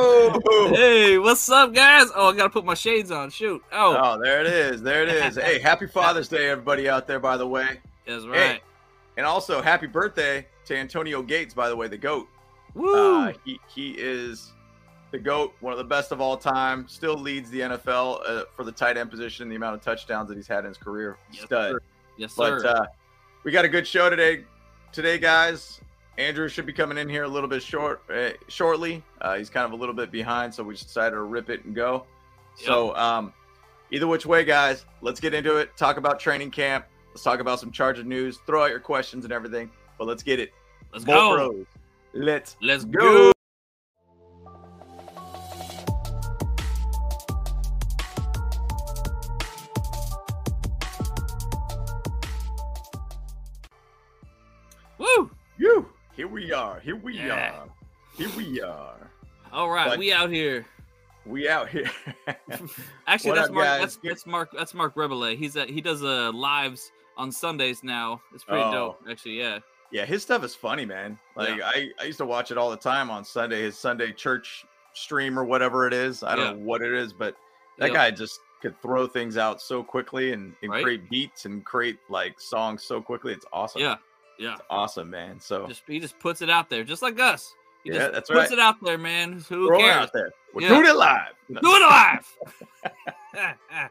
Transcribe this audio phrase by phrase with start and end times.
[0.00, 2.06] Hey, what's up, guys?
[2.14, 3.28] Oh, I gotta put my shades on.
[3.30, 3.62] Shoot.
[3.70, 4.80] Oh, Oh, there it is.
[4.80, 5.36] There it is.
[5.36, 7.80] hey, happy Father's Day, everybody out there, by the way.
[8.06, 8.62] that's Hey, right.
[9.18, 12.26] and also happy birthday to Antonio Gates, by the way, the GOAT.
[12.74, 13.24] Woo!
[13.26, 14.52] Uh, he, he is
[15.10, 18.64] the GOAT, one of the best of all time, still leads the NFL uh, for
[18.64, 21.18] the tight end position, the amount of touchdowns that he's had in his career.
[21.32, 21.72] Yes, Stud.
[21.72, 21.80] sir.
[22.16, 22.62] yes, sir.
[22.62, 22.86] But uh,
[23.44, 24.44] we got a good show today.
[24.92, 25.80] Today, guys,
[26.20, 29.02] Andrew should be coming in here a little bit short, uh, shortly.
[29.20, 31.64] Uh, he's kind of a little bit behind, so we just decided to rip it
[31.64, 32.06] and go.
[32.56, 33.32] So, um,
[33.90, 35.74] either which way, guys, let's get into it.
[35.76, 36.84] Talk about training camp.
[37.10, 38.38] Let's talk about some Charger news.
[38.46, 39.70] Throw out your questions and everything.
[39.98, 40.52] But let's get it.
[40.92, 41.52] Let's Bolt go.
[41.52, 41.66] Bros.
[42.12, 43.00] Let's Let's go.
[43.00, 43.32] go.
[56.20, 56.78] Here we are.
[56.80, 57.62] Here we Yeah.
[57.62, 57.68] are.
[58.14, 59.10] Here we are.
[59.54, 60.66] All right, But- we out here.
[61.24, 61.90] We out here.
[63.06, 63.64] Actually, What that's up, Mark.
[63.64, 63.80] guys?
[63.80, 64.50] That's, that's Mark.
[64.54, 65.34] That's Mark Rebele.
[65.34, 68.20] He's uh, he does uh lives on Sundays now.
[68.34, 68.70] It's pretty Oh.
[68.70, 69.38] dope, actually.
[69.38, 69.60] Yeah.
[69.92, 71.18] Yeah, his stuff is funny, man.
[71.36, 71.70] Like Yeah.
[71.74, 75.38] I, I used to watch it all the time on Sunday, his Sunday church stream
[75.38, 76.22] or whatever it is.
[76.22, 76.52] I don't Yeah.
[76.52, 77.34] know what it is, but
[77.78, 77.94] that Yep.
[77.94, 80.82] guy just could throw things out so quickly and, and Right?
[80.84, 83.32] create beats and create like songs so quickly.
[83.32, 83.80] It's awesome.
[83.80, 83.96] Yeah.
[84.40, 84.54] Yeah.
[84.54, 85.38] It's awesome, man.
[85.38, 87.54] So Just he just puts it out there, just like us.
[87.84, 88.42] He Yeah, just that's puts right.
[88.44, 89.34] Puts it out there, man.
[89.48, 89.96] Who throw it cares?
[89.96, 90.30] out there.
[90.54, 90.68] We're Yeah.
[90.70, 91.32] doing it live.
[91.48, 91.60] No.
[91.60, 92.36] Do it live.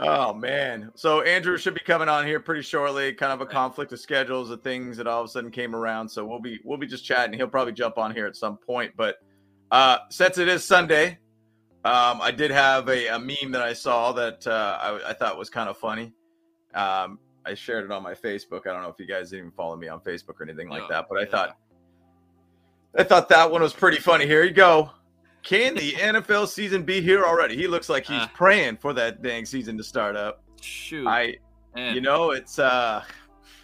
[0.00, 0.92] Oh man.
[0.94, 3.12] So Andrew should be coming on here pretty shortly.
[3.12, 6.08] Kind of a conflict of schedules of things that all of a sudden came around.
[6.08, 7.36] So we'll be we'll be just chatting.
[7.36, 8.92] He'll probably jump on here at some point.
[8.96, 9.16] But
[9.72, 11.18] uh since it is Sunday,
[11.84, 15.36] um, I did have a, a meme that I saw that uh, I, I thought
[15.36, 16.12] was kind of funny.
[16.74, 18.66] Um, I shared it on my Facebook.
[18.66, 20.88] I don't know if you guys even follow me on Facebook or anything like Yeah,
[20.90, 21.30] that, but I yeah.
[21.30, 21.56] thought
[22.96, 24.26] I thought that one was pretty funny.
[24.26, 24.90] Here you go.
[25.42, 27.56] Can the NFL season be here already?
[27.56, 28.30] He looks like he's Ah.
[28.34, 30.42] praying for that dang season to start up.
[30.60, 31.06] Shoot.
[31.06, 31.36] I,
[31.74, 31.94] man.
[31.94, 33.02] you know, it's uh,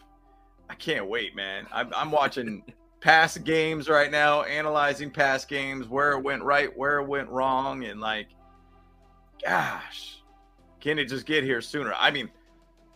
[0.71, 1.67] I can't wait, man.
[1.73, 2.62] I'm, I'm watching
[3.01, 7.85] past games right now, analyzing past games, where it went right, where it went wrong,
[7.85, 8.29] and like,
[9.45, 10.23] gosh,
[10.81, 11.93] can it just get here sooner?
[11.99, 12.31] I mean,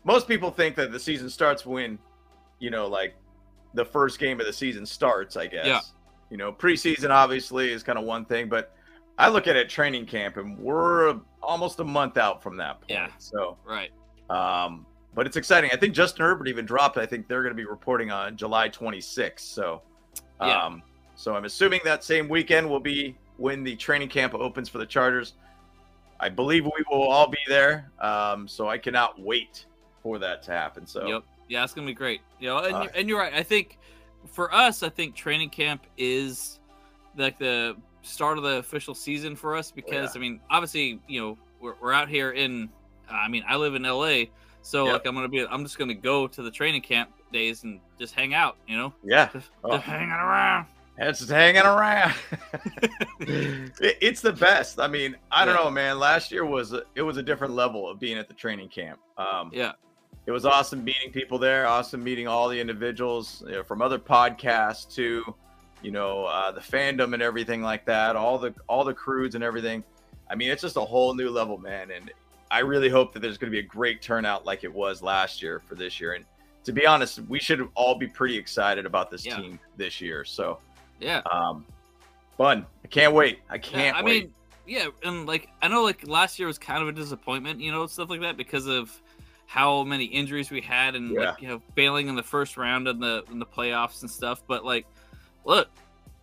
[0.09, 1.99] most people think that the season starts when,
[2.59, 3.15] you know, like
[3.75, 5.37] the first game of the season starts.
[5.37, 5.67] I guess.
[5.67, 5.81] Yeah.
[6.31, 8.75] You know, preseason obviously is kind of one thing, but
[9.19, 12.91] I look at it training camp, and we're almost a month out from that point.
[12.91, 13.09] Yeah.
[13.19, 13.57] So.
[13.67, 13.91] right.
[14.31, 15.71] Um, but it's exciting.
[15.73, 16.97] I think Justin Herbert even dropped.
[16.99, 19.41] I think they're going to be reporting on July 26th.
[19.41, 19.83] So,
[20.41, 20.65] Yeah.
[20.65, 20.83] um,
[21.17, 24.87] so I'm assuming that same weekend will be when the training camp opens for the
[24.87, 25.35] Chargers.
[26.21, 27.91] I believe we will all be there.
[28.01, 29.67] Um, so I cannot wait
[30.03, 30.87] for that to happen.
[30.87, 31.23] So, Yep.
[31.49, 32.21] Yeah, it's gonna be great.
[32.41, 33.33] You know, and, Uh, and you're right.
[33.33, 33.79] I think
[34.27, 36.61] for us, I think training camp is
[37.17, 41.39] like the start of the official season for us because I mean, obviously, you know,
[41.61, 42.69] we're, we're out here in.
[43.11, 44.25] I mean, I live in LA,
[44.63, 44.93] so Yep.
[44.93, 45.47] like I'm gonna be.
[45.47, 48.57] I'm just gonna go to the training camp days and just hang out.
[48.67, 49.73] You know, yeah, just, Oh.
[49.77, 50.67] just hanging around.
[50.99, 52.15] it's just hanging around.
[53.21, 54.79] It- it's the best.
[54.81, 55.65] I mean, I don't Yeah.
[55.65, 55.99] know, man.
[55.99, 58.99] Last year was a, it was a different level of being at the training camp.
[59.17, 59.73] Um, Yeah.
[60.29, 61.67] It was awesome meeting people there.
[61.67, 65.35] Awesome meeting all the individuals you know, from other podcasts to,
[65.81, 68.15] you know, uh, the fandom and everything like that.
[68.15, 69.83] All the all the crews and everything.
[70.29, 71.91] I mean, it's just a whole new level, man.
[71.91, 72.11] And
[72.51, 75.43] I really hope that there's going to be a great turnout like it was last
[75.43, 76.13] year for this year.
[76.13, 76.27] And
[76.65, 79.37] to be honest, we should all be pretty excited about this Yeah.
[79.39, 80.27] team this year.
[80.27, 80.59] So,
[81.01, 81.23] Yeah.
[81.33, 81.65] um,
[82.37, 82.67] fun.
[82.85, 83.39] I can't wait.
[83.49, 84.25] I can't I wait.
[84.25, 84.35] mean,
[84.67, 87.87] yeah, and like I know, like last year was kind of a disappointment, you know,
[87.87, 89.01] stuff like that because of
[89.49, 91.31] how many injuries we had and Yeah.
[91.31, 94.43] like you know failing in the first round in the in the playoffs and stuff.
[94.47, 94.87] But like,
[95.47, 95.69] look,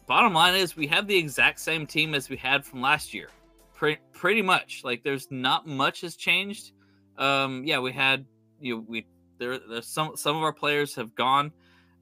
[0.05, 3.29] bottom line is we have the exact same team as we had from last year,
[3.73, 4.81] pretty pretty much.
[4.83, 6.73] Like, there's not much has changed.
[7.17, 8.25] Um, yeah, we had
[8.61, 9.07] you know, we
[9.39, 11.51] there there's some some of our players have gone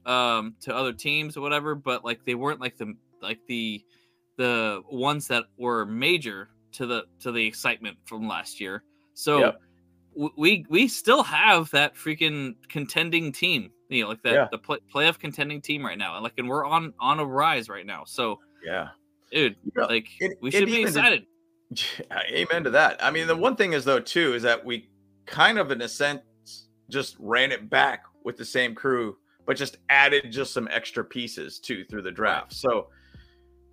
[0.06, 3.82] um to other teams or whatever, but like they weren't like the like the
[4.36, 8.84] the ones that were major to the to the excitement from last year.
[9.14, 9.62] So Yep.
[10.38, 14.48] We we still have that freaking contending team, you know, like that Yeah.
[14.52, 17.70] the play, playoff contending team right now, and like and we're on on a rise
[17.70, 18.04] right now.
[18.06, 18.90] So yeah.
[19.32, 21.26] dude, Yeah, like it- we should be excited.
[22.32, 23.04] Amen to that.
[23.04, 24.90] I mean, the one thing is though too is that we
[25.26, 26.22] kind of in a sense
[26.90, 31.60] just ran it back with the same crew, but just added just some extra pieces
[31.60, 32.54] too through the draft.
[32.54, 32.90] So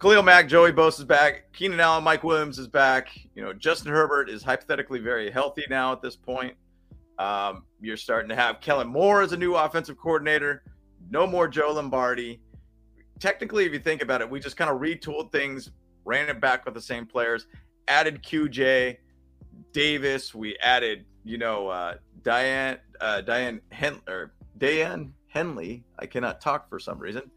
[0.01, 1.53] Khalil Mack, Joey Bosa is back.
[1.53, 3.11] Keenan Allen, Mike Williams is back.
[3.35, 6.55] You know, Justin Herbert is hypothetically very healthy now at this point.
[7.19, 10.63] Um, you're starting to have Kellen Moore as a new offensive coordinator.
[11.11, 12.41] No more Joe Lombardi.
[13.19, 15.71] Technically, if you think about it, we just kind of retooled things
[16.07, 17.47] ran it back with the same players,
[17.87, 18.97] added QJ,
[19.73, 20.35] Davis.
[20.35, 25.85] We added, you know, uh, Daiyan, uh, Daiyan Hen or Daiyan Henley.
[25.99, 27.31] I cannot talk for some reason.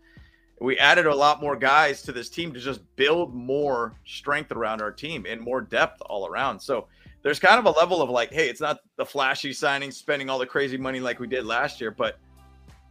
[0.59, 4.81] We added a lot more guys to this team to just build more strength around
[4.81, 6.59] our team and more depth all around.
[6.59, 6.87] So
[7.21, 10.39] there's kind of a level of like, hey, it's not the flashy signing, spending all
[10.39, 12.19] the crazy money like we did last year, but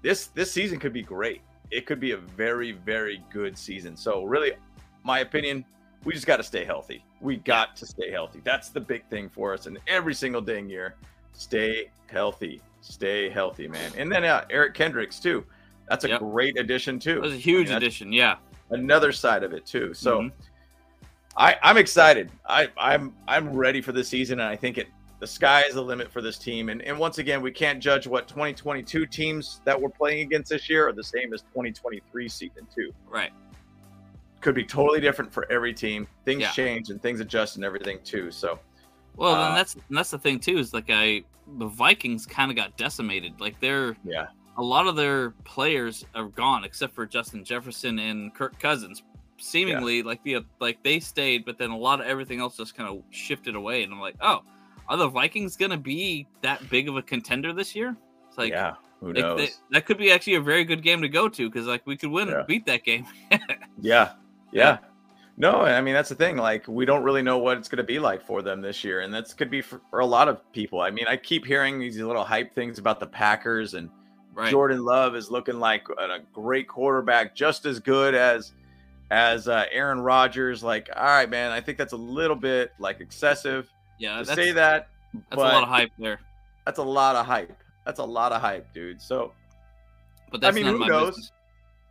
[0.03, 1.43] this this season could be great.
[1.71, 3.97] It could be a very very good season.
[3.97, 4.53] So really,
[5.05, 5.65] my opinion,
[6.05, 7.05] we just got to stay healthy.
[7.21, 8.41] We got to stay healthy.
[8.43, 9.67] That's the big thing for us.
[9.67, 10.97] And every single dang year,
[11.33, 12.61] stay healthy.
[12.81, 13.93] Stay healthy, man.
[13.97, 15.45] And then uh, Eric Kendricks too.
[15.89, 16.21] That's a yep.
[16.21, 17.17] great addition too.
[17.17, 18.13] It was a huge I mean, addition.
[18.13, 18.37] Yeah.
[18.71, 19.93] Another side of it too.
[19.95, 20.41] So mm-hmm.
[21.37, 22.31] I, I'm excited.
[22.47, 24.89] I, I'm I'm ready for the season, and I think it
[25.21, 26.69] the sky is the limit for this team.
[26.69, 30.69] And and once again, we can't judge what 2022 teams that we're playing against this
[30.69, 32.93] year are the same as 2023 season two.
[33.09, 33.33] Right.
[34.41, 36.09] Could be totally different for every team.
[36.25, 36.51] Things yeah.
[36.51, 38.31] change and things adjust and everything too.
[38.31, 38.59] So.
[39.17, 41.23] Well, uh, and that's and that's the thing too is like I
[41.59, 43.41] the Vikings kind of got decimated.
[43.41, 44.27] Like they're yeah
[44.57, 49.03] a lot of their players are gone except for Justin Jefferson and Kirk Cousins.
[49.39, 50.05] Seemingly, yeah.
[50.05, 53.03] like the like they stayed, but then a lot of everything else just kind of
[53.11, 53.83] shifted away.
[53.83, 54.43] And I'm like, oh,
[54.89, 57.97] are the Vikings gonna be that big of a contender this year?
[58.29, 59.39] It's like, yeah, who knows?
[59.39, 61.97] They, that could be actually a very good game to go to because like we
[61.97, 62.45] could win yeah.
[62.47, 63.05] beat that game.
[63.81, 64.13] yeah,
[64.53, 64.79] yeah.
[65.37, 66.37] No, I mean that's the thing.
[66.37, 69.01] Like we don't really know what it's going to be like for them this year,
[69.01, 70.81] and that's could be for, for, a lot of people.
[70.81, 73.91] I mean, I keep hearing these little hype things about the Packers and
[74.35, 74.51] right.
[74.51, 78.53] Jordan Love is looking like a great quarterback, just as good as
[79.11, 80.63] as uh, Aaron Rodgers.
[80.63, 83.71] Like, all right, man, I think that's a little bit like excessive.
[83.99, 84.89] Yeah, to say that.
[85.15, 86.21] That's a lot of hype there.
[86.65, 87.53] That's a lot of hype.
[87.85, 89.03] That's a lot of hype, dude.
[89.03, 89.33] So,
[90.31, 91.17] but that's I mean, who knows?
[91.17, 91.33] Business.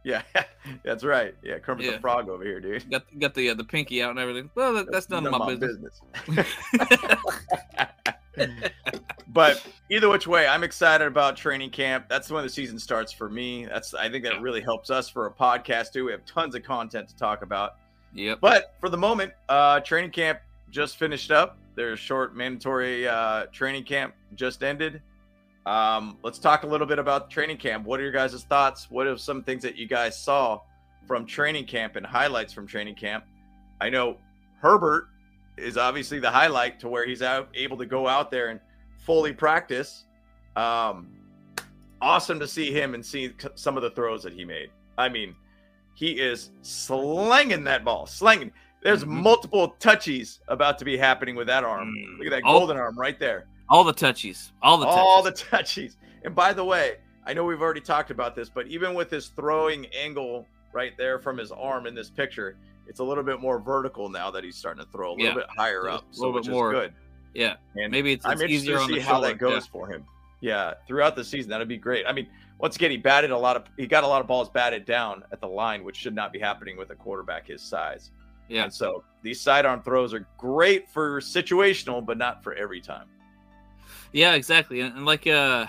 [0.04, 0.24] Yeah,
[0.84, 1.36] that's right.
[1.44, 1.92] Yeah, Kermit yeah.
[1.92, 2.90] the Frog over here, dude.
[2.90, 4.50] Got got the uh, the pinky out and everything.
[4.56, 6.02] Well, that, that's none, none, of my, my business.
[6.26, 6.48] business.
[9.28, 12.06] but either which way, I'm excited about training camp.
[12.10, 13.66] That's when the season starts for me.
[13.66, 16.06] That's I think that really helps us for a podcast too.
[16.06, 17.76] We have tons of content to talk about.
[18.14, 18.40] Yep.
[18.42, 20.40] But for the moment, uh, training camp
[20.70, 21.58] just finished up.
[21.76, 25.02] Their short mandatory uh, training camp just ended.
[25.66, 27.86] Um, let's talk a little bit about training camp.
[27.86, 28.90] What are your guys' thoughts?
[28.90, 30.60] What are some things that you guys saw
[31.08, 33.26] from training camp and highlights from training camp?
[33.80, 34.18] I know
[34.60, 35.08] Herbert
[35.62, 38.60] is obviously the highlight to where he's out able to go out there and
[39.00, 40.06] fully practice.
[40.56, 41.08] Um,
[42.02, 44.70] awesome to see him and see some of the throws that he made.
[44.98, 45.36] I mean,
[45.94, 48.52] he is slanging that ball, slanging.
[48.82, 49.22] There's mm-hmm.
[49.22, 51.90] multiple touchies about to be happening with that arm.
[51.90, 52.18] Mm.
[52.18, 53.46] Look at that golden arm right there.
[53.70, 54.52] All the touchies.
[54.62, 54.98] All the touchies.
[54.98, 55.96] all the touchies.
[56.24, 59.28] And by the way, I know we've already talked about this, but even with his
[59.28, 62.58] throwing angle right there from his arm in this picture,
[62.92, 65.34] it's a little bit more vertical now that he's starting to throw a little yeah.
[65.34, 66.94] bit higher up, a little so, bit more good.
[67.34, 69.28] Yeah, and maybe it's, it's I'm interested to see how shoulder.
[69.30, 69.72] that goes yeah.
[69.72, 70.04] for him.
[70.42, 72.06] Yeah, throughout the season, that'd be great.
[72.06, 72.28] I mean,
[72.60, 75.24] once again, he batted a lot of, he got a lot of balls batted down
[75.32, 78.12] at the line, which should not be happening with a quarterback his size.
[78.50, 78.66] Yeah.
[78.66, 83.08] And so these sidearm throws are great for situational, but not for every time.
[84.12, 84.82] Yeah, exactly.
[84.82, 85.68] And, and like uh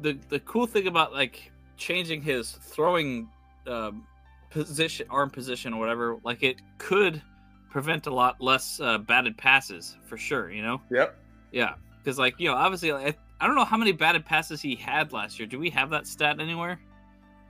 [0.00, 3.28] the the cool thing about like changing his throwing
[3.66, 4.06] um,
[4.52, 7.22] position, arm position or whatever, like it could
[7.70, 10.50] prevent a lot less uh, batted passes for sure.
[10.50, 10.80] You know.
[10.90, 11.16] Yep.
[11.52, 14.74] Yeah, because like you know, obviously, like, I don't know how many batted passes he
[14.74, 15.46] had last year.
[15.46, 16.80] Do we have that stat anywhere?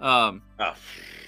[0.00, 0.42] Um.
[0.58, 0.74] Uh,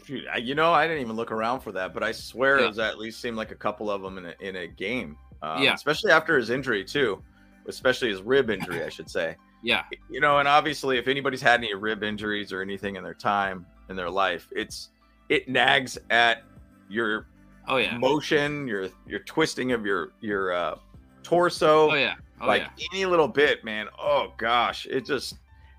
[0.06, 2.66] you know, I didn't even look around for that, but I swear yeah.
[2.66, 5.16] it was at least seemed like a couple of them in a, in a game.
[5.40, 5.72] Um, yeah.
[5.72, 7.22] Especially after his injury too
[7.66, 9.36] especially his rib injury, I should say.
[9.66, 9.84] Yeah.
[10.10, 13.64] You know, and obviously, if anybody's had any rib injuries or anything in their time
[13.88, 14.90] in their life, it's
[15.28, 16.42] it nags at
[16.88, 17.26] your
[17.68, 20.76] oh yeah motion, your your twisting of your your uh,
[21.22, 21.90] torso.
[21.90, 22.14] Oh yeah.
[22.40, 22.86] Oh, like yeah.
[22.92, 23.86] any little bit, man.
[23.98, 25.38] Oh gosh, it just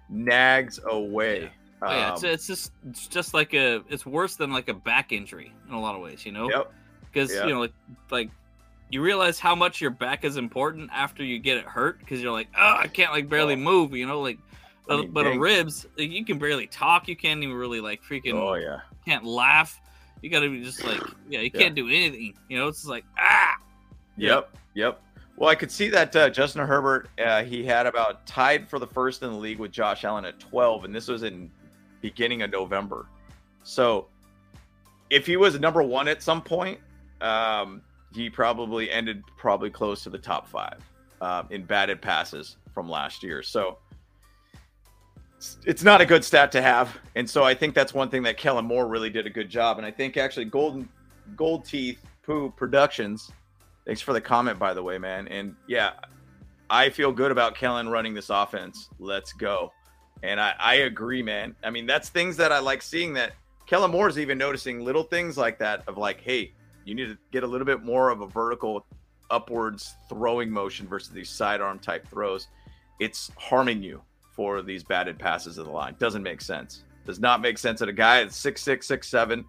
[0.09, 1.43] nags away.
[1.43, 1.49] Yeah.
[1.81, 4.73] Oh yeah, it's, um, it's just it's just like a it's worse than like a
[4.73, 6.49] back injury in a lot of ways, you know.
[6.49, 6.71] Yep.
[7.01, 7.45] Because yep.
[7.45, 7.73] you know, like
[8.09, 8.29] like
[8.89, 12.31] you realize how much your back is important after you get it hurt because you're
[12.31, 13.57] like, oh, I can't like barely oh.
[13.57, 14.39] move, you know, like.
[14.87, 17.07] I mean, but a ribs, like, you can barely talk.
[17.07, 18.35] You can't even really like freaking.
[18.35, 18.81] Oh yeah.
[19.05, 19.79] Can't laugh.
[20.21, 22.33] You got to be just like, yeah, you can't do anything.
[22.49, 23.55] You know, it's just like ah.
[24.17, 24.57] Yep.
[24.73, 25.01] Yep.
[25.37, 28.87] Well, I could see that uh, Justin Herbert, uh, he had about tied for the
[28.87, 31.51] first in the league with Josh Allen at 12, and this was in
[31.99, 33.07] beginning of November.
[33.63, 34.07] So,
[35.09, 36.79] if he was number one at some point,
[37.19, 37.81] um,
[38.13, 40.79] he probably ended probably close to the top five
[41.21, 43.43] um, in batted passes from last year.
[43.43, 43.77] So
[45.65, 48.37] it's, not a good stat to have, and so I think that's one thing that
[48.37, 49.77] Kellen Moore really did a good job.
[49.77, 50.87] And I think actually Golden
[51.35, 53.31] Gold Teeth Poo Productions.
[53.85, 55.27] Thanks for the comment, by the way, man.
[55.27, 55.93] And yeah,
[56.69, 58.89] I feel good about Kellen running this offense.
[58.99, 59.71] Let's go.
[60.23, 61.55] And I, I agree, man.
[61.63, 63.33] I mean, that's things that I like seeing that
[63.67, 66.53] Kellen Moore is even noticing little things like that of like, hey,
[66.85, 68.85] you need to get a little bit more of a vertical
[69.29, 72.47] upwards throwing motion versus these sidearm type throws.
[72.99, 74.01] It's harming you
[74.35, 75.95] for these batted passes of the line.
[75.99, 76.83] Doesn't make sense.
[77.05, 79.45] Does not make sense that a guy at six six six seven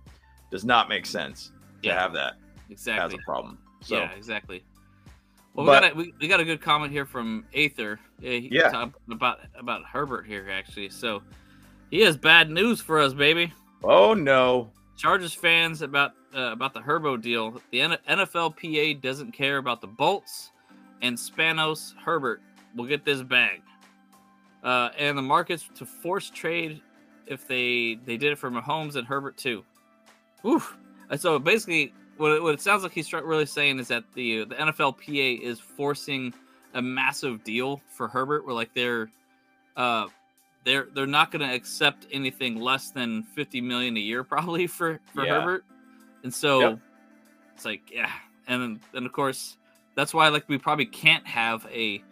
[0.50, 1.52] does not make sense
[1.83, 2.35] to have that
[2.71, 3.05] Exactly.
[3.05, 3.59] as a problem.
[3.81, 4.62] So yeah, exactly.
[5.55, 7.99] Well, But- we got a, we, we got a good comment here from Aether.
[8.21, 8.88] Yeah, Yeah.
[9.11, 10.90] about about Herbert here actually.
[10.90, 11.23] So
[11.90, 13.52] he has bad news for us, baby.
[13.83, 14.71] oh no.
[14.97, 17.61] Chargers fans about uh, about the Herbo deal.
[17.71, 20.50] The NFLPA doesn't care about the Bolts,
[21.02, 22.40] and Spanos Herbert
[22.75, 23.62] will get this bag.
[24.66, 26.82] Uh, and the markets to force trade
[27.28, 29.64] if they they did it for Mahomes and Herbert too.
[30.44, 30.76] Oof.
[31.08, 34.44] And So basically, what it, what it sounds like he's really saying is that the
[34.44, 36.35] the NFLPA is forcing
[36.75, 39.08] a massive deal for Herbert, where like they're
[39.76, 40.08] uh,
[40.64, 44.99] they're they're not going to accept anything less than 50 million a year probably for
[45.14, 45.40] for Yeah.
[45.40, 45.64] Herbert.
[46.25, 46.78] And so Yep.
[47.54, 48.11] it's like yeah,
[48.49, 49.58] and then and of course
[49.94, 52.02] that's why like we probably can't have a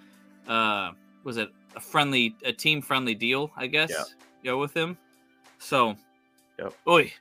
[0.46, 0.92] uh
[1.24, 3.90] was it a friendly a team friendly deal, I guess.
[3.90, 4.04] Yeah.
[4.52, 4.96] Know, with him.
[5.58, 5.96] So
[6.58, 6.74] Yep.
[6.88, 7.12] Oi.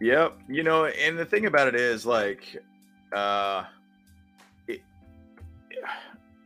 [0.00, 0.38] Yep.
[0.48, 2.56] You know, and the thing about it is like
[3.12, 3.64] uh
[4.66, 4.82] it,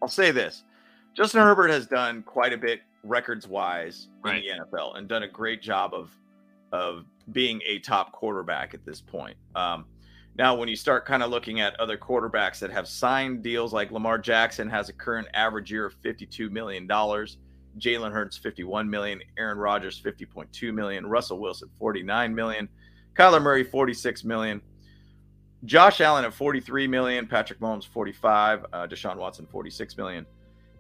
[0.00, 0.64] I'll say this.
[1.14, 4.42] Justin Herbert has done quite a bit records wise Right.
[4.44, 6.10] in the NFL and done a great job of
[6.72, 9.36] of being a top quarterback at this point.
[9.54, 9.84] Um
[10.36, 13.90] now when you start kind of looking at other quarterbacks that have signed deals like
[13.90, 17.38] Lamar Jackson has a current average year of 52 million dollars,
[17.78, 22.68] Jalen Hurts 51 million, Aaron Rodgers 50.2 million, Russell Wilson 49 million,
[23.14, 24.60] Kyler Murray 46 million,
[25.64, 30.26] Josh Allen at 43 million, Patrick Mahomes 45, uh, Deshaun Watson 46 million.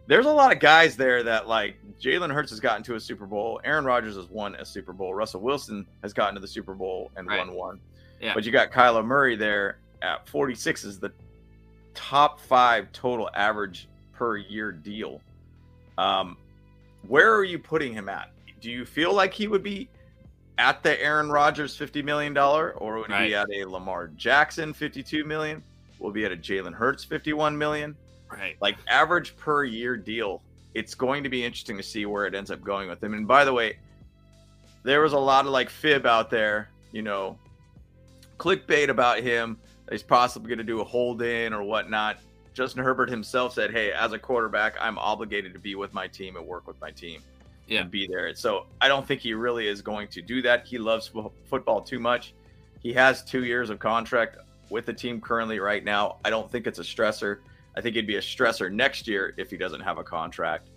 [0.08, 3.26] There's a lot of guys there that like Jalen Hurts has gotten to a Super
[3.26, 6.74] Bowl, Aaron Rodgers has won a Super Bowl, Russell Wilson has gotten to the Super
[6.74, 7.38] Bowl and Right.
[7.38, 7.80] won one.
[8.22, 8.34] Yeah.
[8.34, 11.12] But you got Kyler Murray there at 46 is the
[11.92, 15.20] top five total average per year deal.
[15.98, 16.36] Um,
[17.06, 18.30] where are you putting him at?
[18.60, 19.88] Do you feel like he would be
[20.56, 25.24] at the Aaron Rodgers $50 million or would he be at a Lamar Jackson 52
[25.24, 25.62] million?
[25.98, 27.96] Will be at a Jalen Hurts 51 million?
[28.30, 28.56] Right.
[28.60, 30.42] Like average per year deal.
[30.74, 33.14] It's going to be interesting to see where it ends up going with him.
[33.14, 33.78] And by the way,
[34.84, 37.36] there was a lot of like fib out there, you know,
[38.46, 39.56] clickbait about him.
[39.90, 42.18] He's possibly going to do a hold in or whatnot.
[42.54, 46.36] Justin Herbert himself said, Hey, as a quarterback, I'm obligated to be with my team
[46.36, 47.20] and work with my team
[47.68, 47.82] Yeah.
[47.82, 48.34] and be there.
[48.34, 50.66] So I don't think he really is going to do that.
[50.66, 52.34] He loves fo- football too much.
[52.82, 54.38] He has two years of contract
[54.70, 56.16] with the team currently right now.
[56.24, 57.38] I don't think it's a stressor.
[57.76, 60.68] I think it'd be a stressor next year if he doesn't have a contract,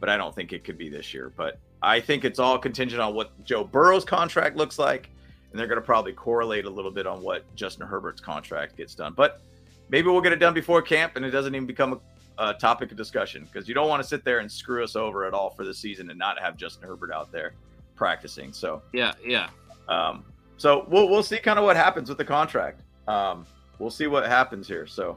[0.00, 1.30] but I don't think it could be this year.
[1.36, 5.10] But I think it's all contingent on what Joe Burrow's contract looks like,
[5.50, 8.94] and they're going to probably correlate a little bit on what Justin Herbert's contract gets
[8.94, 9.12] done.
[9.16, 9.40] But
[9.88, 12.00] maybe we'll get it done before camp, and it doesn't even become
[12.38, 14.96] a, a topic of discussion because you don't want to sit there and screw us
[14.96, 17.54] over at all for the season and not have Justin Herbert out there
[17.96, 18.52] practicing.
[18.52, 19.12] So Yeah.
[19.24, 19.50] Yeah.
[19.88, 20.24] um,
[20.56, 22.82] so we'll we'll see kind of what happens with the contract.
[23.08, 23.46] Um,
[23.78, 24.86] we'll see what happens here.
[24.86, 25.16] So,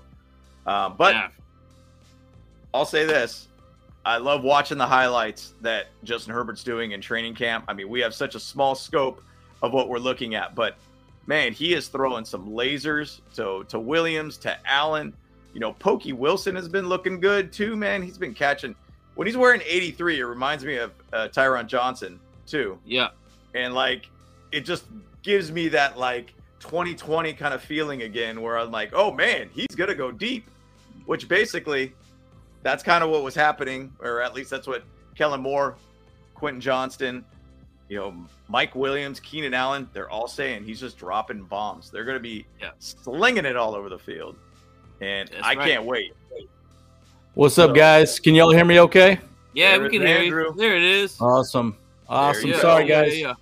[0.65, 1.27] um, but yeah.
[2.73, 3.49] I'll say this:
[4.05, 7.65] I love watching the highlights that Justin Herbert's doing in training camp.
[7.67, 9.21] I mean, we have such a small scope
[9.63, 10.75] of what we're looking at, but
[11.25, 15.13] man, he is throwing some lasers to to Williams, to Allen.
[15.53, 17.75] You know, Pokey Wilson has been looking good too.
[17.75, 18.75] Man, he's been catching.
[19.15, 23.09] When he's wearing 83, it reminds me of uh, Tyron Johnson too Yeah.
[23.55, 24.09] and like
[24.51, 24.83] it just
[25.21, 29.67] gives me that like 2020 kind of feeling again where i'm like oh man he's
[29.77, 30.49] gonna go deep
[31.05, 31.93] which basically
[32.63, 34.83] that's kind of what was happening or at least that's what
[35.15, 35.75] kellen moore
[36.35, 37.23] quentin johnston
[37.93, 38.13] you know
[38.49, 42.71] mike williams keenan allen they're all saying he's just dropping bombs they're gonna be Yeah.
[42.79, 44.35] slinging it all over the field
[45.01, 45.69] and That's i right.
[45.69, 46.13] can't wait
[47.35, 48.19] What's up, So- guys?
[48.19, 49.17] Can y'all hear me okay?
[49.53, 50.43] Yeah, There we can hear Andrew.
[50.49, 50.53] you.
[50.55, 51.19] There it is.
[51.19, 51.75] Awesome.
[52.07, 52.45] Awesome.
[52.47, 52.59] you go.
[52.59, 53.19] Sorry, Yeah, guys.
[53.19, 53.33] Yeah.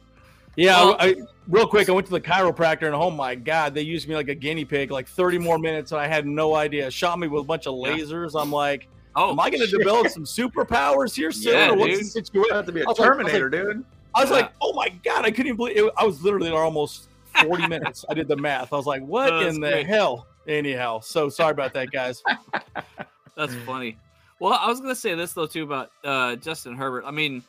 [0.55, 1.15] Yeah, Well- I, I-
[1.50, 4.29] real quick, I went to the chiropractor, and oh my God, they used me like
[4.29, 6.89] a guinea pig, like 30 more minutes, and I had no idea.
[6.89, 7.98] Shot me with a bunch of Yeah.
[7.98, 8.41] lasers.
[8.41, 11.51] I'm like, Oh, am I going to develop some superpowers here soon?
[11.51, 12.00] Yeah, or what's dude.
[12.00, 12.55] the you situation?
[12.55, 13.84] have to be a I was like- like- terminator dude
[14.15, 14.38] I was Yeah.
[14.38, 15.94] like, oh my God, I couldn't even believe it.
[15.98, 17.08] I was literally there almost
[17.44, 18.03] 40 minutes.
[18.10, 18.74] I did the math.
[18.74, 19.88] I was like, what Oh, that's in the great.
[19.88, 20.27] hell?
[20.48, 22.24] Anyhow, so sorry about that, guys.
[23.36, 23.98] That's funny.
[24.39, 27.03] Well, I was gonna say this though too about uh, Justin Herbert.
[27.06, 27.44] I mean,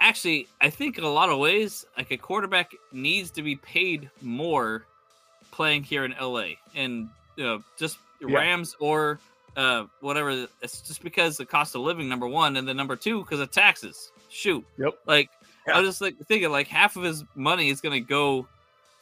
[0.00, 4.08] actually, I think in a lot of ways, like a quarterback needs to be paid
[4.20, 4.84] more
[5.50, 8.36] playing here in LA and you know just Yeah.
[8.38, 9.18] Rams or
[9.56, 10.46] uh whatever.
[10.62, 13.50] It's just because the cost of living number one, and then number two because of
[13.50, 14.12] taxes.
[14.30, 14.64] Shoot.
[14.78, 14.94] Yep.
[15.06, 15.28] Like
[15.66, 18.46] I was just like thinking like half of his money is gonna go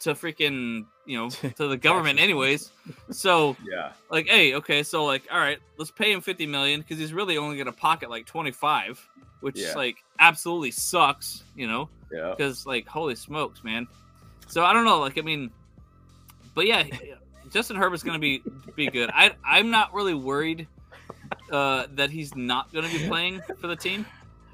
[0.01, 2.71] to freaking you know to the government anyways.
[3.11, 3.91] So Yeah.
[4.09, 7.37] like hey okay so like all right let's pay him 50 million because he's really
[7.37, 9.07] only gonna pocket like 25
[9.41, 9.73] which Yeah.
[9.75, 12.33] like absolutely sucks you know Yeah.
[12.37, 13.87] because like holy smokes man
[14.47, 15.49] so i don't know like i mean
[16.53, 16.83] but yeah
[17.51, 18.43] justin herbert's gonna be
[18.75, 20.67] be good i i'm not really worried
[21.51, 24.05] uh that he's not gonna be playing for the team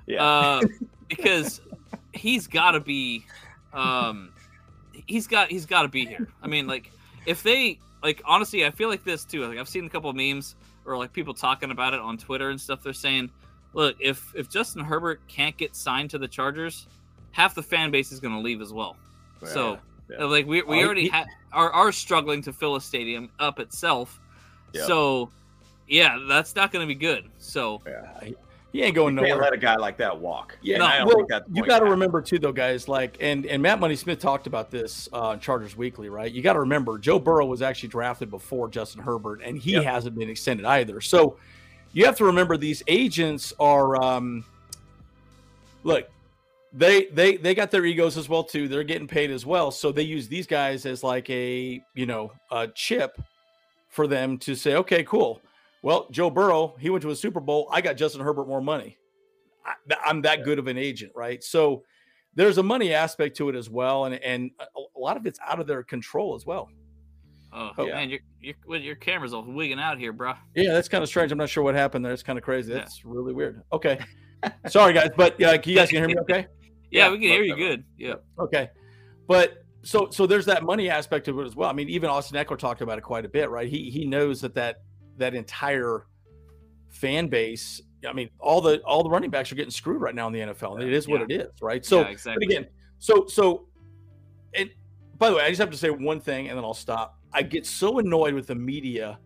[0.05, 0.23] Yeah.
[0.23, 0.61] uh
[1.09, 1.59] because
[2.17, 3.25] he's gotta be
[3.73, 4.31] um
[5.05, 6.91] he's got he's gotta be here i mean like
[7.25, 10.15] if they like honestly i feel like this too like i've seen a couple of
[10.15, 10.55] memes
[10.85, 13.29] or like people talking about it on twitter and stuff they're saying
[13.73, 16.87] look if if justin herbert can't get signed to the chargers
[17.31, 18.95] half the fan base is going to leave as well
[19.45, 19.77] so
[20.09, 20.23] Yeah.
[20.23, 24.19] uh, like we, we already ha- are, are struggling to fill a stadium up itself
[24.73, 24.85] Yeah.
[24.87, 25.29] so
[25.87, 28.29] yeah that's not going to be good so yeah.
[28.77, 29.45] He ain't going You can't nowhere.
[29.45, 30.55] let a guy like that walk.
[30.61, 32.87] Yeah, I well, you got to remember too, though, guys.
[32.87, 36.31] Like, and and Matt Money Smith talked about this uh, on Chargers Weekly, right?
[36.31, 39.83] You got to remember, Joe Burrow was actually drafted before Justin Herbert, and he Yep.
[39.83, 41.01] hasn't been extended either.
[41.01, 41.37] So
[41.91, 44.45] you have to remember these agents are, um,
[45.83, 46.07] look,
[46.71, 48.67] they they they got their egos as well too.
[48.67, 52.31] They're getting paid as well, so they use these guys as like a you know
[52.51, 53.19] a chip
[53.89, 55.41] for them to say, okay, cool.
[55.87, 57.69] Well, Joe Burrow, he went to a Super Bowl.
[57.71, 58.97] I got Justin Herbert more money.
[59.65, 59.71] I,
[60.05, 61.41] I'm that good of an agent, right?
[61.41, 61.83] So
[62.35, 65.61] there's a money aspect to it as well, and and a, lot of it's out
[65.61, 66.67] of their control as well.
[67.53, 67.85] oh, Oh.
[67.85, 71.31] man your, your your camera's all wigging out here bro Yeah, that's kind of strange.
[71.31, 72.11] I'm not sure what happened there.
[72.11, 72.73] It's kind of crazy.
[72.73, 72.85] Yeah.
[73.05, 73.61] Really weird.
[73.71, 73.97] Okay,
[74.67, 76.47] sorry guys, but uh, yeah, you guys can hear me okay?
[76.91, 78.69] yeah, Yeah, we can hear you good yeah Okay,
[79.25, 81.69] but so so there's that money aspect of it as well.
[81.69, 83.69] I mean, even Austin Ekeler talked about it quite a bit, right?
[83.69, 84.81] He he knows that that
[85.17, 86.05] that entire
[86.89, 87.81] fan base.
[88.07, 90.39] I mean, all the all the running backs are getting screwed right now in the
[90.39, 90.75] NFL.
[90.79, 91.35] and It is what Yeah.
[91.37, 91.83] it is, right?
[91.85, 92.67] So yeah, exactly But again,
[92.99, 93.67] so so,
[94.53, 94.69] and
[95.17, 97.17] by the way, I just have to say one thing, and then I'll stop.
[97.33, 99.19] I get so annoyed with the media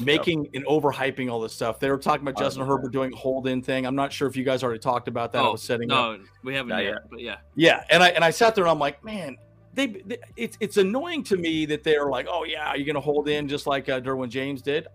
[0.00, 1.78] making and overhyping all this stuff.
[1.78, 2.66] They were talking about Justin know.
[2.68, 3.86] Herbert doing a hold in thing.
[3.86, 5.42] I'm not sure if you guys already talked about that.
[5.42, 6.18] I Oh, was setting up.
[6.18, 7.02] no we haven't Not yet, yet.
[7.10, 9.36] but yeah Yeah, and I and I sat there and I'm like, man,
[9.74, 13.28] they, they it's it's annoying to me that they're like, oh yeah, you're gonna hold
[13.28, 14.86] in just like uh, Derwin James did.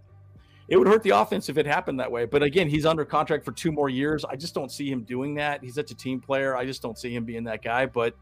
[0.71, 2.23] It would hurt the offense if it happened that way.
[2.23, 4.23] But again, he's under contract for two more years.
[4.23, 5.62] I just don't see him doing that.
[5.62, 6.55] He's such a team player.
[6.55, 7.86] I just don't see him being that guy.
[7.88, 8.15] But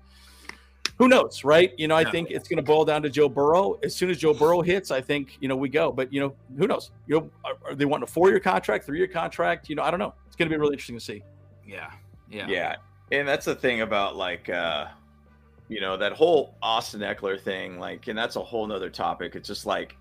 [0.98, 1.74] who knows, right?
[1.78, 2.10] You know, I Yeah.
[2.12, 3.78] think it's going to boil down to Joe Burrow.
[3.84, 5.92] As soon as Joe Burrow hits, I think you know we go.
[5.92, 6.90] But you know, who knows?
[7.06, 9.70] You know, are, are they wanting a four-year contract, three-year contract?
[9.70, 10.16] You know, I don't know.
[10.26, 11.24] It's going to be really interesting to see.
[11.68, 11.92] yeah
[12.32, 12.76] yeah Yeah.
[13.12, 14.88] And that's the thing about like uh
[15.68, 19.36] you know, that whole Austin Ekeler thing, like, and that's a whole nother topic.
[19.36, 19.96] It's just like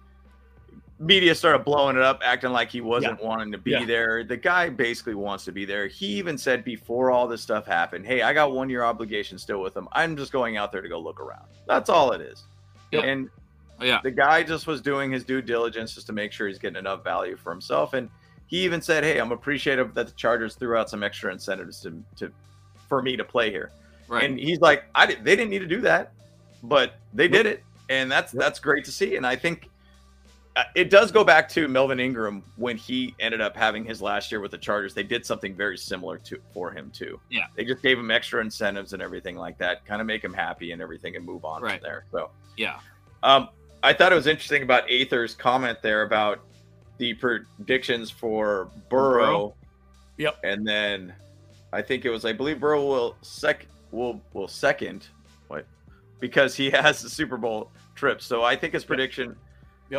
[1.00, 3.84] media started blowing it up, acting like he wasn't wanting to be Yeah.
[3.84, 4.24] there.
[4.24, 5.87] The guy basically wants to be there.
[5.87, 9.61] He even said before all this stuff happened, Hey, I got one year obligation still
[9.61, 9.88] with him.
[9.92, 11.44] I'm just going out there to go look around.
[11.66, 12.44] That's all it is.
[12.92, 13.04] Yep.
[13.04, 13.30] And
[13.80, 16.78] yeah the guy just was doing his due diligence just to make sure he's getting
[16.78, 17.94] enough value for himself.
[17.94, 18.11] And
[18.48, 22.02] he even said, "Hey, I'm appreciative that the Chargers threw out some extra incentives to,
[22.16, 22.32] to
[22.88, 23.70] for me to play here."
[24.08, 26.12] right And he's like, "I did, they didn't need to do that,
[26.64, 28.42] but they did it, and that's Yep.
[28.42, 29.67] that's great to see." And I think
[30.75, 34.40] it does go back to Melvin Ingram when he ended up having his last year
[34.40, 34.94] with the Chargers.
[34.94, 37.21] They did something very similar to for him too.
[37.31, 37.47] Yeah.
[37.57, 40.73] they just gave him extra incentives and everything like that, kind of make him happy
[40.73, 41.81] and everything, and move on Right.
[41.81, 42.05] from there.
[42.12, 42.31] So.
[42.57, 42.79] yeah
[43.23, 43.49] Um,
[43.83, 46.40] I thought it was interesting about Aether's comment there about
[46.99, 49.25] the predictions for Burrow.
[49.25, 49.55] Burrow?
[50.16, 50.38] Yep.
[50.44, 51.14] And then
[51.73, 55.07] I think it was I believe Burrow will sec will will second
[55.47, 55.64] what
[56.21, 58.21] because he has the Super Bowl trip.
[58.21, 59.37] So I think his prediction Yep.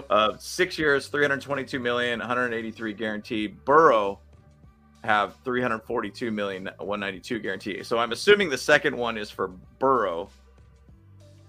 [0.10, 3.64] Of six years, 322 million, 183 guaranteed.
[3.66, 4.20] Burrow
[5.04, 7.84] have 342 million, 192 guarantee.
[7.84, 9.50] So I'm assuming the second one is for
[9.80, 10.30] Burrow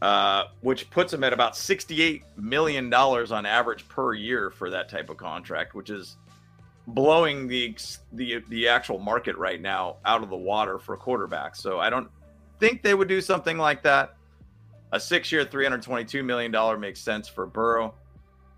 [0.02, 5.10] uh, which puts him at about $68 million on average per year for that type
[5.10, 6.16] of contract, which is
[6.86, 7.76] blowing the
[8.14, 11.56] the the actual market right now out of the water for quarterbacks.
[11.56, 12.08] So I don't
[12.58, 14.16] think they would do something like that.
[14.92, 17.94] A six-year, $322 million makes sense for Burrow.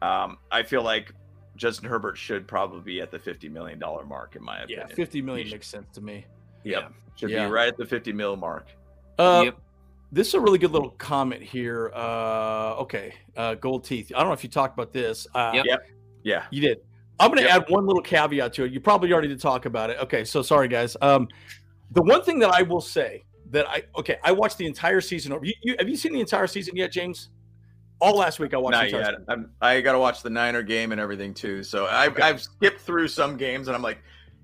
[0.02, 1.12] Um, I feel like
[1.56, 4.86] Justin Herbert should probably be at the $50 million mark, in my opinion.
[4.88, 6.26] Yeah, 50 million He should- makes sense to me.
[6.64, 6.92] Yep.
[7.16, 7.46] Should Yeah.
[7.46, 8.66] be right at the 50 mil mark.
[9.18, 9.58] Uh, Yep.
[10.10, 11.90] This is a really good little comment here.
[11.94, 14.12] Uh, okay, uh, gold teeth.
[14.14, 15.26] I don't know if you talked about this.
[15.34, 15.66] Uh, Yep.
[16.22, 16.44] Yeah.
[16.50, 16.78] You did.
[17.20, 17.62] I'm going to Yep.
[17.62, 18.72] add one little caveat to it.
[18.72, 19.98] You probably already did talk about it.
[20.02, 20.96] Okay, so sorry guys.
[21.00, 21.28] Um,
[21.92, 25.32] the one thing that I will say that I okay, I watched the entire season
[25.32, 25.44] over.
[25.44, 27.28] You, you have you seen the entire season yet, James?
[28.02, 28.72] All last week I watched.
[28.72, 29.14] Not yet.
[29.28, 31.62] I'm, I got to watch the Niner game and everything too.
[31.62, 32.22] So I've, Okay.
[32.22, 33.98] I've skipped through some games and I'm like,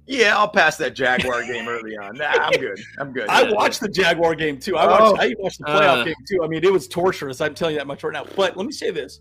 [0.07, 2.16] yeah, I'll pass that Jaguar game early on.
[2.16, 2.81] Nah, I'm good.
[2.99, 3.29] I'm good.
[3.29, 4.77] I watched the Jaguar game too.
[4.77, 5.03] I watched.
[5.03, 5.16] Oh.
[5.23, 6.05] I watched the playoff Uh.
[6.05, 6.42] game too.
[6.44, 7.40] I mean, it was torturous.
[7.40, 8.25] I'm telling you that much right now.
[8.37, 9.21] But let me say this: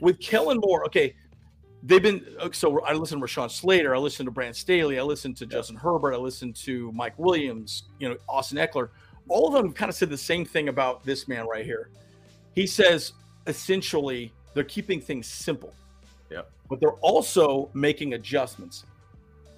[0.00, 1.14] with Kellen Moore, okay,
[1.82, 2.24] they've been.
[2.40, 3.94] uh, So I listened to Rashawn Slater.
[3.94, 4.98] I listened to Brand Staley.
[4.98, 6.14] I listened to Justin Herbert.
[6.14, 7.82] I listened to Mike Williams.
[7.98, 8.88] You know, Austin Ekeler.
[9.28, 11.90] All of them kind of said the same thing about this man right here.
[12.54, 13.12] He says
[13.46, 15.72] essentially they're keeping things simple.
[16.30, 16.50] Yep.
[16.68, 18.84] But they're also making adjustments.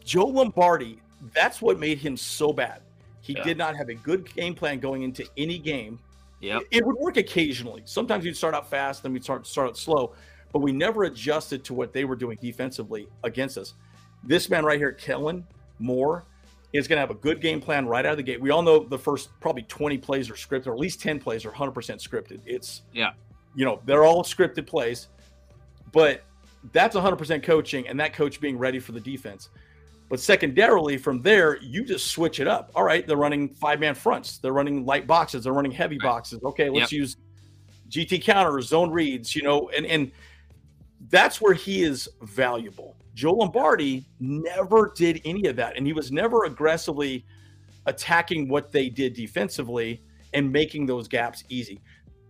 [0.05, 0.99] Joe Lombardi,
[1.35, 2.81] that's what made him so bad.
[3.21, 3.43] He Yeah.
[3.45, 5.99] did not have a good game plan going into any game.
[6.41, 7.83] It- It would work occasionally.
[7.87, 10.13] Sometimes you'd start out fast, then we'd start start out slow,
[10.53, 13.75] but we never adjusted to what they were doing defensively against us.
[14.23, 15.47] This man right here, Kellen
[15.79, 16.25] Moore,
[16.75, 18.41] is going to have a good game plan right out of the gate.
[18.41, 21.45] We all know the first probably 20 plays are scripted, or at least 10 plays
[21.47, 22.41] are 100% scripted.
[22.45, 23.13] It's Yeah.
[23.55, 25.09] You know, they're all scripted plays,
[25.93, 26.23] but
[26.73, 29.51] that's 100% coaching and that coach being ready for the defense.
[30.09, 32.71] But secondarily, from there, you just switch it up.
[32.75, 36.41] All right, they're running five man fronts, they're running light boxes, they're running heavy boxes.
[36.45, 37.17] Okay, let's use
[37.89, 40.13] GT counters, zone reads, you know, and and
[41.09, 42.97] that's where he is valuable.
[43.15, 47.25] Joe Lombardi never did any of that, and he was never aggressively
[47.87, 51.81] attacking what they did defensively and making those gaps easy.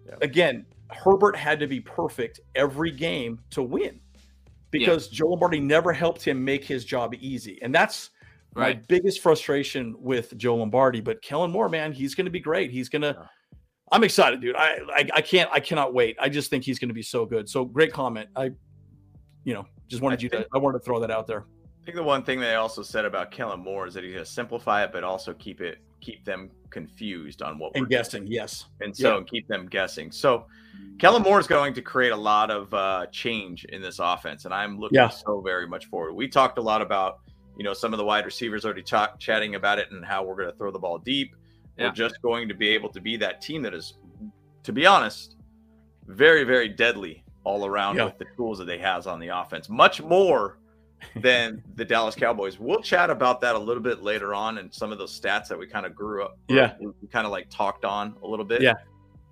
[0.07, 0.17] Yeah.
[0.21, 4.01] Again, Herbert had to be perfect every game to win
[4.71, 7.59] because Joe Lombardi never helped him make his job easy.
[7.63, 8.11] And that's
[8.55, 11.01] my biggest frustration with Joe Lombardi.
[11.01, 12.71] But Kellen Moore, man, he's going to be great.
[12.71, 13.17] He's going to.
[13.19, 13.27] Yeah.
[13.93, 14.57] I'm excited, dude.
[14.57, 16.17] I, I I can't I cannot wait.
[16.19, 17.49] I just think he's going to be so good.
[17.49, 18.29] So great comment.
[18.35, 18.51] I,
[19.45, 20.47] you know, just wanted I you to.
[20.55, 21.45] I wanted to throw that out there.
[21.85, 24.25] I think the one thing they also said about Kellen Moore is that he's going
[24.25, 27.99] to simplify it, but also keep it keep them confused on what And we're doing.
[27.99, 28.65] guessing, yes.
[28.81, 30.11] and so keep them guessing.
[30.11, 30.47] So
[30.99, 34.55] Kellen Moore is going to create a lot of uh, change in this offense, and
[34.55, 35.09] I'm looking Yeah.
[35.11, 36.15] so very much forward.
[36.15, 37.19] We talked a lot about
[37.59, 40.37] you know some of the wide receivers already talk, chatting about it and how we're
[40.37, 41.37] going to throw the ball deep.
[41.77, 41.89] Yeah.
[41.89, 43.93] We're just going to be able to be that team that is,
[44.63, 45.37] to be honest,
[46.07, 48.07] very very deadly all around Yeah.
[48.07, 49.69] with the tools that they has on the offense.
[49.69, 50.57] Much more
[51.17, 52.59] than the Dallas Cowboys.
[52.59, 55.59] We'll chat about that a little bit later on and some of those stats that
[55.59, 56.39] we kind of grew up.
[56.49, 56.75] Yeah.
[56.81, 58.63] We, we kind of like talked on a little bit.
[58.63, 58.75] Yeah.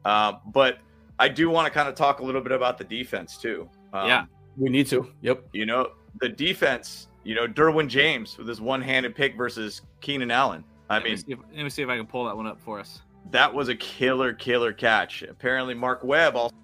[0.04, 0.78] Um, but
[1.18, 3.68] I do want to kind of talk a little bit about the defense too.
[3.92, 4.24] Um, Yeah.
[4.56, 5.10] We need to.
[5.22, 5.48] Yep.
[5.52, 10.30] You know, the defense, you know, Derwin James with his one handed pick versus Keenan
[10.30, 10.62] Allen.
[10.90, 12.60] I let, mean, see if, let me see if I can pull that one up
[12.60, 13.00] for us.
[13.30, 15.22] that was a killer, killer catch.
[15.22, 16.54] Apparently, Mark Webb also.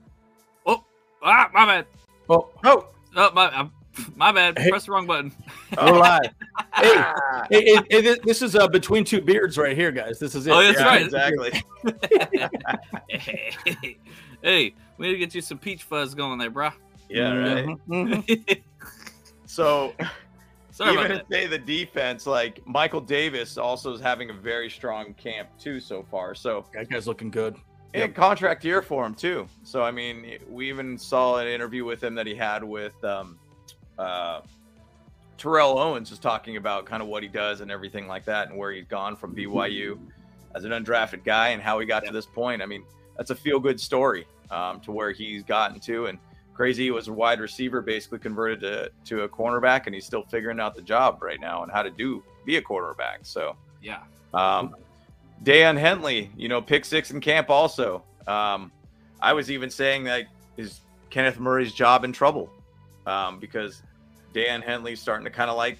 [1.20, 1.86] Ah, my bad.
[2.28, 3.72] Oh, Oh, Oh, my, I'm,
[4.16, 4.58] my bad.
[4.58, 4.70] Hey.
[4.70, 5.32] Press the wrong button.
[5.76, 6.20] we're live.
[6.74, 6.94] Hey,
[7.50, 10.18] hey, hey, hey, this- this is uh, between two beards right here, guys.
[10.18, 10.50] This is it.
[10.52, 11.02] Oh, that's yeah, right.
[11.02, 11.62] exactly.
[14.42, 16.70] hey, we need to get you some peach fuzz going there, bro.
[17.08, 17.66] Yeah, right.
[17.66, 18.62] Mhm, mhm.
[19.46, 19.94] So
[20.70, 24.70] Sorry even about if they the defense, like Michael Davis, also is having a very
[24.70, 26.34] strong camp too so far.
[26.34, 27.56] So That guy's looking good.
[27.94, 29.48] and contract year for him too.
[29.64, 33.38] So I mean, we even saw an interview with him that he had with um,
[33.98, 34.40] uh,
[35.36, 38.58] Terrell Owens, just talking about kind of what he does and everything like that, and
[38.58, 39.98] where he's gone from BYU
[40.54, 42.62] as an undrafted guy and how he got to this point.
[42.62, 42.84] I mean,
[43.16, 46.18] that's a feel good story um, to where he's gotten to and.
[46.54, 50.24] Crazy he was a wide receiver, basically converted to, to a cornerback, and he's still
[50.24, 53.20] figuring out the job right now and how to do be a quarterback.
[53.22, 53.54] So.
[53.80, 54.00] Yeah.
[54.34, 54.74] um,
[55.44, 58.02] Daiyan Henley, you know, pick six in camp also.
[58.26, 58.72] Um,
[59.20, 60.80] I was even saying that is
[61.10, 62.50] Kenneth Murray's job in trouble
[63.06, 63.82] um, because
[64.34, 65.78] Daiyan Henley's starting to kind of like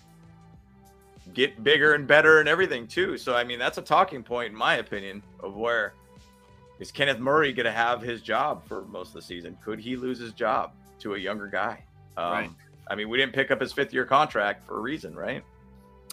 [1.34, 3.18] get bigger and better and everything too.
[3.18, 5.94] So I mean, that's a talking point in my opinion of where
[6.78, 9.56] is Kenneth Murray going to have his job for most of the season?
[9.64, 11.82] Could he lose his job to a younger guy?
[12.16, 12.50] Um, Right.
[12.90, 15.44] I mean, we didn't pick up his fifth year contract for a reason, right?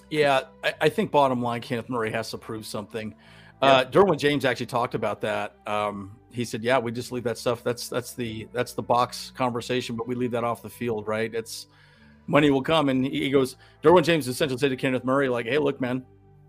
[0.10, 3.16] Yeah, I, I think bottom line, Kenneth Murray has to prove something.
[3.62, 5.56] Uh, Derwin James actually talked about that.
[5.66, 7.64] Um, he said, "Yeah, we just leave that stuff.
[7.64, 11.34] That's that's the that's the box conversation, but we leave that off the field, right?
[11.34, 11.68] It's
[12.28, 15.58] money will come." And he goes, Derwin James essentially said to Kenneth Murray, "Like, hey,
[15.58, 16.06] look, man,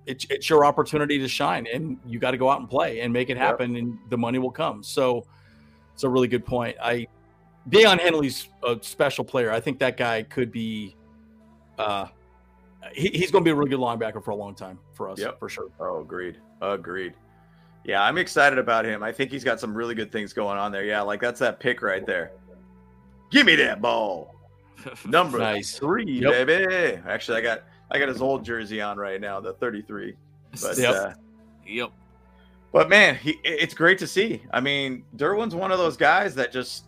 [0.07, 3.13] it's it's your opportunity to shine, and you got to go out and play and
[3.13, 3.47] make it Yep.
[3.47, 5.25] happen, and the money will come." So,
[5.95, 6.77] it's a really good point.
[6.83, 7.07] I
[7.69, 9.51] Daiyan Henley's a special player.
[9.51, 10.95] I think that guy could be.
[11.79, 12.07] Uh,
[12.93, 15.19] he, he's going to be a really good linebacker for a long time for us,
[15.19, 15.41] Yep.
[15.41, 15.71] for sure.
[15.81, 16.37] Oh, agreed.
[16.63, 17.15] Agreed.
[17.85, 19.03] Yeah, I'm excited about him.
[19.03, 20.85] I think he's got some really good things going on there.
[20.85, 22.31] Yeah, like that's that pick right there.
[23.33, 24.36] Give me that ball.
[25.07, 25.79] Number Nice.
[25.79, 26.47] three, Yep.
[26.47, 27.01] baby.
[27.09, 30.15] Actually, I got I got his old jersey on right now, the 33.
[30.61, 30.95] But Yep.
[30.95, 31.13] uh,
[31.67, 31.91] Yep.
[32.73, 34.43] but man, he it's great to see.
[34.53, 36.85] I mean, Derwin's one of those guys that just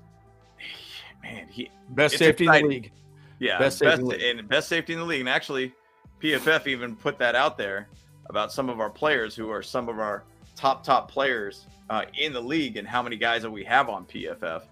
[1.23, 2.65] man, he Best safety exciting.
[2.67, 2.93] in the league.
[3.39, 4.39] yeah Best best, safety in the league.
[4.41, 5.21] and best safety in the league.
[5.21, 5.73] And actually,
[6.21, 7.89] PFF even put that out there
[8.29, 10.25] about some of our players who are some of our
[10.55, 14.05] top top players uh, in the league and how many guys that we have on
[14.05, 14.63] PFF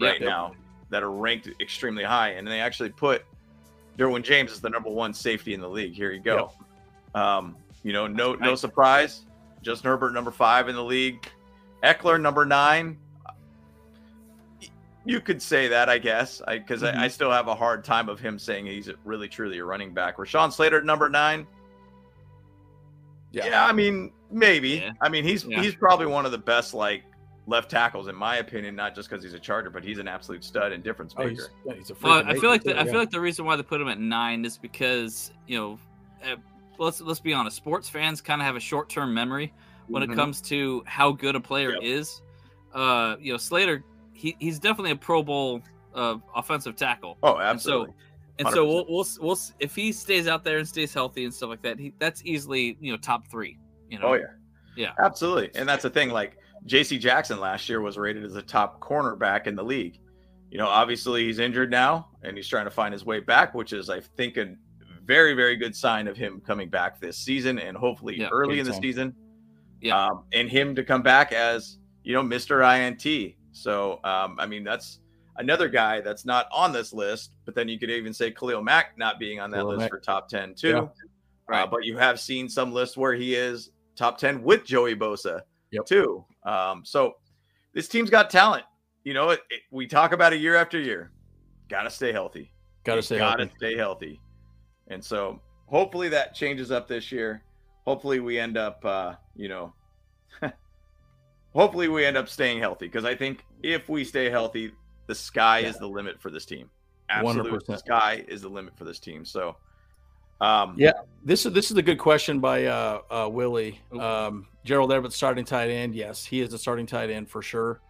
[0.00, 0.20] right Yep.
[0.20, 0.52] now
[0.90, 2.30] that are ranked extremely high.
[2.30, 3.24] And they actually put
[3.98, 5.94] Derwin James as the number one safety in the league.
[5.94, 6.52] Here you go.
[7.14, 9.24] Um, you know, no no surprise.
[9.62, 11.28] Justin Herbert number five in the league.
[11.82, 12.98] Ekeler number nine.
[15.04, 17.00] You could say that, I guess, because I, Mm-hmm.
[17.00, 20.16] I, still have a hard time of him saying he's really truly a running back.
[20.16, 21.46] Rashawn Slater at number nine.
[23.30, 23.46] Yeah.
[23.46, 24.70] Yeah, I mean, maybe.
[24.70, 24.92] Yeah.
[25.00, 25.62] I mean, he's Yeah.
[25.62, 27.04] he's probably one of the best like
[27.46, 30.42] left tackles in my opinion, not just because he's a Charger, but he's an absolute
[30.44, 31.30] stud and difference Oh, maker.
[31.30, 33.20] he's, yeah, he's a Well, freaking I feel like maker, the, I feel like the
[33.20, 35.78] reason why they put him at nine is because you know,
[36.24, 36.36] uh,
[36.78, 39.52] let's let's be honest, sports fans kind of have a short term memory
[39.86, 40.12] when Mhm.
[40.12, 41.82] it comes to how good a player Yep.
[41.82, 42.22] is.
[42.74, 45.62] Uh, you know, Slater, he, he's definitely a Pro Bowl
[45.94, 47.16] uh, offensive tackle.
[47.22, 47.44] Oh, absolutely.
[47.48, 47.94] And so- absolutely.
[48.38, 51.48] And so we'll, we'll we'll if he stays out there and stays healthy and stuff
[51.48, 53.56] like that, he, that's easily you know top three.
[53.88, 54.24] You know, Oh yeah.
[54.76, 54.90] Yeah.
[55.02, 55.50] Absolutely.
[55.54, 56.10] And that's the thing.
[56.10, 59.98] Like JC Jackson last year was rated as a top cornerback in the league.
[60.50, 63.72] You know, obviously he's injured now and he's trying to find his way back, which
[63.72, 64.54] is I think a
[65.04, 68.66] very, very good sign of him coming back this season and hopefully Yeah, early in
[68.66, 68.82] the time.
[68.82, 69.14] season.
[69.80, 70.06] Yeah.
[70.06, 72.62] Um, and him to come back as, you know, Mr.
[72.64, 73.34] INT.
[73.52, 75.00] So um, I mean that's
[75.36, 78.96] another guy that's not on this list, but then you could even say Khalil Mack
[78.98, 79.90] not being on that Khalil list Mack.
[79.90, 80.68] for top 10 too.
[80.68, 80.78] Yeah.
[80.78, 80.88] Uh,
[81.48, 81.70] Right.
[81.70, 85.86] but you have seen some lists where he is top 10 with Joey Bosa Yep.
[85.86, 86.24] too.
[86.44, 87.14] Um, so
[87.74, 88.64] this team's got talent.
[89.04, 91.10] You know, it, it- we talk about it year after year.
[91.68, 92.52] Got to stay healthy.
[92.84, 93.56] Gotta stay gotta healthy.
[93.58, 94.20] stay healthy.
[94.88, 97.42] And so hopefully that changes up this year.
[97.84, 99.74] Hopefully we end up, uh, you know,
[101.52, 104.72] hopefully we end up staying healthy because I think if we stay healthy,
[105.06, 106.70] the sky is the limit for this team.
[107.08, 107.78] Absolute 100%.
[107.78, 109.24] sky is the limit for this team.
[109.24, 109.56] So,
[110.40, 110.92] um, Yeah.
[111.24, 113.80] This is this is a good question by uh, uh, Willie.
[113.98, 115.94] Um, Gerald Everett starting tight end.
[115.94, 117.80] Yes, he is a starting tight end for sure,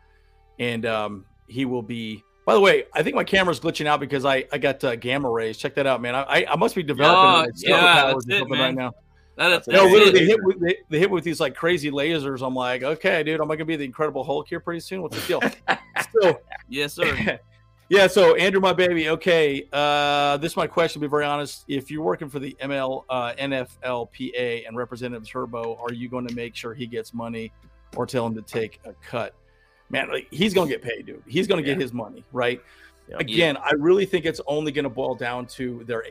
[0.58, 2.22] and um, he will be.
[2.46, 5.28] By the way, I think my camera's glitching out because I I got uh, gamma
[5.28, 5.58] rays.
[5.58, 6.14] Check that out, man.
[6.14, 8.58] I I, I must be developing Oh, yeah, that's it, man.
[8.60, 8.92] right now.
[9.36, 11.90] That is, No, that's literally, they hit with they, they hit with these like crazy
[11.90, 12.40] lasers.
[12.46, 15.02] I'm like, okay, dude, am I gonna be the Incredible Hulk here pretty soon?
[15.02, 15.42] What's the deal?
[16.22, 17.38] so Yes, sir.
[17.88, 19.08] yeah, so Andrew, my baby.
[19.10, 21.00] Okay, uh, this is my question.
[21.00, 25.76] To be very honest, if you're working for the ML, uh, NFLPA and Representative Turbo,
[25.80, 27.52] are you going to make sure he gets money,
[27.94, 29.34] or tell him to take a cut?
[29.88, 31.22] Man, like, he's going to get paid, dude.
[31.28, 32.60] He's going to get his money, right?
[33.08, 33.18] Yeah.
[33.20, 36.06] Again, I really think it's only going to boil down to their.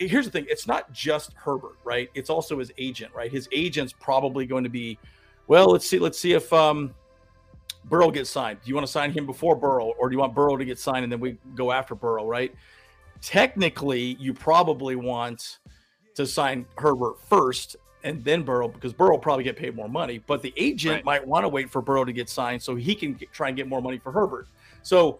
[0.00, 2.10] Here's the thing: it's not just Herbert, right?
[2.14, 3.30] It's also his agent, right?
[3.30, 4.98] His agent's probably going to be,
[5.46, 6.92] well, let's see, let's see if um,
[7.88, 8.58] Burrow gets signed.
[8.62, 10.78] Do you want to sign him before Burrow, or do you want Burrow to get
[10.78, 12.52] signed and then we go after Burrow, right?
[13.22, 15.58] Technically, you probably want
[16.14, 20.18] to sign Herbert first and then Burrow because Burrow will probably get paid more money.
[20.26, 21.04] But the agent Right.
[21.04, 23.56] might want to wait for Burrow to get signed so he can get, try and
[23.56, 24.46] get more money for Herbert.
[24.82, 25.18] So,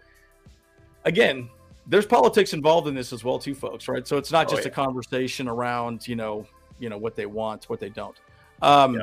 [1.04, 1.48] again,
[1.86, 3.88] there's politics involved in this as well, too, folks.
[3.88, 4.06] Right?
[4.06, 4.70] So it's not Oh, just yeah.
[4.70, 6.46] a conversation around you know,
[6.78, 8.16] you know what they want, what they don't.
[8.62, 9.02] Um, Yeah.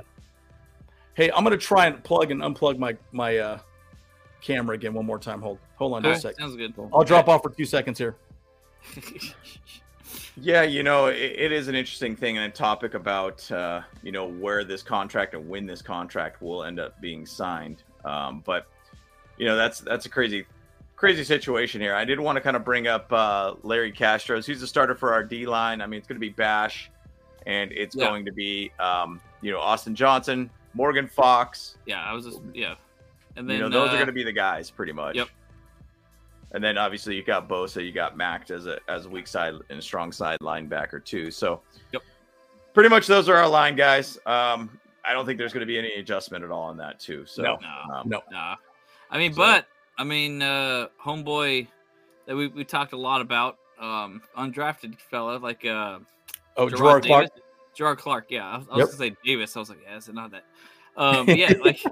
[1.16, 3.60] Hey, I'm gonna try and plug and unplug my my uh,
[4.42, 5.42] camera again one more time.
[5.42, 6.42] Hold hold on Okay, just a second.
[6.44, 6.74] sounds good.
[6.94, 8.16] I'll drop off for two seconds here.
[10.36, 14.12] Yeah, you know, it, it is an interesting thing and a topic about uh, you
[14.12, 17.84] know where this contract and when this contract will end up being signed.
[18.04, 18.66] Um, but
[19.38, 20.46] you know, that's that's a crazy,
[20.96, 21.94] crazy situation here.
[21.96, 24.46] I did want to kind of bring up uh, Larry Castros.
[24.46, 25.82] He's the starter for our D line.
[25.82, 26.90] I mean, it's going to be Bash,
[27.46, 28.06] and it's Yeah.
[28.10, 31.78] going to be um, you know Austin Johnson, Morgan Fox.
[31.86, 32.76] yeah, I was just yeah,
[33.36, 35.16] and then you know, those uh, are going to be the guys pretty much.
[35.16, 35.28] Yep.
[36.52, 39.56] And then obviously you got Bosa, you got Mack as a as a weak side
[39.70, 41.32] and strong side linebacker too.
[41.32, 42.04] So Yep.
[42.74, 44.18] pretty much those are our line guys.
[44.26, 44.70] Um,
[45.04, 47.26] I don't think there's going to be any adjustment at all on that too.
[47.26, 47.58] So No.
[47.62, 47.94] No.
[47.96, 48.22] um, No.
[48.32, 48.56] Nah.
[49.10, 49.66] I mean, So- but
[49.98, 51.68] I mean, uh, homeboy
[52.26, 56.00] that we, we talked a lot about, um, undrafted fella like uh,
[56.56, 57.26] Oh, Gerard Clark.
[57.30, 57.43] Davis.
[57.76, 58.26] Gerard Clark.
[58.30, 58.88] Yeah, I was, I was Yep.
[58.88, 59.56] gonna say Davis.
[59.56, 60.46] I was like, yeah, it's not that.
[60.96, 61.84] Um, yeah, like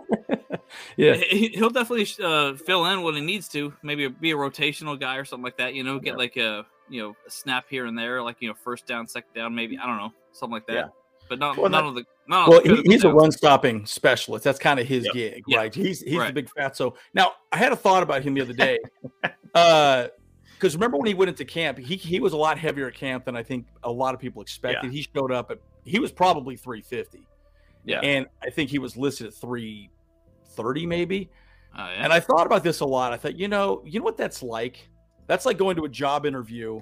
[0.96, 3.74] Yeah, he- he'll definitely uh, fill in when he needs to.
[3.84, 5.74] Maybe be a rotational guy or something like that.
[5.74, 6.18] You know, get Yeah.
[6.18, 9.34] like a you know a snap here and there, like you know first down, second
[9.34, 10.74] down, maybe I don't know something like that.
[10.74, 10.88] Yeah.
[11.30, 13.86] But not Well, none that- of the not well, the he, he's a run stopping
[13.86, 14.44] specialist.
[14.44, 15.14] That's kind of his Yep.
[15.14, 15.58] gig, Yeah.
[15.58, 15.74] right?
[15.74, 16.34] He's he's the Right.
[16.34, 16.78] big fat.
[16.78, 18.78] So now I had a thought about him the other day,
[19.56, 20.08] uh,
[20.54, 23.26] because remember when he went into camp, he he was a lot heavier at camp
[23.26, 24.92] than I think a lot of people expected.
[24.92, 27.28] He showed up at he was probably 350,
[27.86, 28.00] Yeah.
[28.02, 31.30] and I think he was listed at 330 maybe.
[31.78, 32.04] Oh, yeah.
[32.04, 33.14] And I thought about this a lot.
[33.14, 34.90] I thought, you know, you know what that's like.
[35.28, 36.82] That's like going to a job interview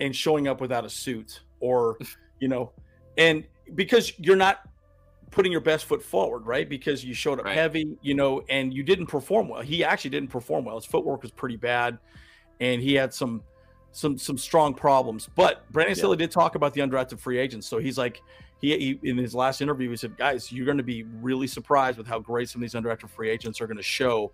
[0.00, 1.98] and showing up without a suit or,
[2.40, 2.72] you know,
[3.18, 4.60] and because you're not
[5.30, 6.68] putting your best foot forward, right?
[6.68, 7.54] Because you showed up Right.
[7.56, 9.60] heavy, you know, and you didn't perform well.
[9.62, 10.76] He actually didn't perform well.
[10.76, 11.98] His footwork was pretty bad,
[12.60, 13.42] and he had some
[13.92, 15.28] some some strong problems.
[15.36, 16.00] But Brandon Yeah.
[16.00, 17.66] Staley did talk about the undrafted free agents.
[17.66, 18.20] So he's like,
[18.60, 21.98] he, he in his last interview, he said, guys, you're going to be really surprised
[21.98, 24.32] with how great some of these undrafted free agents are going to show.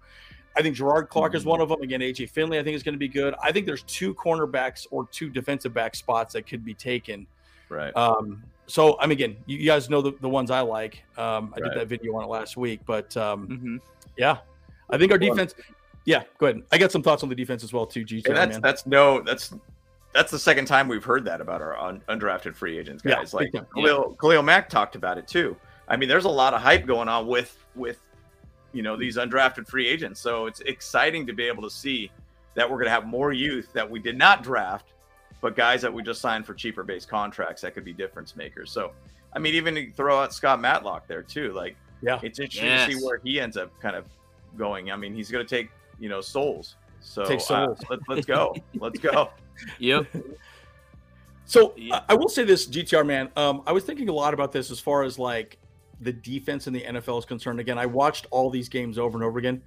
[0.57, 1.49] I think Gerard Clark is Mhm.
[1.49, 1.83] one of them.
[1.83, 3.35] Again, AJ Finley, I think is going to be good.
[3.43, 7.27] I think there's two cornerbacks or two defensive back spots that could be taken.
[7.69, 7.95] Right.
[7.97, 11.03] Um, so I'm again, you, you guys know the, the ones I like.
[11.17, 11.71] Um, I Right.
[11.73, 13.77] did that video on it last week, but um, hmm
[14.17, 14.39] yeah,
[14.91, 15.55] I think our defense.
[16.09, 16.63] Yeah, go ahead.
[16.73, 18.03] I got some thoughts on the defense as well too.
[18.03, 18.61] GTR, And that's man.
[18.63, 19.53] that's no that's
[20.15, 23.33] that's the second time we've heard that about our un- undrafted free agents Yeah, guys.
[23.33, 23.67] big like time.
[23.75, 25.55] Khalil, Khalil Mack talked about it too.
[25.87, 27.99] I mean, there's a lot of hype going on with with
[28.73, 30.19] you know these undrafted free agents.
[30.19, 32.11] So it's exciting to be able to see
[32.55, 34.95] that we're going to have more youth that we did not draft,
[35.43, 38.73] but guys that we just signed for cheaper base contracts that could be difference makers.
[38.73, 38.93] So
[39.35, 41.53] I mean, even to throw out Scott Matlock there too.
[41.53, 42.19] Like, Yeah.
[42.23, 44.07] it's interesting to see where he ends up kind of
[44.57, 44.91] going.
[44.91, 46.77] I mean, he's going to take you know souls.
[47.01, 47.79] So Take uh, souls.
[47.91, 48.55] let, let's go.
[48.75, 49.31] Let's go.
[49.79, 50.07] Yep.
[51.45, 51.97] So Yeah.
[52.09, 53.31] I- I will say this, GTR man.
[53.37, 55.59] Um, I was thinking a lot about this as far as like
[56.01, 57.61] the defense in the NFL is concerned.
[57.61, 59.63] Again, I watched all these games over and over again.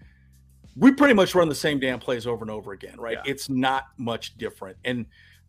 [0.78, 3.18] We pretty much run the same damn plays over and over again, right?
[3.26, 3.32] Yeah.
[3.32, 4.78] It's not much different.
[4.86, 5.06] And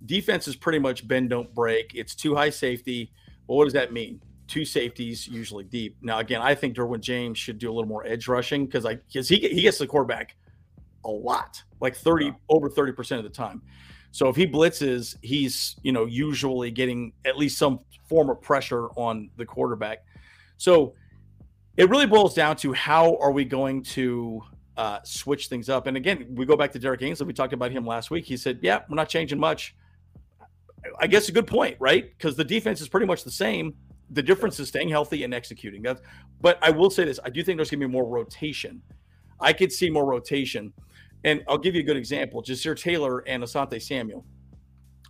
[0.07, 1.93] defense is pretty much bend don't break.
[1.95, 3.13] It's too high safety.
[3.47, 4.21] Well, what does that mean?
[4.49, 5.97] Two safeties usually deep.
[6.03, 8.97] Now, again, I think Derwin James should do a little more edge rushing because I
[8.97, 10.35] because he he gets the quarterback
[11.05, 12.33] a lot, like thirty Yeah.
[12.49, 13.63] over thirty percent of the time.
[14.11, 18.89] So if he blitzes, he's you know usually getting at least some form of pressure
[18.91, 20.05] on the quarterback.
[20.59, 20.95] So
[21.77, 24.43] it really boils down to how are we going to
[24.77, 25.87] uh, switch things up?
[25.87, 27.27] And again, we go back to Derrick Ansley.
[27.27, 28.27] We talked about him last week.
[28.27, 29.75] He said, "Yeah, we're not changing much."
[30.99, 32.11] I guess a good point, right?
[32.17, 33.75] Because the defense is pretty much the same.
[34.11, 35.81] The difference is staying healthy and executing.
[35.81, 36.03] That's.
[36.41, 38.83] But I will say this: I do think there's going to be more rotation.
[39.41, 40.73] I could see more rotation,
[41.25, 44.25] and I'll give you a good example: Ja'Sir Taylor and Asante Samuel.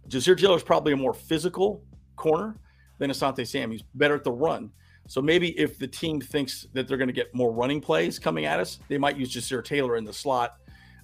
[0.08, 1.82] Ja'Sir Taylor is probably a more physical
[2.16, 2.56] corner
[2.98, 3.78] than Asante Samuel.
[3.78, 4.70] He's better at the run.
[5.08, 8.44] So maybe if the team thinks that they're going to get more running plays coming
[8.44, 10.56] at us, they might use Ja'Sir Taylor in the slot,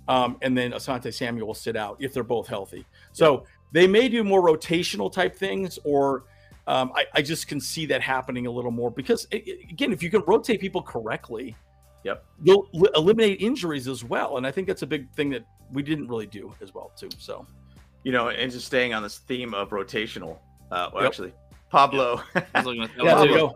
[0.07, 2.85] um, and then Asante Samuel will sit out if they're both healthy.
[3.13, 6.25] So they may do more rotational type things, or
[6.67, 10.11] um, I, I just can see that happening a little more because again, if you
[10.11, 11.57] can rotate people correctly,
[12.09, 12.25] Yep.
[12.43, 14.37] you'll li- eliminate injuries as well.
[14.39, 17.09] And I think that's a big thing that we didn't really do as well too.
[17.19, 17.47] So
[18.05, 20.39] You know, and just staying on this theme of rotational.
[20.71, 21.11] Uh, well, Yep.
[21.11, 21.33] actually,
[21.71, 22.23] Pablo.
[22.35, 23.53] I was looking at that yeah, one there you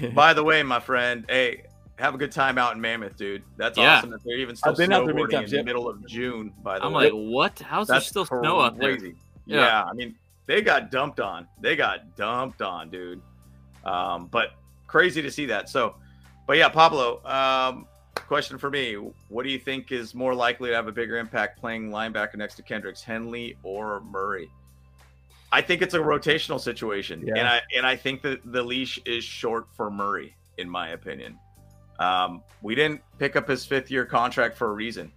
[0.00, 0.10] go.
[0.14, 1.64] By the way, my friend, hey,
[1.98, 3.42] have a good time out in Mammoth, dude.
[3.56, 3.98] That's Yeah.
[3.98, 5.64] awesome that they're even still I've been out there many snowboarding times, in yep.
[5.64, 6.52] the middle of June.
[6.62, 7.58] By the way, I'm like, what?
[7.60, 8.96] How's there that's still snow out there?
[8.96, 9.14] crazy.
[9.46, 9.60] Yeah.
[9.60, 9.84] Yeah.
[9.84, 11.46] I mean, they got dumped on.
[11.60, 13.22] They got dumped on, dude.
[13.84, 14.50] Um, but
[14.86, 15.68] crazy to see that.
[15.68, 15.94] So,
[16.46, 17.20] but yeah, Pablo.
[17.24, 18.94] Um, question for me:
[19.28, 22.54] What do you think is more likely to have a bigger impact, playing linebacker next
[22.56, 24.50] to Kendricks, Henley or Murray?
[25.52, 27.34] I think it's a rotational situation, Yeah.
[27.36, 31.38] and I and I think that the leash is short for Murray, in my opinion.
[32.00, 35.12] Um, we didn't pick up his fifth year contract for a reason.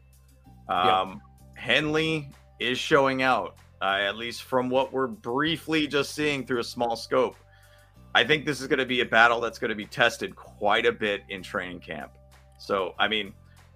[0.70, 1.02] Yeah.
[1.02, 1.22] Um,
[1.56, 2.30] Henley
[2.60, 6.96] is showing out, uh, at least from what we're briefly just seeing through a small
[6.96, 7.36] scope.
[8.14, 10.86] I think this is going to be a battle that's going to be tested quite
[10.86, 12.12] a bit in training camp.
[12.58, 13.34] So, I mean,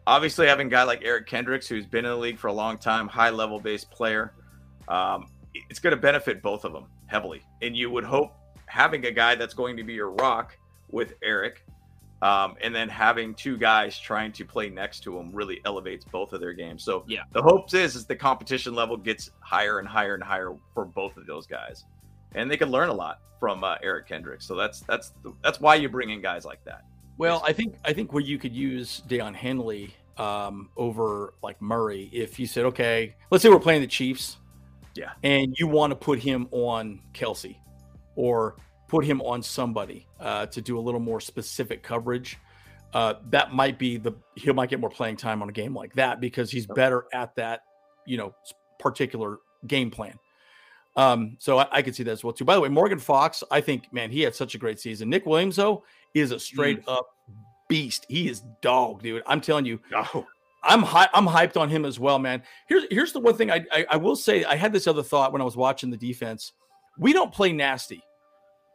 [0.07, 2.77] obviously having a guy like Eric Kendricks, who's been in the league for a long
[2.77, 4.33] time, high level based player,
[4.87, 7.41] um, it's going to benefit both of them heavily.
[7.61, 8.33] And you would hope
[8.65, 10.57] having a guy that's going to be your rock
[10.89, 11.63] with Eric,
[12.21, 16.33] um, and then having two guys trying to play next to him really elevates both
[16.33, 16.83] of their games.
[16.83, 17.23] So Yeah.
[17.31, 21.17] the hopes is is the competition level gets higher and higher and higher for both
[21.17, 21.85] of those guys,
[22.35, 24.45] and they can learn a lot from uh, Eric Kendricks.
[24.45, 25.13] So that's that's
[25.43, 26.83] that's why you bring in guys like that.
[27.17, 32.09] Well, I think I think where you could use Daiyan Henley um, over like Murray,
[32.11, 34.37] if you said, okay, let's say we're playing the Chiefs,
[34.95, 35.11] Yeah.
[35.23, 37.55] and you want to put him on Kelce,
[38.15, 38.55] or
[38.87, 42.37] put him on somebody uh, to do a little more specific coverage.
[42.93, 45.93] Uh, that might be the he might get more playing time on a game like
[45.93, 47.61] that because he's better at that,
[48.05, 48.35] you know,
[48.79, 50.17] particular game plan.
[50.97, 52.43] Um, so I, I could see that as well too.
[52.43, 55.09] By the way, Morgan Fox, I think, man, he had such a great season.
[55.09, 57.07] Nick Williams, though, is a straight up
[57.67, 58.05] beast.
[58.09, 59.23] He is dog, dude.
[59.25, 60.25] I'm telling you, Oh,
[60.63, 62.43] I'm hy- I'm hyped on him as well, man.
[62.67, 64.43] Here's here's the one thing I, I I will say.
[64.43, 66.53] I had this other thought when I was watching the defense.
[66.99, 68.01] We don't play nasty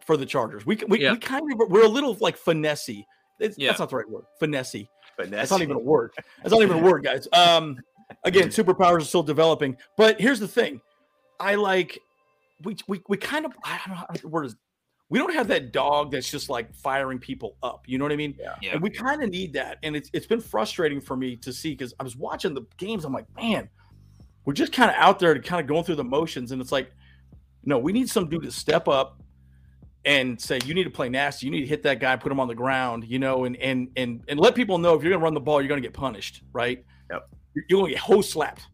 [0.05, 0.65] for the Chargers.
[0.67, 1.13] We we, Yeah.
[1.13, 3.05] we kind of we're a little like finessey.
[3.39, 3.69] Yeah.
[3.69, 4.25] That's not the right word.
[4.41, 4.89] Finessey.
[5.19, 6.13] but That's not even a word.
[6.43, 7.29] That's not even a word, guys.
[7.33, 7.79] Um,
[8.25, 9.77] again, superpowers are still developing.
[9.97, 10.81] But here's the thing:
[11.39, 12.01] I like
[12.65, 14.57] we we we kind of I don't know how the word is.
[15.09, 17.85] We don't have that dog that's just like firing people up.
[17.87, 18.35] You know what I mean?
[18.39, 18.57] Yeah.
[18.61, 18.73] Yeah.
[18.73, 19.79] And we kind of need that.
[19.83, 23.05] And it's it's been frustrating for me to see because I was watching the games.
[23.05, 23.69] I'm like, man,
[24.45, 26.51] we're just kind of out there to kind of going through the motions.
[26.53, 26.91] And it's like,
[27.65, 29.23] no, we need some dude to step up
[30.05, 31.47] and say, you need to play nasty.
[31.47, 33.89] You need to hit that guy, put him on the ground, you know, and and
[33.97, 36.43] and and let people know if you're gonna run the ball, you're gonna get punished,
[36.53, 36.85] right?
[37.11, 37.29] Yep.
[37.55, 38.67] You're, you're gonna get hose slapped.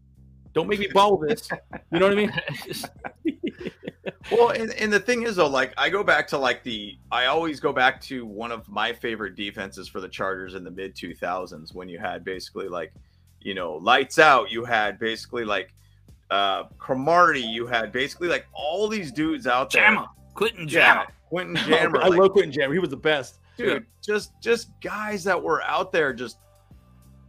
[0.52, 1.48] Don't make me ball this.
[1.90, 3.72] You know what I mean?
[4.30, 7.26] Well, and, and the thing is though, like I go back to like the I
[7.26, 10.94] always go back to one of my favorite defenses for the Chargers in the mid
[10.94, 12.92] 2000s when you had basically like,
[13.40, 14.50] you know, lights out.
[14.50, 15.74] You had basically like
[16.30, 17.40] uh Cromartie.
[17.40, 19.82] You had basically like all these dudes out there.
[19.82, 20.06] Jammer.
[20.34, 21.06] Quentin Yeah, Jammer.
[21.28, 22.00] Quentin Jammer.
[22.00, 22.72] I like, love Quentin Jammer.
[22.74, 23.38] He was the best.
[23.56, 26.38] dude just just guys that were out there just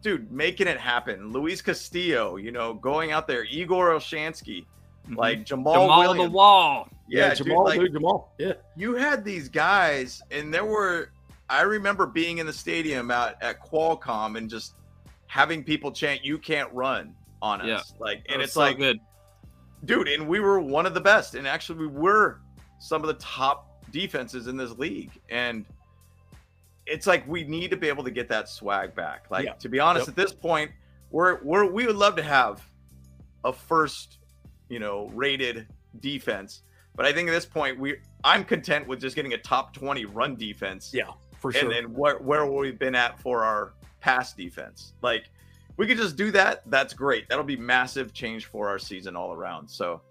[0.01, 4.65] dude making it happen luis castillo you know going out there igor Olshansky,
[5.07, 5.17] Mhm.
[5.17, 6.87] like jamal, Jamal the Wall.
[7.07, 8.33] yeah, Jamal, dude, like, dude, Jamal.
[8.37, 8.53] Yeah.
[8.75, 11.09] you had these guys and there were
[11.49, 14.75] i remember being in the stadium out at qualcomm and just
[15.27, 17.81] having people chant you can't run on us Yeah.
[17.99, 18.99] like and it's so like good.
[19.85, 22.39] dude and we were one of the best and actually we were
[22.79, 25.65] some of the top defenses in this league and
[26.85, 29.53] it's like we need to be able to get that swag back like Yeah.
[29.53, 30.09] to be honest Yep.
[30.09, 30.71] at this point
[31.11, 32.65] we're we're we would love to have
[33.43, 34.19] a first
[34.73, 35.67] you know rated
[35.99, 36.63] defense
[36.95, 40.05] but i think at this point we i'm content with just getting a top 20
[40.05, 41.61] run defense Yeah, for sure.
[41.61, 44.93] and then where, where we've been at for our pass defense.
[45.01, 45.25] Like
[45.77, 46.61] we could just do that.
[46.67, 47.29] That's great.
[47.29, 49.67] That'll be massive change for our season all around.
[49.69, 50.01] So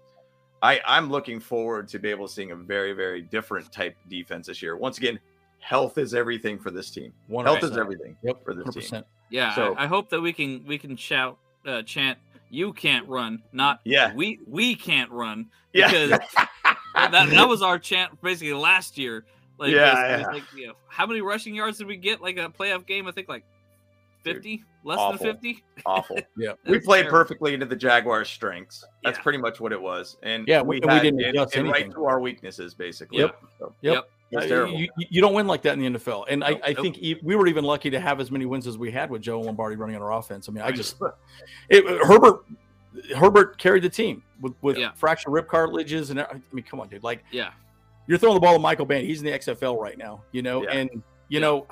[0.61, 4.47] I, I'm looking forward to be able to seeing a very, very different type defense
[4.47, 4.75] this year.
[4.77, 5.19] Once again,
[5.59, 7.13] health is everything for this team.
[7.31, 9.01] Health is everything Yep, for this team.
[9.01, 9.03] 100%.
[9.29, 12.17] Yeah, So- I, I hope that we can we can shout uh, chant
[12.53, 14.13] you can't run, not Yeah.
[14.13, 15.87] we we can't run Yeah.
[15.87, 16.09] because
[16.93, 19.25] that, that was our chant basically last year.
[19.57, 20.27] Like, Yeah, it was- it was yeah.
[20.27, 22.21] like, you know, how many rushing yards did we get?
[22.21, 23.43] Like a playoff game, I think like
[24.23, 25.17] fifty, less awful.
[25.25, 25.63] than fifty.
[25.85, 26.19] Awful.
[26.37, 26.53] Yeah.
[26.67, 27.17] we played terrible.
[27.19, 28.85] perfectly into the Jaguars' strengths.
[29.03, 29.23] That's Yeah.
[29.23, 30.17] pretty much what it was.
[30.23, 31.93] And Yeah, we- and we didn't and- adjust and right anything.
[31.93, 33.19] to our weaknesses, basically.
[33.19, 33.35] Yep.
[33.59, 33.93] So, Yep.
[33.95, 34.09] Yep.
[34.35, 34.65] Uh.
[34.65, 36.25] You, you- don't win like that in the NFL.
[36.29, 36.61] And I, Nope.
[36.63, 36.81] I Nope.
[36.81, 39.21] think e- we were even lucky to have as many wins as we had with
[39.21, 40.49] Joe Lombardi running on our offense.
[40.49, 40.95] I mean, I just
[41.69, 42.45] it, Herbert
[43.15, 44.91] Herbert carried the team with, with Yeah.
[44.95, 47.03] fractured rib cartilages and I mean, come on, dude.
[47.03, 47.51] Like Yeah,
[48.07, 49.05] you're throwing the ball to Michael Bain.
[49.05, 50.71] He's in the XFL right now, you know, Yeah.
[50.71, 51.39] and you Yeah.
[51.39, 51.67] know,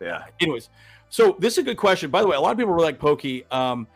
[0.00, 0.24] yeah.
[0.40, 0.70] anyways.
[1.10, 2.10] So this is a good question.
[2.10, 3.44] By the way, a lot of people were like Pokey.
[3.50, 3.86] Um,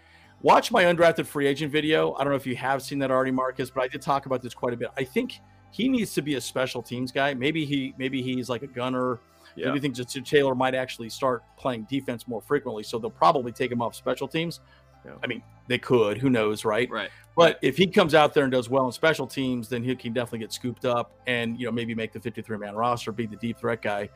[0.41, 2.15] watch my undrafted free agent video.
[2.15, 4.41] I don't know if you have seen that already, Marcus, but I did talk about
[4.43, 4.89] this quite a bit.
[4.97, 5.35] I think
[5.73, 7.35] he needs to be a special teams guy.
[7.35, 9.19] Maybe he maybe he's like a gunner.
[9.57, 9.67] Yeah.
[9.67, 13.71] Maybe think just Taylor might actually start playing defense more frequently, so they'll probably take
[13.73, 14.61] him off special teams.
[15.05, 15.13] Yeah.
[15.23, 16.19] I mean, they could.
[16.19, 16.89] Who knows, right?
[16.89, 17.11] right.
[17.37, 20.13] But if he comes out there and does well in special teams, then he can
[20.13, 23.37] definitely get scooped up and you know maybe make the 53 man roster, be the
[23.37, 24.09] deep threat guy.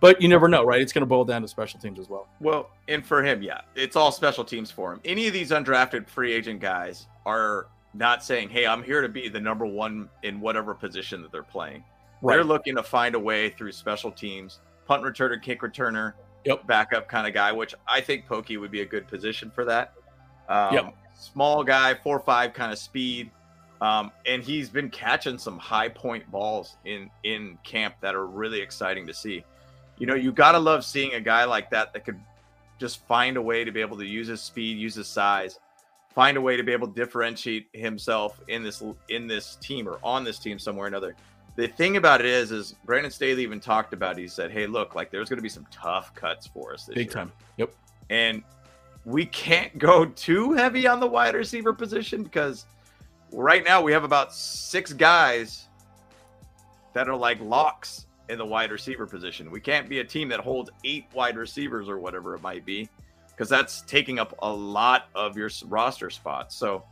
[0.00, 0.80] But you never know, right?
[0.80, 2.28] It's going to boil down to special teams as well.
[2.40, 5.00] Well, and for him, yeah, it's all special teams for him.
[5.04, 9.28] Any of these undrafted free agent guys are not saying, "Hey, I'm here to be
[9.28, 11.84] the number one in whatever position that they're playing."
[12.22, 16.14] They're looking to find a way through special teams, punt returner, kick returner,
[16.44, 16.66] Yep.
[16.66, 19.92] backup kind of guy, which I think Pokey would be a good position for that.
[20.48, 20.94] Um, Yep.
[21.14, 23.30] Small guy, four five kind of speed,
[23.80, 28.60] um, and he's been catching some high point balls in in camp that are really
[28.60, 29.44] exciting to see.
[29.98, 32.20] You know, you gotta love seeing a guy like that that could
[32.78, 35.60] just find a way to be able to use his speed, use his size,
[36.14, 39.98] find a way to be able to differentiate himself in this in this team or
[40.02, 41.16] on this team somewhere or another.
[41.56, 44.18] The thing about it is, is Brandon Staley even talked about.
[44.18, 44.22] It.
[44.22, 46.94] He said, "Hey, look, like there's going to be some tough cuts for us this
[46.94, 47.32] Big year, time.
[47.58, 47.74] Yep.
[48.10, 48.42] and
[49.04, 52.64] we can't go too heavy on the wide receiver position because
[53.32, 55.68] right now we have about six guys
[56.94, 59.50] that are like locks in the wide receiver position.
[59.50, 62.88] We can't be a team that holds eight wide receivers or whatever it might be
[63.34, 66.54] because that's taking up a lot of your roster spots.
[66.54, 66.84] So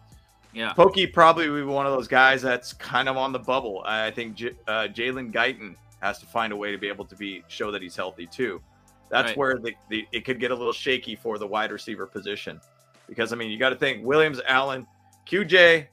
[0.52, 3.82] Yeah, Pokey probably would be one of those guys that's kind of on the bubble.
[3.86, 7.16] I think J- uh, Jalen Guyton has to find a way to be able to
[7.16, 8.60] be show that he's healthy too.
[9.08, 9.36] That's Right.
[9.36, 12.60] where the, the it could get a little shaky for the wide receiver position
[13.08, 14.86] because I mean you got to think Williams, Allen,
[15.26, 15.86] QJ,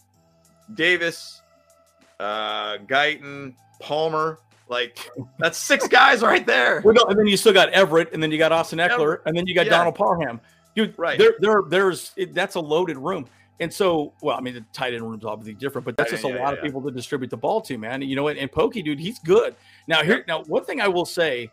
[0.73, 1.41] Davis,
[2.19, 4.39] uh, Guyton, Palmer.
[4.69, 5.09] Like
[5.39, 6.81] that's six guys right there.
[6.85, 9.35] Well, no, and then you still got Everett, and then you got Austin Ekeler, and
[9.35, 9.77] then you got Yeah.
[9.77, 10.39] Donald Parham.
[10.75, 11.17] Dude, Right.
[11.17, 13.25] There, there, there's it, that's a loaded room.
[13.59, 16.29] And so, well, I mean, the tight end room's obviously different, but that's Yeah, just
[16.29, 18.01] a yeah, lot of people to distribute the ball to, man.
[18.01, 18.37] You know what?
[18.37, 19.53] And Pokey, dude, he's good.
[19.87, 21.51] Now, here, now, one thing I will say,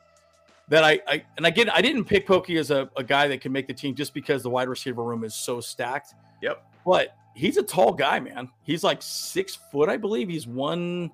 [0.69, 3.53] that I, I and again I didn't pick Pokey as a, a guy that can
[3.53, 6.15] make the team just because the wide receiver room is so stacked.
[6.43, 6.65] Yep.
[6.85, 8.49] But he's a tall guy, man.
[8.63, 10.29] He's like six foot, I believe.
[10.29, 11.11] He's one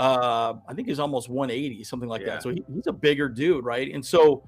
[0.00, 2.26] uh I think he's almost 180, something like Yeah.
[2.34, 2.42] that.
[2.42, 3.92] So he, he's a bigger dude, right?
[3.92, 4.42] And so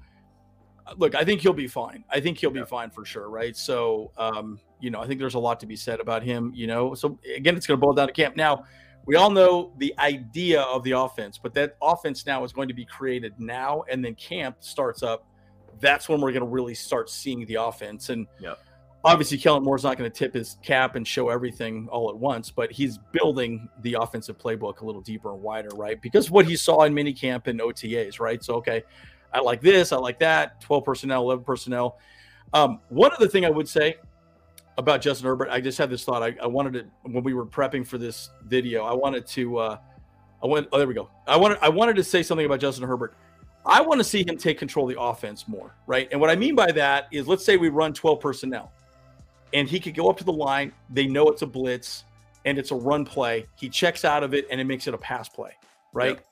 [0.85, 2.03] uh, look, I think he'll be fine.
[2.09, 2.63] I think he'll Yeah.
[2.63, 3.55] be fine for sure, right?
[3.55, 6.67] So um, you know, I think there's a lot to be said about him, you
[6.67, 6.93] know.
[6.95, 8.35] So again, it's gonna boil down to camp.
[8.35, 8.65] Now,
[9.05, 12.73] we all know the idea of the offense, but that offense now is going to
[12.73, 15.25] be created now, and then camp starts up.
[15.81, 18.09] That's when we're going to really start seeing the offense.
[18.09, 18.59] And Yep.
[19.03, 22.49] Obviously, Kellen Moore's not going to tip his cap and show everything all at once,
[22.49, 26.01] but he's building the offensive playbook a little deeper and wider, right?
[26.01, 28.43] Because what he saw in minicamp and OTAs, right?
[28.43, 28.83] So, okay,
[29.33, 31.97] I like this, I like that, 12 personnel, 11 personnel.
[32.53, 33.95] Um, one other thing I would say
[34.77, 36.23] about Justin Herbert, I just had this thought.
[36.23, 39.77] I, I wanted to when we were prepping for this video, I wanted to uh
[40.43, 41.09] I went oh there we go.
[41.27, 43.15] I wanted I wanted to say something about Justin Herbert.
[43.65, 46.09] I want to see him take control of the offense more, right?
[46.11, 48.71] And what I mean by that is let's say we run 12 personnel
[49.53, 52.03] and he could go up to the line, they know it's a blitz
[52.45, 53.45] and it's a run play.
[53.55, 55.51] He checks out of it and it makes it a pass play,
[55.93, 56.15] right?
[56.15, 56.25] Yep.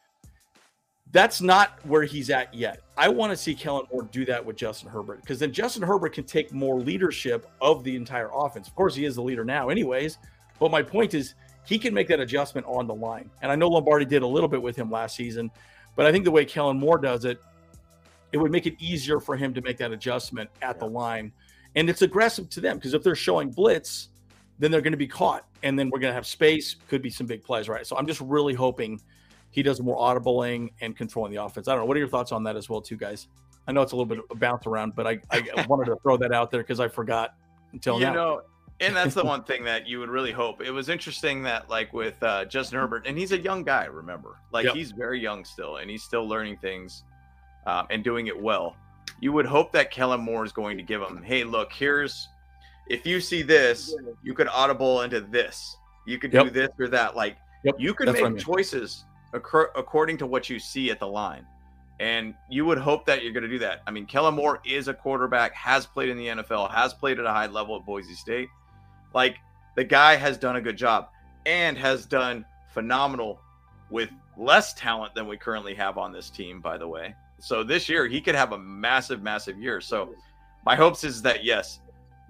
[1.13, 2.82] That's not where he's at yet.
[2.97, 6.13] I want to see Kellen Moore do that with Justin Herbert because then Justin Herbert
[6.13, 8.67] can take more leadership of the entire offense.
[8.67, 10.17] Of course, he is the leader now, anyways.
[10.59, 11.34] But my point is,
[11.65, 13.30] he can make that adjustment on the line.
[13.41, 15.51] And I know Lombardi did a little bit with him last season,
[15.95, 17.39] but I think the way Kellen Moore does it,
[18.32, 21.32] it would make it easier for him to make that adjustment at the line.
[21.76, 24.09] And it's aggressive to them because if they're showing blitz,
[24.59, 25.45] then they're going to be caught.
[25.63, 27.86] And then we're going to have space, could be some big plays, right?
[27.86, 28.99] So I'm just really hoping
[29.51, 31.67] he does more audibling and controlling the offense.
[31.67, 31.86] I don't know.
[31.86, 33.28] What are your thoughts on that as well, too, guys?
[33.67, 35.95] I know it's a little bit of a bounce around, but I, I wanted to
[35.97, 37.36] throw that out there because I forgot
[37.74, 38.13] until you now.
[38.13, 38.41] know,
[38.80, 40.61] and that's the one thing that you would really hope.
[40.61, 44.38] It was interesting that, like, with uh, Justin Herbert, and he's a young guy, remember?
[44.51, 44.76] Like, Yep.
[44.76, 47.03] he's very young still, and he's still learning things
[47.65, 48.76] um, and doing it well.
[49.22, 52.28] You would hope that Kellen Moore is going to give him, hey, look, here's
[52.88, 55.78] if you see this, you could audible into this.
[56.05, 57.15] You could do this or that.
[57.15, 58.55] Like, Yep, you could that's what I make mean.
[58.55, 61.45] choices according to what you see at the line.
[61.99, 63.84] And you would hope that you're going to do that.
[63.86, 67.26] I mean, Kellen Moore is a quarterback, has played in the NFL, has played at
[67.26, 68.49] a high level at Boise State.
[69.13, 69.38] Like,
[69.76, 71.09] the guy has done a good job
[71.45, 72.43] and has done
[72.74, 73.39] phenomenal
[73.91, 77.13] with less talent than we currently have on this team, by the way.
[77.41, 79.81] So this year, he could have a massive, massive year.
[79.81, 80.15] So
[80.65, 81.79] my hopes is that, yes,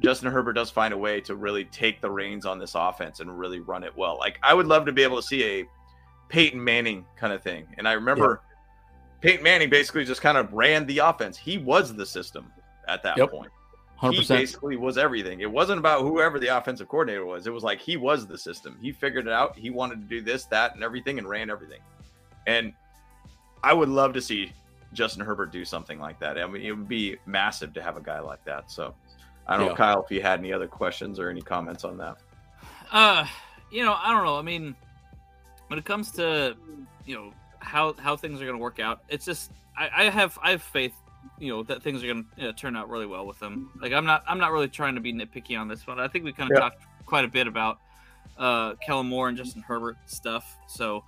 [0.01, 3.37] Justin Herbert does find a way to really take the reins on this offense and
[3.37, 4.17] really run it well.
[4.17, 5.65] Like, I would love to be able to see a
[6.29, 7.67] Peyton Manning kind of thing.
[7.77, 8.41] And I remember
[9.19, 11.37] Peyton Manning basically just kind of ran the offense.
[11.37, 12.51] He was the system
[12.87, 13.31] at that Yep.
[13.31, 13.51] point.
[14.01, 14.13] 100%.
[14.13, 15.41] He basically was everything.
[15.41, 17.45] It wasn't about whoever the offensive coordinator was.
[17.45, 18.77] It was like he was the system.
[18.81, 19.55] He figured it out.
[19.55, 21.81] He wanted to do this, that, and everything and ran everything.
[22.47, 22.73] And
[23.63, 24.53] I would love to see
[24.93, 26.37] Justin Herbert do something like that.
[26.37, 28.69] I mean, it would be massive to have a guy like that.
[28.71, 28.93] So
[29.47, 32.17] I don't know, Kyle, if you had any other questions or any comments on that.
[32.91, 33.25] Uh,
[33.71, 34.37] you know, I don't know.
[34.37, 34.75] I mean,
[35.67, 36.55] when it comes to
[37.05, 40.37] you know how how things are going to work out, it's just I, I have
[40.43, 40.93] I have faith,
[41.39, 43.71] you know, that things are going to you know, turn out really well with them.
[43.81, 45.99] Like I'm not I'm not really trying to be nitpicky on this one.
[45.99, 46.61] I think we kind of Yeah.
[46.61, 47.79] talked quite a bit about
[48.37, 51.03] uh Kellen Moore and Justin Herbert stuff, so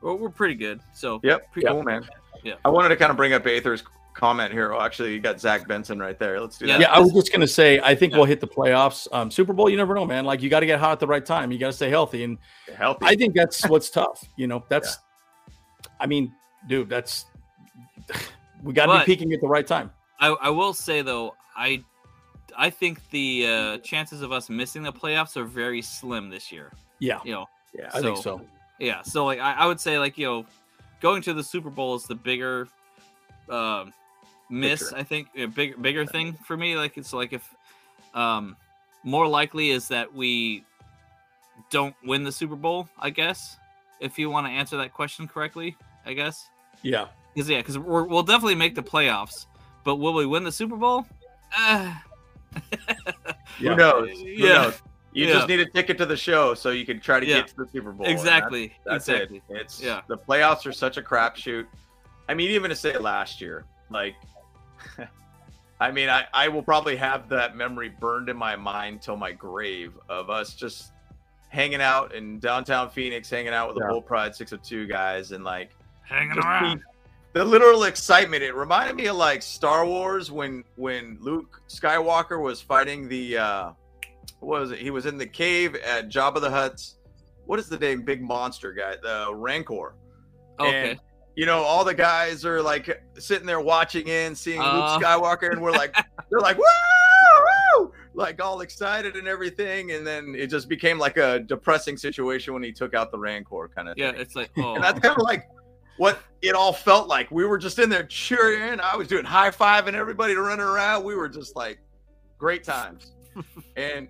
[0.00, 0.80] we're, we're pretty good.
[0.94, 1.52] So Yep.
[1.52, 2.06] pretty Cool, man.
[2.44, 2.54] Yeah.
[2.64, 3.82] I wanted to kind of bring up Aether's
[4.14, 4.72] comment here.
[4.72, 6.40] Oh, actually, you got Zach Benson right there.
[6.40, 6.74] Let's do Yeah.
[6.74, 6.80] that.
[6.80, 8.18] Yeah, I was just gonna say, I think Yeah.
[8.18, 9.06] we'll hit the playoffs.
[9.12, 10.24] Um, Super Bowl, you never know, man.
[10.24, 11.50] Like you got to get hot at the right time.
[11.52, 12.38] You got to stay healthy, and
[12.76, 13.06] Healthy.
[13.06, 14.24] I think that's what's tough.
[14.36, 14.98] You know, that's.
[16.00, 16.32] I mean,
[16.68, 17.26] dude, that's
[18.62, 19.90] we got to be peaking at the right time.
[20.20, 21.82] I, I will say though, I
[22.56, 26.72] I think the uh, chances of us missing the playoffs are very slim this year.
[26.98, 27.90] Yeah, You know, yeah.
[27.94, 28.40] I think so- so.
[28.78, 30.46] Yeah, so like I, I would say like you know,
[31.00, 32.68] going to the Super Bowl is the bigger
[33.48, 33.92] um
[34.50, 34.82] miss.
[34.82, 34.96] Picture.
[34.96, 36.76] I think a big bigger thing for me.
[36.76, 37.54] Like it's like if
[38.14, 38.56] um
[39.04, 40.64] more likely is that we
[41.70, 42.88] don't win the Super Bowl.
[42.98, 43.56] I guess
[44.00, 45.76] if you want to answer that question correctly,
[46.06, 46.48] I guess
[46.82, 49.46] Yeah, because yeah, because we'll definitely make the playoffs,
[49.84, 51.04] but will we win the Super Bowl?
[51.56, 51.94] Uh,
[53.60, 53.70] Yeah.
[53.70, 54.08] Who knows?
[54.10, 54.48] Who Yeah.
[54.54, 54.82] knows?
[55.12, 55.32] You Yeah.
[55.34, 57.36] just need a ticket to the show so you can try to Yeah.
[57.40, 58.06] get to the Super Bowl.
[58.06, 58.74] exactly.
[58.84, 59.42] That's, that's exactly.
[59.48, 59.60] it.
[59.62, 60.02] It's Yeah.
[60.08, 61.66] the playoffs are such a crapshoot.
[62.28, 64.14] I mean, even to say last year, like,
[65.80, 69.32] I mean, I, I will probably have that memory burned in my mind till my
[69.32, 70.92] grave of us just
[71.50, 75.70] hanging out in downtown Phoenix, hanging out with the Bull Pride 602 guys, and like
[76.02, 76.82] Hanging around.
[77.32, 78.42] the, the literal excitement.
[78.42, 83.70] It reminded me of like Star Wars when when Luke Skywalker was fighting the uh
[84.40, 84.78] what was it?
[84.78, 86.96] He was in the cave at Jabba the Hutt's.
[87.46, 88.02] What is the name?
[88.02, 89.94] Big monster guy, the Rancor.
[90.60, 90.90] Okay.
[90.90, 91.00] And
[91.36, 94.64] you know, all the guys are like sitting there watching in, seeing Uh.
[94.96, 95.94] Luke Skywalker, and we're like,
[96.30, 96.64] they're like, woo,
[97.78, 99.92] woo, like all excited and everything.
[99.92, 103.70] And then it just became like a depressing situation when he took out the Rancor
[103.74, 104.20] kind of Yeah, thing.
[104.20, 105.48] it's like oh, And that's kind of like
[105.96, 107.30] what it all felt like.
[107.30, 108.80] We were just in there cheering.
[108.80, 111.04] I was doing high five and everybody running around.
[111.04, 111.78] We were just like
[112.36, 113.12] great times.
[113.76, 114.08] and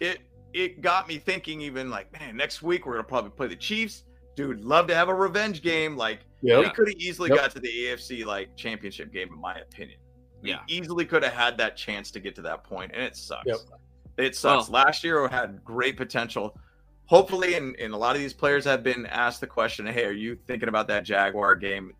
[0.00, 0.18] it
[0.52, 4.04] it got me thinking even like, man, next week we're gonna probably play the Chiefs.
[4.36, 5.96] Dude, love to have a revenge game.
[5.96, 6.64] Like Yep.
[6.64, 7.38] we could have easily Yep.
[7.38, 9.98] got to the AFC like championship game, in my opinion.
[10.42, 10.60] We Yeah.
[10.68, 13.46] easily could have had that chance to get to that point, and it sucks.
[13.46, 13.56] Yep.
[14.16, 14.68] It sucks.
[14.70, 16.58] Last year had great potential.
[17.06, 20.12] Hopefully, and, and a lot of these players have been asked the question, "Hey, are
[20.12, 21.92] you thinking about that Jaguar game?"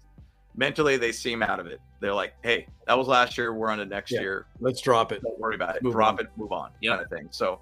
[0.57, 1.81] Mentally, they seem out of it.
[2.01, 3.55] They're like, "Hey, that was last year.
[3.55, 4.21] We're on to next Yeah.
[4.21, 4.47] year.
[4.61, 5.23] Let's drop it.
[5.23, 5.83] Don't worry about it.
[5.83, 6.21] Move Drop on.
[6.27, 6.31] it.
[6.37, 6.93] Move on." Yep.
[6.93, 7.29] Kind of thing.
[7.31, 7.61] So,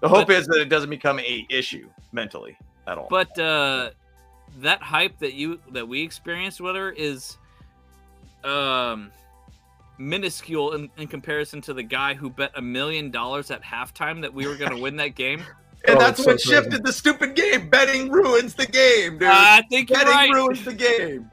[0.00, 2.56] the hope is that it doesn't become a issue mentally
[2.86, 3.08] at all.
[3.10, 3.90] But uh
[4.58, 7.36] that hype that you that we experienced with her is
[8.44, 9.10] um
[9.98, 14.32] minuscule in, in comparison to the guy who bet a million dollars at halftime that
[14.32, 15.40] we were going to win that game.
[15.86, 16.48] and Oh, that's it's so what crazy.
[16.54, 17.68] shifted the stupid game.
[17.68, 19.28] Betting ruins the game, dude.
[19.28, 20.30] I think you're Betting right.
[20.32, 21.30] ruins the game.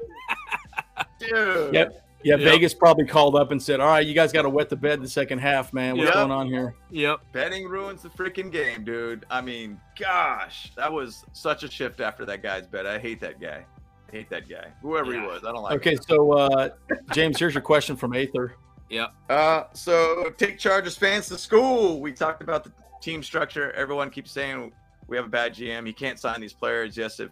[1.29, 1.73] Dude.
[1.73, 2.03] Yep.
[2.23, 2.39] Yeah, Yep.
[2.51, 5.01] Vegas probably called up and said, "All right, you guys got to wet the bed
[5.01, 5.95] the second half, man.
[5.97, 6.13] What's Yep.
[6.15, 7.19] going on here?" Yep.
[7.31, 9.25] Betting ruins the freaking game, dude.
[9.29, 12.87] I mean, gosh, that was such a shift after that guy's bet.
[12.87, 13.65] I hate that guy.
[14.09, 14.67] I hate that guy.
[14.81, 15.75] Whoever he was, I don't like.
[15.75, 16.01] Okay, him.
[16.07, 16.69] so uh,
[17.11, 18.55] James, here's your question from Aether.
[18.89, 19.13] Yep.
[19.29, 22.01] Uh, so take Chargers fans to school.
[22.01, 23.71] We talked about the team structure.
[23.73, 24.71] Everyone keeps saying
[25.07, 25.85] we have a bad GM.
[25.85, 26.97] He can't sign these players.
[26.97, 27.29] Yes, if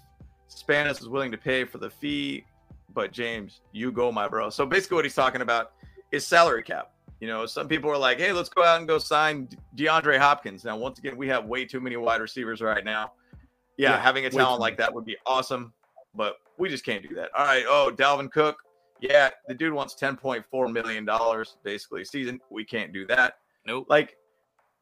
[0.49, 2.45] Spanos is willing to pay for the fee,
[2.93, 4.49] but James, you go, my bro.
[4.49, 5.71] So basically, what he's talking about
[6.11, 6.91] is salary cap.
[7.19, 10.63] You know, some people are like, "Hey, let's go out and go sign DeAndre Hopkins."
[10.65, 13.13] Now, once again, we have way too many wide receivers right now.
[13.77, 15.73] Yeah, Yeah, having a talent like that would be awesome,
[16.13, 17.29] but we just can't do that.
[17.35, 17.65] All right.
[17.67, 18.57] Oh, Dalvin Cook.
[19.01, 22.39] Yeah, the dude wants ten point four million dollars basically a season.
[22.49, 23.35] We can't do that.
[23.65, 23.87] Nope.
[23.89, 24.15] Like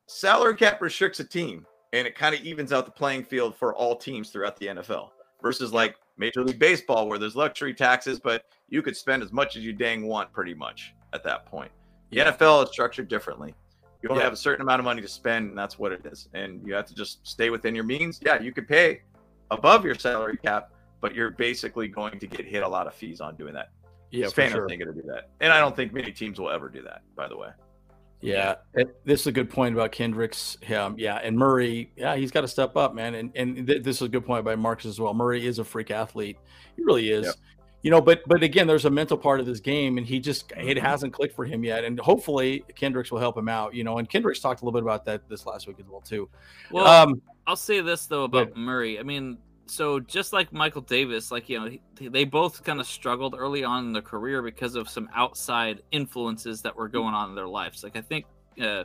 [0.07, 3.75] salary cap restricts a team, and it kind of evens out the playing field for
[3.75, 5.09] all teams throughout the NFL.
[5.41, 9.55] Versus like Major League Baseball, where there's luxury taxes, but you could spend as much
[9.55, 11.71] as you dang want, pretty much at that point.
[12.11, 12.31] The Yeah.
[12.31, 13.55] NFL is structured differently.
[14.01, 14.25] You only Yeah.
[14.25, 16.29] have a certain amount of money to spend, and that's what it is.
[16.33, 18.19] And you have to just stay within your means.
[18.23, 19.01] Yeah, you could pay
[19.49, 23.21] above your salary cap, but you're basically going to get hit a lot of fees
[23.21, 23.69] on doing that.
[24.11, 24.67] Yeah, Spanos sure.
[24.67, 27.01] going to do that, and I don't think many teams will ever do that.
[27.15, 27.49] By the way,
[28.23, 30.57] Yeah, it- this is a good point about Kendricks.
[30.75, 31.91] Um, yeah, and Murray.
[31.97, 33.15] Yeah, he's got to step up, man.
[33.15, 35.13] And and th- this is a good point by Marcus as well.
[35.13, 36.37] Murray is a freak athlete.
[36.75, 37.25] He really is.
[37.25, 37.35] Yep.
[37.81, 40.53] You know, but but again, there's a mental part of this game, and he just
[40.55, 41.83] it hasn't clicked for him yet.
[41.83, 43.73] And hopefully, Kendricks will help him out.
[43.73, 45.99] You know, and Kendricks talked a little bit about that this last week as well
[45.99, 46.29] too.
[46.71, 48.99] Well, um, I'll say this though Go about Murray.
[48.99, 52.87] I mean, so just like Michael Davis, like you know, he, they both kind of
[52.87, 57.29] struggled early on in their career because of some outside influences that were going on
[57.29, 57.83] in their lives.
[57.83, 58.25] Like I think,
[58.61, 58.83] uh,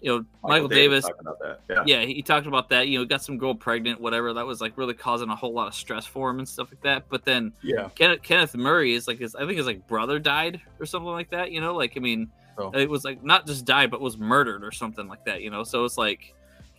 [0.00, 1.60] you know, Michael, Davis, talked about that.
[1.68, 1.82] Yeah.
[1.86, 2.88] yeah, he talked about that.
[2.88, 4.32] You know, got some girl pregnant, whatever.
[4.32, 6.82] That was like really causing a whole lot of stress for him and stuff like
[6.82, 7.04] that.
[7.08, 10.60] But then yeah, Kenneth, Kenneth Murray is like his, I think his like brother died
[10.78, 11.50] or something like that.
[11.50, 12.70] You know, like I mean, Oh.
[12.72, 15.40] it was like not just died, but was murdered or something like that.
[15.42, 16.34] You know, so it's like,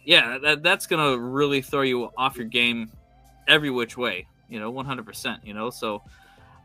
[0.06, 2.92] yeah, that that's gonna really throw you off your game
[3.52, 4.26] every which way.
[4.50, 5.46] You know, one hundred percent.
[5.46, 6.02] You know, so,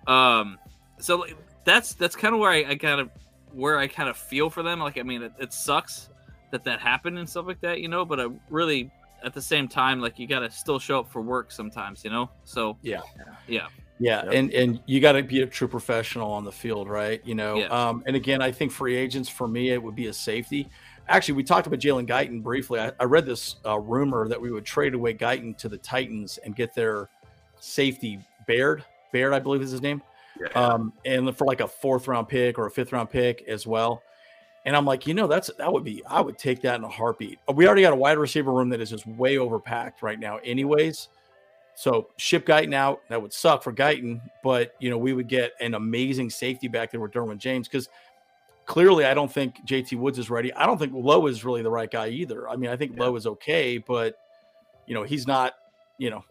[0.07, 0.59] um,
[0.99, 1.27] so
[1.65, 3.11] that's that's kind of where I, I kind of
[3.53, 4.81] where I kind of feel for them.
[4.81, 6.09] Like, I mean, it, it sucks
[6.51, 7.81] that that happened and stuff like that.
[7.81, 8.91] You know, but I really
[9.25, 12.05] at the same time, like you got to still show up for work sometimes.
[12.05, 13.01] You know, so Yeah.
[13.49, 13.69] yeah.
[13.99, 14.35] Yeah, Yep.
[14.35, 17.23] and and you got to be a true professional on the field, right?
[17.25, 17.69] You know, Yeah.
[17.69, 20.69] um, and again, I think free agents for me it would be a safety.
[21.09, 22.81] Actually, we talked about Jalen Guyton briefly.
[22.81, 26.39] I, I read this uh, rumor that we would trade away Guyton to the Titans
[26.39, 27.09] and get their
[27.61, 28.83] safety Byard.
[29.15, 30.03] Byard, I believe is his name.
[30.41, 30.49] Yeah.
[30.49, 34.03] Um, and for like a fourth round pick or a fifth round pick as well.
[34.65, 36.89] And I'm like, you know, that's that would be I would take that in a
[36.89, 37.39] heartbeat.
[37.55, 41.09] We already got a wide receiver room that is just way overpacked right now, anyways.
[41.77, 43.03] So ship Guyton out.
[43.09, 46.91] That would suck for Guyton, but you know, we would get an amazing safety back
[46.91, 47.89] there with Derwin James because
[48.67, 50.53] clearly I don't think JT Woods is ready.
[50.53, 52.49] I don't think Lowe is really the right guy either.
[52.49, 53.05] I mean, I think Yeah.
[53.05, 54.17] Lowe is okay, but
[54.87, 55.55] you know, he's not,
[55.99, 56.25] you know,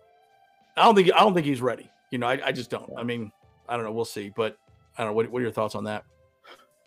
[0.77, 1.89] I don't think I don't think he's ready.
[2.11, 2.91] You know, I, I just don't.
[2.97, 3.31] I mean,
[3.67, 3.91] I don't know.
[3.91, 4.31] We'll see.
[4.35, 4.57] But
[4.97, 5.15] I don't know.
[5.15, 6.03] What, what are your thoughts on that?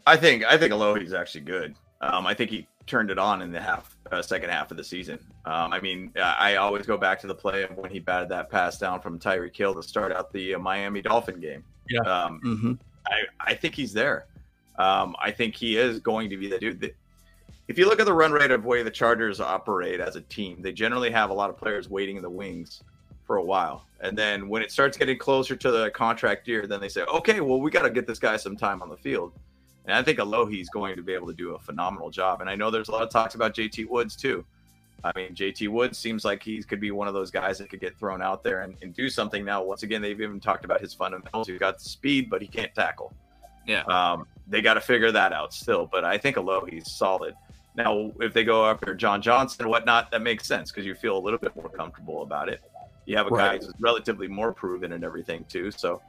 [0.06, 1.74] I think I think Alohi's actually good.
[2.00, 4.84] Um, I think he turned it on in the half uh, second half of the
[4.84, 5.18] season.
[5.44, 8.50] Um, I mean, I always go back to the play of when he batted that
[8.50, 11.64] pass down from Tyreek Hill to start out the uh, Miami Dolphin game.
[11.90, 12.00] Yeah.
[12.00, 12.72] Um, Mm-hmm.
[13.06, 14.26] I, I think he's there.
[14.78, 16.80] Um, I think he is going to be the dude.
[16.80, 16.96] That,
[17.66, 20.62] if you look at the run rate of way the Chargers operate as a team,
[20.62, 22.82] they generally have a lot of players waiting in the wings
[23.26, 23.84] for a while.
[24.00, 27.40] And then when it starts getting closer to the contract year, then they say, okay,
[27.40, 29.32] well, we got to get this guy some time on the field.
[29.84, 32.40] And I think Alohi's going to be able to do a phenomenal job.
[32.40, 34.44] And I know there's a lot of talks about JT Woods too.
[35.04, 37.80] I mean, JT Woods seems like he could be one of those guys that could
[37.80, 39.44] get thrown out there and, and do something.
[39.44, 41.46] Now, once again, they've even talked about his fundamentals.
[41.46, 43.12] He's got the speed, but he can't tackle.
[43.66, 43.82] Yeah.
[43.82, 45.86] Um, they got to figure that out still.
[45.90, 47.34] But I think Alohi's solid.
[47.74, 51.16] Now, if they go after John Johnson and whatnot, that makes sense because you feel
[51.16, 52.60] a little bit more comfortable about it.
[53.04, 53.60] You have a Right.
[53.60, 55.70] guy who's relatively more proven and everything too.
[55.70, 56.02] So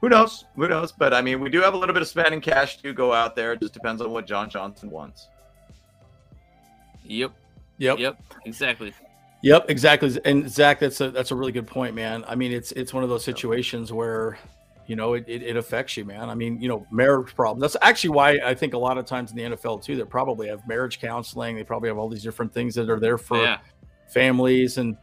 [0.00, 0.44] who knows?
[0.56, 0.92] Who knows?
[0.92, 3.36] But I mean, we do have a little bit of spending cash to go out
[3.36, 3.52] there.
[3.52, 5.28] It just depends on what John Johnson wants.
[7.04, 7.32] Yep.
[7.78, 7.98] Yep.
[7.98, 8.22] Yep.
[8.44, 8.92] Exactly.
[9.42, 10.18] Yep, exactly.
[10.24, 12.24] And Zach, that's a that's a really good point, man.
[12.26, 14.36] I mean, it's it's one of those situations where,
[14.88, 16.30] you know, it, it, it affects you, man.
[16.30, 17.60] I mean, you know, marriage problem.
[17.60, 20.48] That's actually why I think a lot of times in the NFL too, they probably
[20.48, 21.56] have marriage counseling.
[21.56, 23.58] They probably have all these different things that are there for yeah.
[24.08, 24.96] families and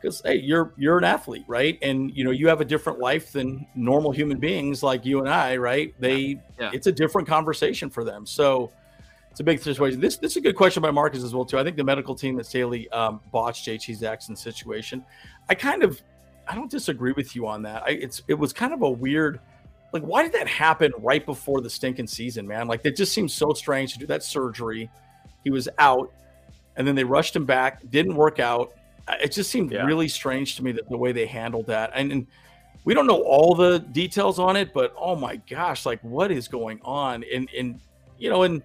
[0.00, 1.76] because hey, you're you're an athlete, right?
[1.82, 5.28] And you know, you have a different life than normal human beings like you and
[5.28, 5.92] I, right?
[5.98, 6.70] They Yeah.
[6.72, 8.24] it's a different conversation for them.
[8.24, 8.70] So
[9.32, 9.98] it's a big situation.
[9.98, 11.58] This this is a good question by Marcus as well too.
[11.58, 13.96] I think the medical team at Staley um, botched J.C.
[13.96, 15.04] Jackson's situation.
[15.48, 16.00] I kind of
[16.52, 17.82] I don't disagree with you on that.
[17.86, 19.40] I, it's it was kind of a weird
[19.94, 22.68] like why did that happen right before the stinking season, man?
[22.68, 24.90] Like it just seems so strange to do that surgery.
[25.44, 26.12] He was out,
[26.76, 27.80] and then they rushed him back.
[27.90, 28.74] Didn't work out.
[29.20, 29.86] It just seemed Yeah.
[29.86, 31.90] really strange to me that the way they handled that.
[31.94, 32.26] And, and
[32.84, 36.48] we don't know all the details on it, but oh my gosh, like what is
[36.48, 37.24] going on?
[37.32, 37.80] And and
[38.18, 38.62] you know, and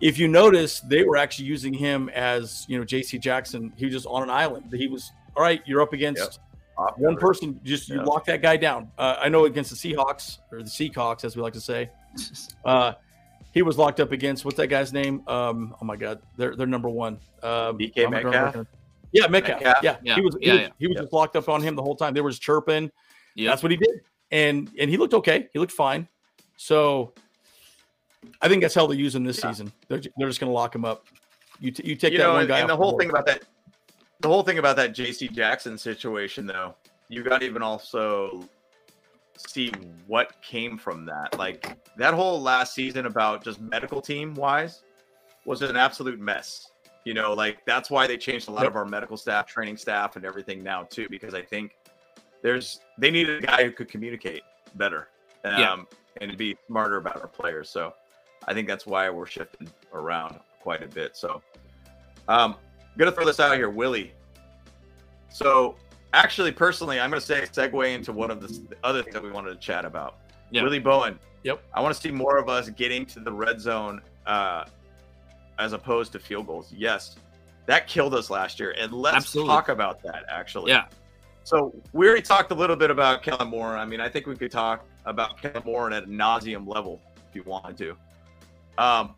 [0.00, 3.18] if you notice, they were actually using him as you know J.C.
[3.18, 3.72] Jackson.
[3.76, 4.72] He was just on an island.
[4.72, 5.60] He was all right.
[5.66, 6.38] You're up against
[6.96, 7.60] one person.
[7.64, 8.02] Just you Yeah.
[8.04, 8.90] lock that guy down.
[8.98, 11.90] Uh, I know against the Seahawks or the Seahawks, as we like to say.
[12.64, 12.92] Uh,
[13.54, 15.22] he was locked up against what's that guy's name?
[15.26, 17.14] Um, oh my God, they're they're number one.
[17.42, 18.34] Um, DK I'm gonna Metcalf?
[18.34, 18.66] recognize-
[19.12, 19.60] Yeah, Metcalf.
[19.62, 19.82] Metcalf?
[19.82, 19.96] Yeah.
[20.02, 20.36] Yeah, he was.
[20.40, 20.68] He was, yeah.
[20.78, 21.02] he was Yeah.
[21.02, 22.12] just locked up on him the whole time.
[22.14, 22.90] They were just chirping.
[23.36, 23.50] Yep.
[23.50, 24.00] That's what he did,
[24.30, 25.48] and and he looked okay.
[25.52, 26.06] He looked fine.
[26.56, 27.14] So,
[28.42, 29.50] I think that's how they use him this Yeah.
[29.50, 29.72] season.
[29.88, 31.06] They're, they're just going to lock him up.
[31.60, 32.58] You t- you take you that know, one guy.
[32.60, 33.00] and the whole board.
[33.02, 33.44] thing about that,
[34.20, 35.28] the whole thing about that J.C.
[35.28, 36.74] Jackson situation, though,
[37.08, 38.48] you got to even also
[39.36, 39.72] see
[40.06, 41.38] what came from that.
[41.38, 44.82] Like that whole last season about just medical team wise
[45.44, 46.70] was an absolute mess.
[47.04, 50.16] You know, like that's why they changed a lot of our medical staff, training staff,
[50.16, 51.76] and everything now too, because I think
[52.42, 54.42] there's they needed a guy who could communicate
[54.74, 55.08] better,
[55.44, 55.76] um, Yeah.
[56.20, 57.70] and be smarter about our players.
[57.70, 57.94] So
[58.46, 61.16] I think that's why we're shifting around quite a bit.
[61.16, 61.40] So
[62.26, 62.56] um,
[62.98, 64.12] I'm gonna throw this out here, Willie.
[65.30, 65.76] So
[66.12, 69.50] actually, personally, I'm gonna say segue into one of the other things that we wanted
[69.50, 70.16] to chat about.
[70.50, 70.64] Yeah.
[70.64, 71.16] Willie Bowen.
[71.44, 71.62] Yep.
[71.72, 74.64] I want to see more of us getting to the red zone uh,
[75.60, 76.74] as opposed to field goals.
[76.76, 77.14] Yes,
[77.66, 79.54] that killed us last year, and let's Absolutely.
[79.54, 80.24] talk about that.
[80.28, 80.86] Actually, Yeah.
[81.44, 83.76] So we already talked a little bit about Kellen Moore.
[83.76, 87.36] I mean, I think we could talk about Kellen Moore at a nauseum level if
[87.36, 87.96] you wanted to.
[88.76, 89.14] Um,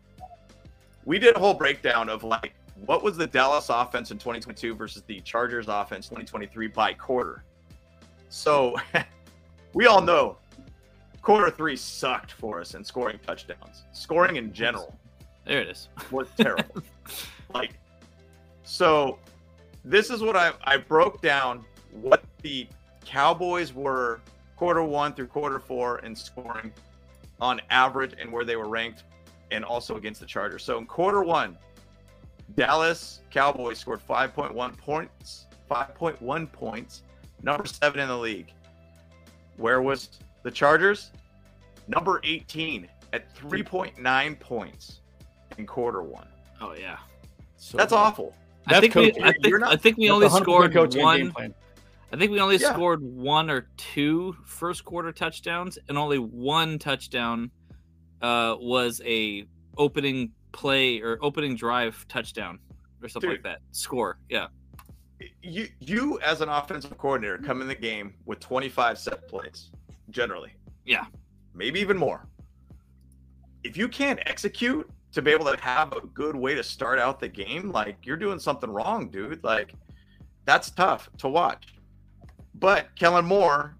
[1.03, 2.53] we did a whole breakdown of like
[2.85, 7.43] what was the Dallas offense in 2022 versus the Chargers offense 2023 by quarter.
[8.29, 8.75] So
[9.73, 10.37] we all know
[11.21, 13.83] quarter three sucked for us in scoring touchdowns.
[13.91, 14.97] Scoring in general
[15.45, 15.89] There it is.
[16.11, 16.81] was terrible.
[17.53, 17.73] like,
[18.63, 19.19] so
[19.85, 22.67] this is what I I broke down what the
[23.05, 24.21] Cowboys were
[24.55, 26.71] quarter one through quarter four in scoring
[27.39, 29.03] on average and where they were ranked,
[29.51, 30.63] and also against the Chargers.
[30.63, 31.57] So in quarter one,
[32.55, 37.03] Dallas Cowboys scored 5.1 points, 5.1 points,
[37.43, 38.51] number seven in the league.
[39.57, 40.09] Where was
[40.43, 41.11] the Chargers?
[41.87, 45.01] Number 18 at 3.9 points
[45.57, 46.27] in quarter one.
[46.59, 46.97] Oh yeah.
[47.57, 48.35] So That's awful.
[48.67, 49.23] I That's think we.
[49.23, 51.53] I think, not- I think we only scored coaching and game one.
[52.13, 52.73] I think we only Yeah.
[52.73, 57.51] scored one or two first quarter touchdowns, and only one touchdown
[58.21, 59.45] uh, was a
[59.77, 62.59] opening play or opening drive touchdown
[63.01, 63.39] or something Dude.
[63.39, 63.59] like that.
[63.71, 64.47] Score, yeah,
[65.41, 69.69] You you as an offensive coordinator come in the game with 25 set plays
[70.09, 70.51] generally.
[70.85, 71.05] Yeah.
[71.53, 72.27] Maybe even more.
[73.63, 77.19] If you can't execute to be able to have a good way to start out
[77.19, 79.43] the game, like you're doing something wrong, dude.
[79.43, 79.73] Like
[80.45, 81.67] that's tough to watch.
[82.55, 83.75] But Kellen Moore,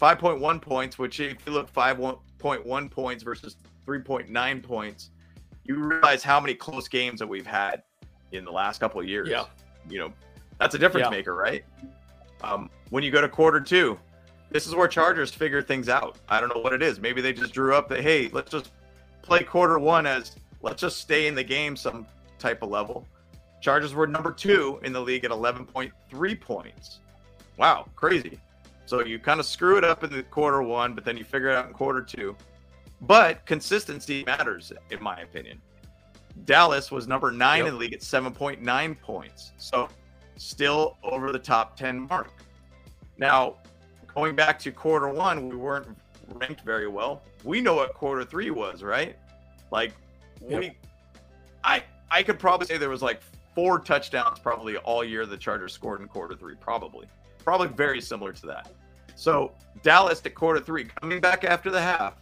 [0.00, 3.56] 5.1 points, which if you look 5.1 points versus
[3.86, 5.10] 3.9 points,
[5.64, 7.82] you realize how many close games that we've had
[8.32, 9.28] in the last couple of years.
[9.28, 9.44] Yeah.
[9.88, 10.12] You know,
[10.58, 11.10] that's a difference Yeah.
[11.10, 11.64] maker, right?
[12.42, 13.98] Um, when you go to quarter two,
[14.50, 16.18] this is where Chargers figure things out.
[16.28, 17.00] I don't know what it is.
[17.00, 18.70] Maybe they just drew up that, hey, let's just
[19.22, 22.06] play quarter one as let's just stay in the game some
[22.38, 23.06] type of level.
[23.60, 27.00] Chargers were number two in the league at 11.3 points.
[27.56, 28.38] wow, crazy.
[28.86, 31.48] So you kind of screw it up in the quarter one, but then you figure
[31.48, 32.36] it out in quarter two.
[33.06, 35.60] But consistency matters, in my opinion.
[36.44, 37.66] Dallas was number nine Yep.
[37.68, 39.52] in the league at 7.9 points.
[39.58, 39.88] So
[40.36, 42.32] still over the top 10 mark.
[43.18, 43.56] Now,
[44.14, 45.86] going back to quarter one, we weren't
[46.28, 47.22] ranked very well.
[47.44, 49.16] We know what quarter three was, right?
[49.70, 49.92] Like
[50.40, 50.72] we
[51.62, 53.20] I I could probably say there was like
[53.54, 57.06] four touchdowns probably all year the Chargers scored in quarter three, probably.
[57.44, 58.72] Probably very similar to that.
[59.14, 59.52] So
[59.82, 62.14] Dallas at quarter three, coming back after the half,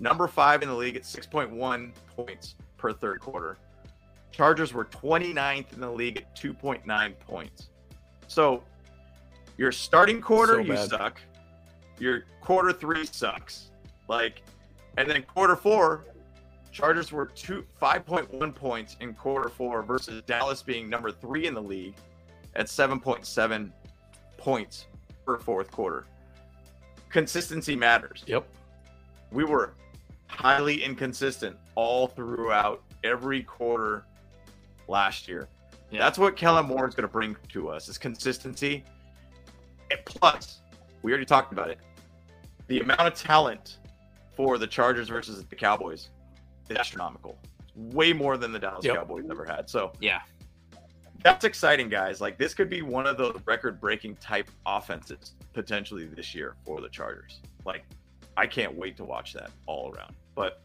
[0.00, 3.56] number five in the league at 6.1 points per third quarter.
[4.32, 7.68] Chargers were 29th in the league at 2.9 points.
[8.26, 8.62] So
[9.58, 11.20] your starting quarter, So you suck.
[11.98, 13.70] Your quarter three sucks.
[14.08, 14.42] Like,
[14.96, 16.06] and then quarter four,
[16.72, 21.60] Chargers were two 5.1 points in quarter four versus Dallas being number three in the
[21.62, 21.94] league
[22.54, 23.70] at 7.7
[24.38, 24.86] points
[25.26, 26.06] per fourth quarter.
[27.10, 28.46] Consistency matters Yep.
[29.32, 29.74] we were
[30.30, 34.04] highly inconsistent all throughout every quarter
[34.88, 35.48] last year.
[35.90, 35.98] Yeah.
[36.00, 38.84] That's what Kellen Moore is going to bring to us is consistency.
[39.90, 40.60] And plus,
[41.02, 41.78] we already talked about it.
[42.68, 43.78] The amount of talent
[44.36, 46.10] for the Chargers versus the Cowboys
[46.68, 47.36] is astronomical.
[47.74, 48.94] Way more than the Dallas Yep.
[48.96, 49.68] Cowboys ever had.
[49.68, 50.20] So Yeah.
[51.24, 52.20] that's exciting, guys.
[52.20, 56.88] Like this could be one of those record-breaking type offenses potentially this year for the
[56.88, 57.40] Chargers.
[57.64, 57.84] Like,
[58.36, 60.14] I can't wait to watch that all around.
[60.34, 60.62] But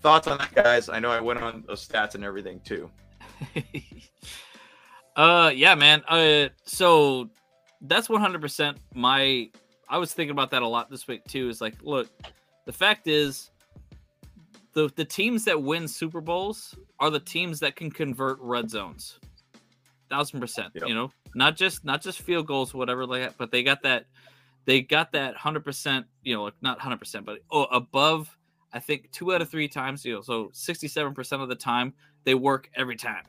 [0.00, 0.88] thoughts on that, guys?
[0.88, 2.90] I know I went on those stats and everything too.
[5.16, 7.28] uh yeah man uh so
[7.82, 9.50] that's 100% my
[9.88, 12.08] i was thinking about that a lot this week too is like look
[12.64, 13.50] the fact is
[14.72, 19.18] the the teams that win super bowls are the teams that can convert red zones
[20.08, 20.88] thousand percent Yep.
[20.88, 24.06] you know not just not just field goals whatever like that but they got that
[24.64, 28.36] they got that 100% you know like not 100% but oh, above
[28.72, 31.92] i think two out of three times you know so 67% of the time
[32.24, 33.24] they work every time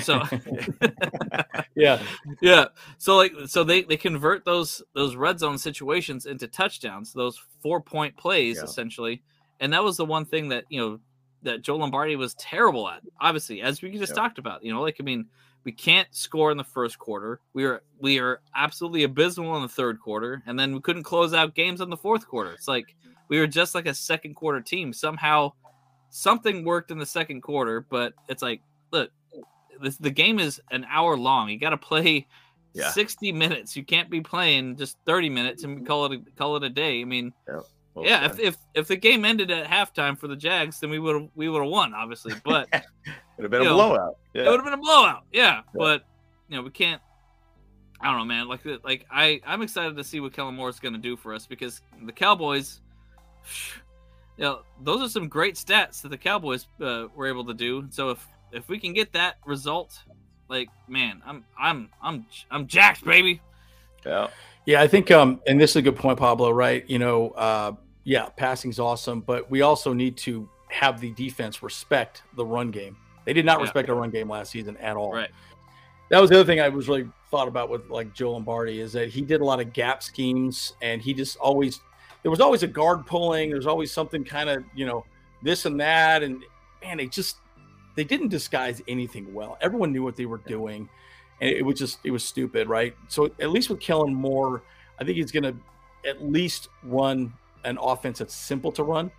[0.00, 0.22] so
[1.74, 2.00] yeah.
[2.40, 2.66] yeah
[2.98, 7.80] so like so they they convert those those red zone situations into touchdowns those four
[7.80, 8.64] point plays Yeah.
[8.64, 9.22] essentially
[9.60, 11.00] and that was the one thing that you know
[11.42, 14.22] that joe lombardi was terrible at obviously as we just Yeah.
[14.22, 15.26] talked about you know like i mean
[15.64, 19.68] we can't score in the first quarter we are we are absolutely abysmal in the
[19.68, 22.94] third quarter and then we couldn't close out games in the fourth quarter it's like
[23.28, 25.50] we were just like a second quarter team somehow
[26.10, 28.60] something worked in the second quarter but it's like
[28.92, 29.10] look
[29.80, 32.26] this the game is an hour long you got to play
[32.74, 32.90] Yeah.
[32.90, 33.76] 60 minutes.
[33.76, 37.00] You can't be playing just 30 minutes and call it a, call it a day.
[37.00, 37.32] I mean,
[37.94, 40.98] Well yeah, if, if if the game ended at halftime for the Jags, then we
[40.98, 42.34] would have we would have won, obviously.
[42.44, 42.82] But it'd
[43.40, 44.16] have been a know, blowout.
[44.34, 44.50] it Yeah.
[44.50, 45.24] would have been a blowout.
[45.32, 46.04] Yeah, but
[46.48, 47.00] you know we can't.
[48.00, 48.48] I don't know, man.
[48.48, 51.32] Like like I I'm excited to see what Kellen Moore is going to do for
[51.34, 52.80] us because the Cowboys.
[54.36, 57.86] You know, those are some great stats that the Cowboys uh, were able to do.
[57.90, 59.96] So if if we can get that result,
[60.48, 63.40] like man, I'm I'm I'm I'm jacked, baby.
[64.04, 64.26] yeah.
[64.66, 66.84] Yeah, I think um and this is a good point, Pablo, right?
[66.90, 67.72] You know, uh
[68.04, 72.96] yeah, passing's awesome, but we also need to have the defense respect the run game.
[73.24, 73.64] They did not Yeah.
[73.64, 75.12] respect our run game last season at all.
[75.12, 75.30] Right.
[76.10, 78.92] That was the other thing I was really thought about with like Joe Lombardi is
[78.92, 81.80] that he did a lot of gap schemes and he just always
[82.22, 85.04] there was always a guard pulling, there's always something kind of, you know,
[85.42, 86.42] this and that and
[86.82, 87.36] man, they just
[87.96, 89.56] they didn't disguise anything well.
[89.60, 90.88] Everyone knew what they were doing
[91.40, 92.94] and it was just it was stupid, right?
[93.08, 94.62] So at least with Kellen Moore,
[95.00, 95.56] I think he's going to
[96.08, 97.32] at least run
[97.64, 99.10] an offense that's simple to run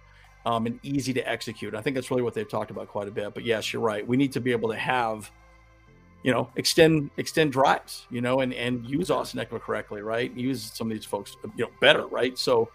[0.45, 1.73] um, and easy to execute.
[1.75, 3.33] I think that's really what they've talked about quite a bit.
[3.33, 4.05] But yes, you're right.
[4.07, 5.31] We need to be able to have,
[6.23, 10.31] you know, extend extend drives, you know, and and use Austin Ekeler correctly, right?
[10.35, 12.37] Use some of these folks, you know, better, right?
[12.37, 12.69] So,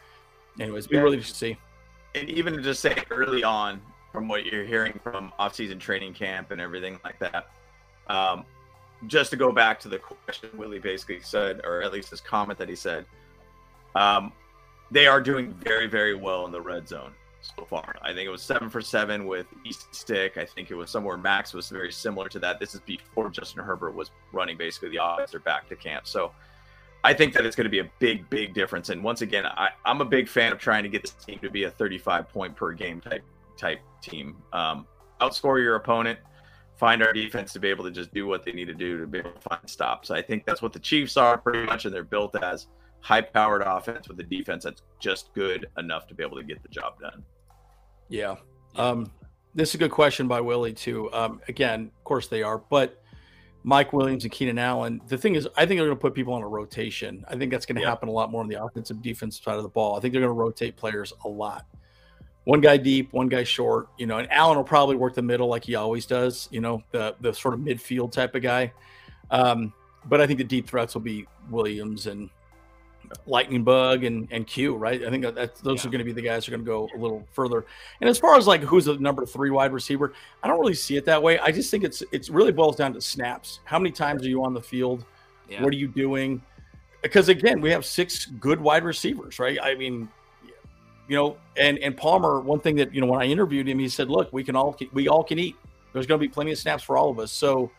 [0.59, 1.03] anyways, we Yeah.
[1.03, 1.57] really should see.
[2.17, 6.51] and even to just say early on from what you're hearing from off-season training camp
[6.51, 7.47] and everything like that
[8.09, 8.45] um,
[9.07, 12.59] just to go back to the question willie basically said or at least his comment
[12.59, 13.07] that he said
[13.95, 14.33] um,
[14.91, 18.31] they are doing very very well in the red zone so far i think it
[18.31, 21.91] was seven for seven with east stick i think it was somewhere max was very
[21.91, 25.69] similar to that this is before justin herbert was running basically the offense or back
[25.69, 26.33] to camp so
[27.03, 28.91] I think that it's going to be a big, big difference.
[28.91, 31.51] And once again, I, I'm a big fan of trying to get this team to
[31.51, 33.23] be a 35 point per game type
[33.57, 34.37] type team.
[34.53, 34.87] Um,
[35.21, 36.19] outscore your opponent,
[36.77, 39.07] find our defense to be able to just do what they need to do to
[39.07, 40.11] be able to find stops.
[40.11, 42.67] I think that's what the Chiefs are pretty much, and they're built as
[43.01, 46.63] high powered offense with a defense that's just good enough to be able to get
[46.63, 47.23] the job done.
[48.09, 48.37] Yeah.
[48.77, 49.11] Um,
[49.55, 51.13] this is a good question by Willie too.
[51.13, 53.03] Um, again, of course they are, but
[53.63, 55.01] Mike Williams and Keenan Allen.
[55.09, 57.25] The thing is, I think they're going to put people on a rotation.
[57.29, 57.91] I think that's going to Yeah.
[57.91, 59.97] happen a lot more on the offensive defensive side of the ball.
[59.97, 61.67] I think they're going to rotate players a lot.
[62.45, 65.47] One guy deep, one guy short, you know, and Allen will probably work the middle
[65.49, 68.73] like he always does, you know, the the sort of midfield type of guy.
[69.31, 69.75] Um,
[70.07, 72.31] but I think the deep threats will be Williams and
[73.27, 75.03] Lightning Bug and and Q, right?
[75.05, 76.89] I think that those are going to be the guys who are going to go
[76.97, 77.67] a little further.
[78.01, 80.97] And as far as like who's the number three wide receiver, I don't really see
[80.97, 81.39] it that way.
[81.39, 83.61] I just think it's it's really boils down to snaps.
[83.65, 85.05] How many times are you on the field?
[85.49, 85.63] Yeah.
[85.63, 86.41] What are you doing?
[87.03, 89.59] Because again, we have six good wide receivers, right?
[89.61, 90.09] I mean,
[91.09, 92.41] you know, and and Palmer.
[92.41, 94.77] One thing that you know, when I interviewed him, he said, "Look, we can all
[94.93, 95.57] we all can eat.
[95.93, 97.73] There's going to be plenty of snaps for all of us." So,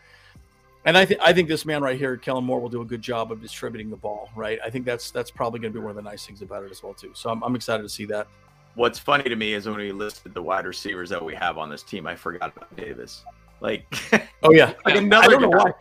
[0.85, 3.01] and I think I think this man right here, Kellen Moore, will do a good
[3.01, 4.29] job of distributing the ball.
[4.35, 4.59] Right?
[4.63, 6.71] I think that's that's probably going to be one of the nice things about it
[6.71, 7.11] as well too.
[7.13, 8.27] So I'm, I'm excited to see that.
[8.75, 11.69] What's funny to me is when we listed the wide receivers that we have on
[11.69, 13.23] this team, I forgot about Davis.
[13.59, 13.85] Like,
[14.43, 15.73] Oh yeah, like I another don't know why.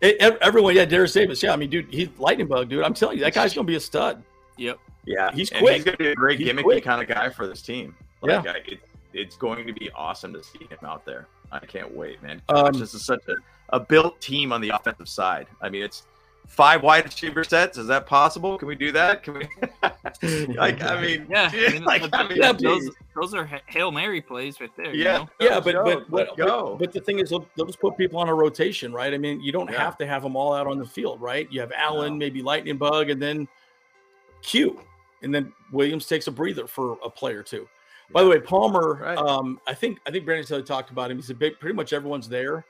[0.00, 1.42] It, everyone, yeah, Derius Davis.
[1.42, 2.84] Yeah, I mean, dude, he's lightning bug, dude.
[2.84, 4.22] I'm telling you, that guy's going to be a stud.
[4.56, 4.78] Yep.
[5.04, 5.76] Yeah, He's and quick.
[5.76, 6.84] He's going to be a great He's gimmicky quick.
[6.84, 7.94] kind of guy for this team.
[8.22, 8.80] Like, I, it,
[9.12, 11.26] it's going to be awesome to see him out there.
[11.52, 12.40] I can't wait, man.
[12.48, 13.34] Gosh, Um, this is such a,
[13.76, 15.46] a built team on the offensive side.
[15.60, 16.04] I mean, it's
[16.46, 17.78] five wide receiver sets.
[17.78, 18.58] Is that possible?
[18.58, 19.22] Can we do that?
[19.22, 19.48] Can we?
[20.56, 21.50] like, I mean, Yeah.
[21.52, 24.94] I mean, like, I mean, yeah, those, those are Ha- Hail Mary plays right there.
[24.94, 25.28] you yeah, know?
[25.40, 26.76] yeah, but go, but but, go.
[26.76, 29.12] but but the thing is, they'll, they'll just put people on a rotation, right?
[29.14, 29.78] I mean, you don't Yeah.
[29.78, 31.46] have to have them all out on the field, right?
[31.52, 32.18] You have Allen, No.
[32.18, 33.46] maybe Lightning Bug, and then
[34.42, 34.80] Q,
[35.22, 37.68] and then Williams takes a breather for a play or two.
[38.12, 39.16] By the way, Palmer, Right.
[39.18, 41.16] um, I think I think Brandon Staley talked about him.
[41.18, 42.64] He said ba- pretty much everyone's there,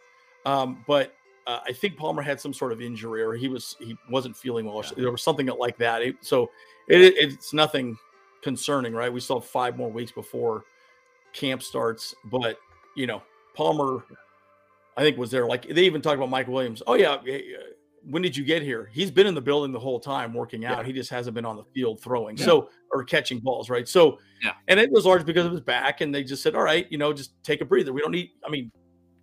[0.44, 1.14] um, but
[1.46, 4.66] uh, I think Palmer had some sort of injury or he was he wasn't feeling
[4.66, 4.82] well.
[4.84, 4.90] Yeah.
[5.02, 6.02] There was something like that.
[6.02, 6.50] It- so
[6.88, 7.96] it, it's nothing
[8.42, 9.12] concerning, right?
[9.12, 10.64] We still have five more weeks before
[11.32, 12.58] camp starts, but
[12.96, 13.22] you know
[13.54, 14.04] Palmer,
[14.96, 15.46] I think was there.
[15.46, 16.82] Like they even talked about Mike Williams.
[16.86, 17.18] Oh yeah,
[18.04, 18.88] when did you get here?
[18.92, 20.78] He's been in the building the whole time working out.
[20.78, 20.84] Yeah.
[20.84, 22.36] He just hasn't been on the field throwing.
[22.36, 22.44] Yeah.
[22.46, 23.86] So or catching balls, right?
[23.86, 24.52] So Yeah.
[24.68, 26.98] and it was large because of his back, and they just said, all right, you
[26.98, 27.92] know, just take a breather.
[27.92, 28.30] We don't need.
[28.44, 28.72] I mean,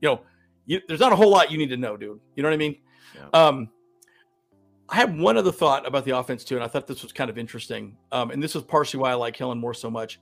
[0.01, 0.21] you know,
[0.65, 2.19] you, there's not a whole lot you need to know, dude.
[2.35, 2.77] You know what I mean?
[3.15, 3.29] Yeah.
[3.33, 3.69] Um,
[4.89, 7.29] I have one other thought about the offense too, and I thought this was kind
[7.29, 7.97] of interesting.
[8.11, 10.19] Um, and this is partially why I like Kellen Moore so much.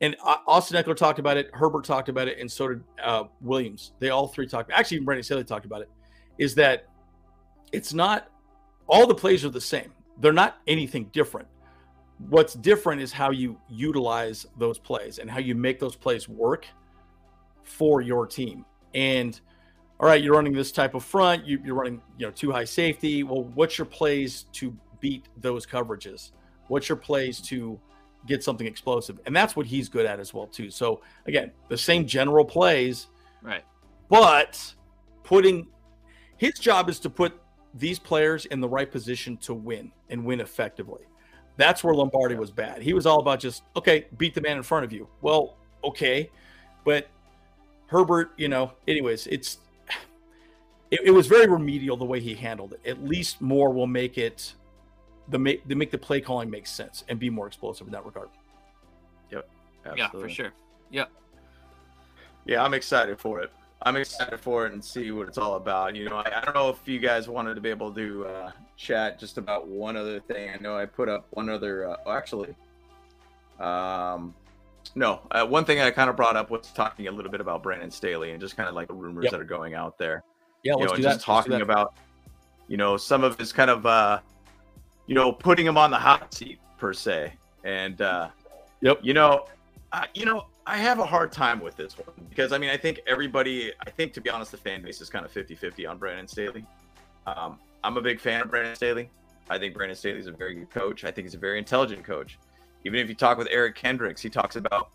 [0.00, 3.24] And uh, Austin Ekeler talked about it, Herbert talked about it, and so did uh,
[3.40, 3.92] Williams.
[3.98, 4.70] They all three talked.
[4.70, 5.90] Actually, even Brandon Staley talked about it.
[6.38, 6.86] Is that
[7.72, 8.30] it's not
[8.86, 9.92] all the plays are the same.
[10.20, 11.48] They're not anything different.
[12.28, 16.66] What's different is how you utilize those plays and how you make those plays work
[17.62, 18.64] for your team.
[18.94, 19.38] And
[20.00, 21.46] all right, you're running this type of front.
[21.46, 23.22] You, you're running, you know, too high safety.
[23.22, 26.32] Well, what's your plays to beat those coverages?
[26.68, 27.78] What's your plays to
[28.26, 29.20] get something explosive?
[29.26, 30.70] And that's what he's good at as well too.
[30.70, 33.08] So again, the same general plays,
[33.42, 33.64] Right.
[34.08, 34.74] but
[35.22, 35.66] putting
[36.36, 37.34] his job is to put
[37.78, 41.02] these players in the right position to win and win effectively.
[41.56, 42.82] That's where Lombardi was bad.
[42.82, 45.08] He was all about just okay, beat the man in front of you.
[45.22, 46.30] Well, okay,
[46.84, 47.08] but
[47.86, 49.58] Herbert, you know, anyways, it's
[50.90, 52.80] it, it was very remedial the way he handled it.
[52.84, 54.54] At least more will make it
[55.28, 58.04] the make the make the play calling make sense and be more explosive in that
[58.04, 58.28] regard.
[59.30, 59.48] Yep.
[59.96, 60.28] Yeah, for sure.
[60.28, 60.52] sure.
[62.44, 63.52] Yeah, I'm excited for it.
[63.82, 65.94] I'm excited for it and see what it's all about.
[65.94, 68.50] You know, I, I don't know if you guys wanted to be able to uh,
[68.76, 70.50] chat just about one other thing.
[70.50, 71.90] I know I put up one other.
[71.90, 72.54] Uh, oh, actually,
[73.60, 74.34] um,
[74.94, 77.62] no, uh, one thing I kind of brought up was talking a little bit about
[77.62, 79.32] Brandon Staley and just kind of like the rumors Yep.
[79.32, 80.22] that are going out there.
[80.62, 81.12] Yeah, you let's know, do and that.
[81.14, 81.94] just talking about,
[82.68, 84.20] you know, some of his kind of, uh,
[85.06, 87.32] you know, putting him on the hot seat per se.
[87.64, 88.28] And, uh,
[88.80, 89.00] Yep.
[89.02, 89.46] you know,
[89.92, 92.76] I, you know, I have a hard time with this one because I mean, I
[92.76, 95.86] think everybody, I think to be honest, the fan base is kind of 50 50
[95.86, 96.64] on Brandon Staley.
[97.26, 99.08] Um, I'm a big fan of Brandon Staley.
[99.48, 101.04] I think Brandon Staley is a very good coach.
[101.04, 102.38] I think he's a very intelligent coach.
[102.84, 104.88] Even if you talk with Eric Kendricks, he talks about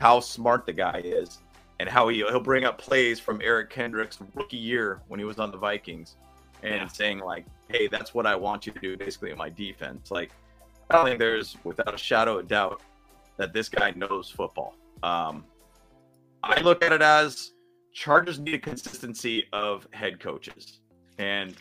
[0.00, 1.38] how smart the guy is
[1.80, 5.38] and how he, he'll bring up plays from Eric Kendricks' rookie year when he was
[5.38, 6.16] on the Vikings
[6.62, 6.86] and Yeah.
[6.88, 10.10] saying, like, hey, that's what I want you to do basically in my defense.
[10.10, 10.30] Like,
[10.90, 12.82] I don't think there's, without a shadow of doubt,
[13.38, 14.74] that this guy knows football.
[15.04, 15.44] Um,
[16.42, 17.52] I look at it as
[17.92, 20.80] Chargers need a consistency of head coaches.
[21.18, 21.54] And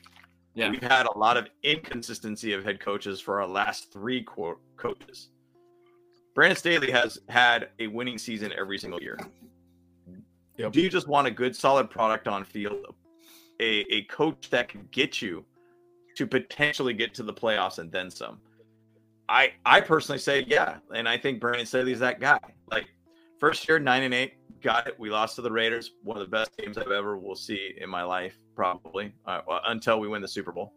[0.56, 0.70] Yeah.
[0.70, 5.30] we've had a lot of inconsistency of head coaches for our last three co- coaches.
[6.34, 9.20] Brandon Staley has had a winning season every single year.
[10.58, 10.72] Yep.
[10.72, 12.96] Do you just want a good, solid product on field?
[13.60, 15.46] A, a coach that can get you
[16.18, 18.40] to potentially get to the playoffs and then some.
[19.30, 22.40] I I personally say yeah, and I think Brandon Staley's that guy.
[22.70, 22.88] Like
[23.44, 24.98] first year nine and eight, got it.
[24.98, 25.92] We lost to the Raiders.
[26.02, 30.00] One of the best games I've ever will see in my life, probably uh, until
[30.00, 30.72] we win the Super Bowl.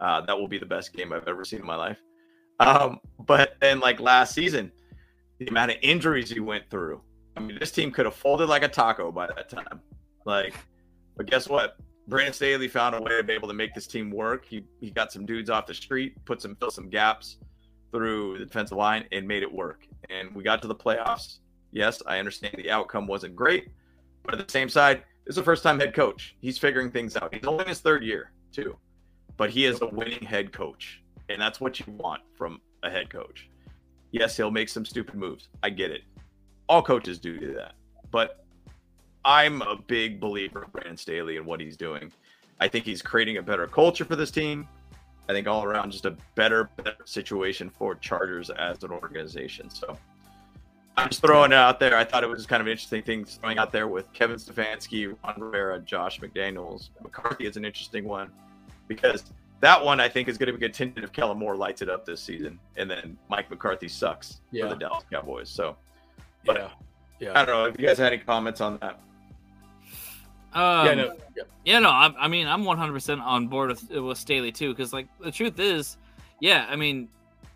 [0.00, 1.98] Uh, that will be the best game I've ever seen in my life.
[2.58, 4.72] Um, but then, like last season,
[5.40, 7.02] the amount of injuries he went through.
[7.36, 9.82] I mean, this team could have folded like a taco by that time.
[10.24, 10.54] Like,
[11.18, 11.76] but guess what?
[12.08, 14.46] Brandon Staley found a way to be able to make this team work.
[14.46, 17.36] He he got some dudes off the street, put some fill some gaps
[17.92, 19.86] through the defensive line, and made it work.
[20.08, 21.40] And we got to the playoffs.
[21.72, 23.68] Yes, I understand the outcome wasn't great,
[24.24, 26.36] but at the same side, this is the first time head coach.
[26.40, 27.34] He's figuring things out.
[27.34, 28.76] He's only in his third year too,
[29.36, 33.10] but he is a winning head coach, and that's what you want from a head
[33.10, 33.48] coach.
[34.12, 35.48] Yes, he'll make some stupid moves.
[35.62, 36.02] I get it.
[36.68, 37.74] All coaches do do that,
[38.10, 38.44] but
[39.24, 42.12] I'm a big believer of Brandon Staley and what he's doing.
[42.60, 44.68] I think he's creating a better culture for this team.
[45.28, 49.68] I think all around just a better, better situation for Chargers as an organization.
[49.68, 49.98] So
[50.96, 51.96] I'm just throwing it out there.
[51.96, 55.14] I thought it was kind of an interesting thing throwing out there with Kevin Stefanski,
[55.22, 56.88] Ron Rivera, Josh McDaniels.
[57.02, 58.30] McCarthy is an interesting one
[58.88, 59.24] because
[59.60, 62.06] that one I think is going to be contingent if Kellen Moore lights it up
[62.06, 64.64] this season, and then Mike McCarthy sucks yeah.
[64.64, 65.50] for the Dallas Cowboys.
[65.50, 65.76] So,
[66.44, 66.68] but yeah,
[67.20, 67.40] yeah.
[67.40, 69.00] I don't know if you guys had any comments on that.
[70.54, 71.42] Um, yeah, no, yeah.
[71.66, 71.90] yeah, no.
[71.90, 75.30] I, I, mean, I'm 100 percent on board with with Staley too, because like the
[75.30, 75.98] truth is,
[76.40, 77.08] yeah, I mean,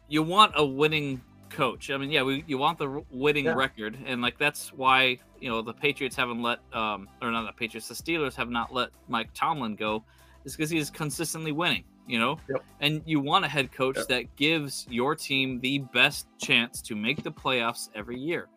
[0.08, 1.90] you want a winning coach.
[1.90, 3.54] I mean, yeah, we, you want the winning yeah.
[3.54, 7.52] record, and like that's why you know the Patriots haven't let, um, or not the
[7.52, 10.04] Patriots, the Steelers have not let Mike Tomlin go,
[10.44, 11.84] is because he's consistently winning.
[12.06, 12.64] You know, yep.
[12.80, 14.08] and you want a head coach yep.
[14.08, 18.48] that gives your team the best chance to make the playoffs every year,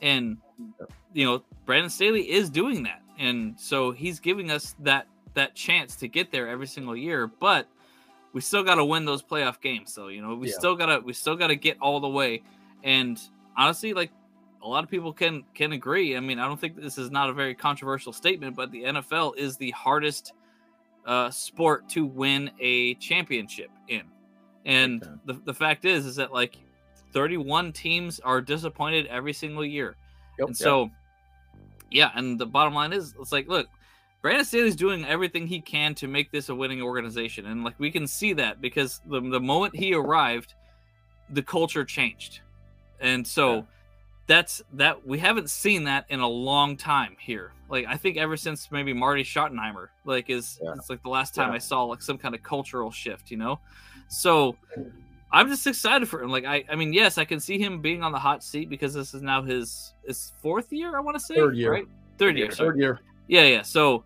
[0.00, 0.38] and
[1.12, 5.96] you know Brandon Staley is doing that and so he's giving us that that chance
[5.96, 7.68] to get there every single year but
[8.32, 10.34] we still got to win those playoff games so you know?
[10.34, 10.54] We yeah.
[10.54, 12.42] still got to we still got to get all the way.
[12.82, 13.20] And
[13.56, 14.10] honestly like
[14.62, 16.16] a lot of people can can agree.
[16.16, 19.36] I mean i don't think this is not a very controversial statement but the nfl
[19.36, 20.32] is the hardest
[21.04, 24.02] uh, sport to win a championship in.
[24.64, 25.12] And okay.
[25.26, 26.56] the, the fact is is that like
[27.12, 29.96] 31 teams are disappointed every single year.
[30.38, 30.92] Yep, and so yep
[31.92, 33.68] yeah, and the bottom line is, it's like, look,
[34.22, 37.90] Brandon Staley's doing everything he can to make this a winning organization, and like we
[37.90, 40.54] can see that because the the moment he arrived,
[41.30, 42.40] the culture changed,
[43.00, 43.54] and so.
[43.54, 43.62] Yeah.
[44.28, 47.52] That's that we haven't seen that in a long time here.
[47.68, 50.74] Like I think ever since maybe Marty Schottenheimer, like is yeah.
[50.76, 51.56] it's like the last time yeah.
[51.56, 53.58] I saw like some kind of cultural shift, you know.
[54.08, 54.56] So
[55.32, 56.30] I'm just excited for him.
[56.30, 58.94] Like I, I mean, yes, I can see him being on the hot seat because
[58.94, 60.96] this is now his his fourth year.
[60.96, 61.88] I want to say third year, right?
[62.16, 63.00] Third year, third year.
[63.32, 63.62] Yeah, yeah.
[63.62, 64.04] So,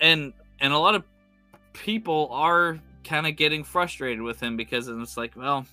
[0.00, 1.04] and and a lot of
[1.74, 5.66] people are kind of getting frustrated with him because it's like, well,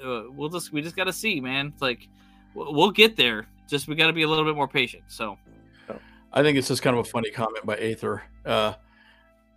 [0.00, 1.72] uh, we'll just we just got to see, man.
[1.72, 2.06] It's like
[2.54, 3.48] we'll get there.
[3.68, 5.02] Just we got to be a little bit more patient.
[5.08, 5.36] So,
[6.32, 8.22] I think it's just kind of a funny comment by Aether.
[8.46, 8.74] Uh,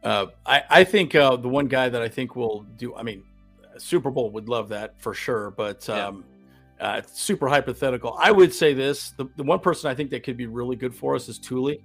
[0.04, 2.96] uh, I I think uh, the one guy that I think will do.
[2.96, 3.22] I mean,
[3.78, 6.26] Super Bowl would love that for sure, but um,
[6.80, 6.88] yeah.
[6.88, 8.18] uh, super hypothetical.
[8.20, 10.96] I would say this: the, the one person I think that could be really good
[10.96, 11.80] for us is Tuli.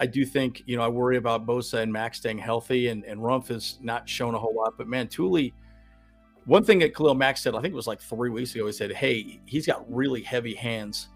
[0.00, 3.20] I do think you know I worry about Bosa and Mack staying healthy, and and
[3.20, 4.74] Rumph has not shown a whole lot.
[4.76, 5.54] But man, Tuli.
[6.46, 8.72] One thing that Khalil Mack said, I think it was like three weeks ago, he
[8.72, 11.08] said, "Hey, he's got really heavy hands,"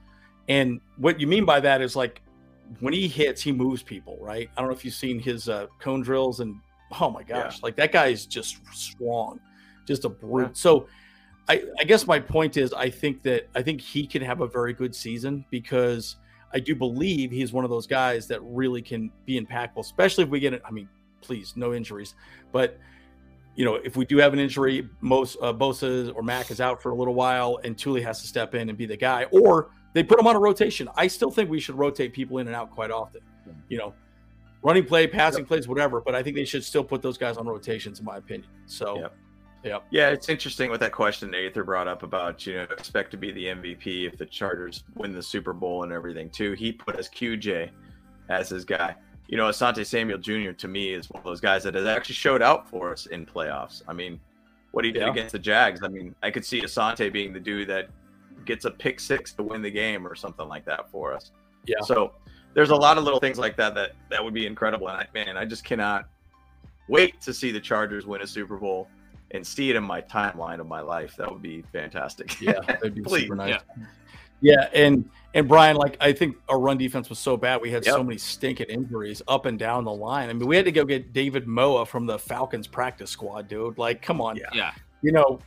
[0.49, 2.20] and what you mean by that is like
[2.80, 4.51] when he hits, he moves people, right?
[4.57, 6.55] I don't know if you've seen his uh, cone drills, and
[7.01, 7.61] oh my gosh, yeah.
[7.62, 9.41] like that guy is just strong
[9.87, 10.49] just a brute.
[10.49, 10.53] Yeah.
[10.55, 10.87] So
[11.49, 14.47] I, I guess my point is I think that I think he can have a
[14.47, 16.16] very good season because
[16.55, 20.31] I do believe he's one of those guys that really can be impactful, especially if
[20.31, 20.62] we get it.
[20.64, 20.89] I mean,
[21.20, 22.14] please, no injuries,
[22.52, 22.78] but
[23.56, 26.82] you know, if we do have an injury, most uh, Bosa or Mack is out
[26.82, 29.70] for a little while, and Tuli has to step in and be the guy, or
[29.93, 30.89] they put him on a rotation.
[30.97, 33.20] I still think we should rotate people in and out quite often.
[33.68, 33.94] You know,
[34.62, 35.48] running play, passing yep.
[35.48, 36.01] plays, whatever.
[36.01, 38.51] But I think they should still put those guys on rotations, in my opinion.
[38.66, 39.01] So.
[39.01, 39.16] Yep.
[39.65, 39.78] Yeah.
[39.91, 43.32] Yeah, it's interesting what that question Aether brought up about, you know, expect to be
[43.32, 46.53] the MVP if the Chargers win the Super Bowl and everything too.
[46.53, 47.70] He put as QJ
[48.28, 48.95] as his guy.
[49.27, 50.53] You know, Asante Samuel Jr.
[50.53, 53.24] to me is one of those guys that has actually showed out for us in
[53.24, 53.82] playoffs.
[53.89, 54.20] I mean,
[54.73, 55.11] what he did yeah.
[55.11, 55.81] against the Jags.
[55.82, 57.89] I mean, I could see Asante being the dude that
[58.45, 61.31] gets a pick six to win the game or something like that for us.
[61.65, 61.81] Yeah.
[61.85, 62.12] So
[62.53, 64.89] there's a lot of little things like that that that would be incredible.
[64.89, 66.07] And I, man, I just cannot
[66.89, 68.89] wait to see the Chargers win a Super Bowl
[69.35, 71.16] and see it in my timeline of my life.
[71.16, 72.40] That would be fantastic.
[72.40, 73.23] Yeah, that'd be Please.
[73.23, 73.61] super nice.
[73.70, 73.86] Yeah.
[74.40, 77.85] yeah, and and Brian, like I think our run defense was so bad, we had
[77.85, 77.97] yep.
[77.97, 80.31] so many stinking injuries up and down the line.
[80.31, 83.77] I mean, we had to go get David Moa from the Falcons practice squad, dude.
[83.77, 84.73] Like, come on, yeah, yeah.
[85.02, 85.40] you know.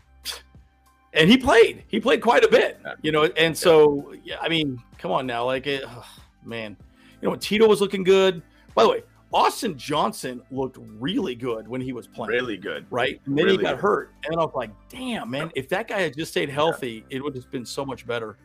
[1.14, 1.84] And he played.
[1.88, 3.23] He played quite a bit, you know.
[3.38, 6.05] And so, yeah, I mean, come on now, like, it, oh,
[6.43, 6.77] man.
[7.22, 8.43] you know, Tito was looking good.
[8.76, 9.03] By the way,
[9.34, 12.30] Austin Johnson looked really good when he was playing.
[12.32, 12.86] Really good.
[12.90, 13.20] Right.
[13.26, 13.82] And then Really he got good.
[13.82, 14.14] hurt.
[14.26, 17.36] And I was like, damn, man, if that guy had just stayed healthy, it would
[17.36, 18.38] have been so much better.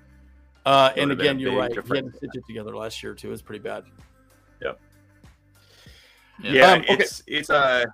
[0.67, 1.71] Uh, and Would have been again, you're big right.
[1.87, 3.29] He had to stitch it together last year, too.
[3.29, 3.85] It was pretty bad.
[4.61, 4.73] Yeah.
[6.43, 6.95] Yeah, Um, okay.
[6.95, 7.85] it's it's uh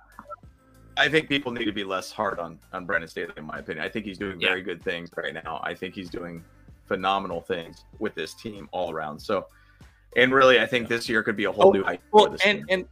[0.97, 3.85] I think people need to be less hard on on Brandon Staley, in my opinion.
[3.85, 4.49] I think he's doing Yeah.
[4.49, 5.59] very good things right now.
[5.63, 6.43] I think he's doing
[6.87, 9.19] phenomenal things with this team all around.
[9.19, 9.45] So,
[10.15, 12.31] and really, I think this year could be a whole Oh, new height for Well,
[12.31, 12.85] this and and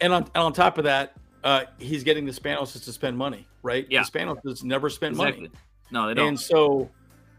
[0.00, 1.14] and on, and on top of that,
[1.44, 3.86] uh, he's getting the Spanos to spend money, right?
[3.90, 4.02] Yeah.
[4.02, 5.42] The Spanos has never spent Exactly.
[5.42, 5.54] money.
[5.90, 6.28] No, they don't.
[6.28, 6.90] And so,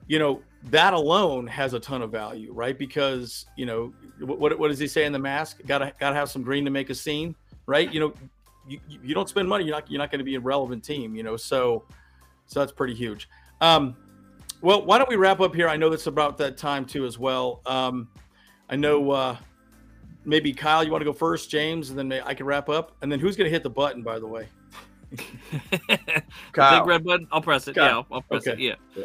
[0.07, 2.78] you know, that alone has a ton of value, right?
[2.78, 5.60] Because you know, what what, what does he say in the mask?
[5.65, 7.91] Got to got to have some green to make a scene, right?
[7.94, 8.14] You know,
[8.68, 10.84] you, you you don't spend money, you're not you're not going to be a relevant
[10.84, 11.36] team, you know.
[11.36, 11.84] So,
[12.45, 13.28] so that's pretty huge.
[13.61, 13.95] Um,
[14.61, 15.68] well, why don't we wrap up here?
[15.68, 17.61] I know that's about that time too, as well.
[17.65, 18.07] Um,
[18.69, 19.38] I know uh,
[20.26, 22.95] maybe Kyle, you want to go first, James, and then may, I can wrap up.
[23.02, 24.48] And then who's going to hit the button, by the way?
[26.56, 27.27] The big red button.
[27.31, 27.76] I'll press it.
[27.76, 27.85] Kyle.
[27.85, 28.68] Yeah, I'll, I'll press Okay.
[28.68, 28.80] it.
[28.95, 29.03] Yeah.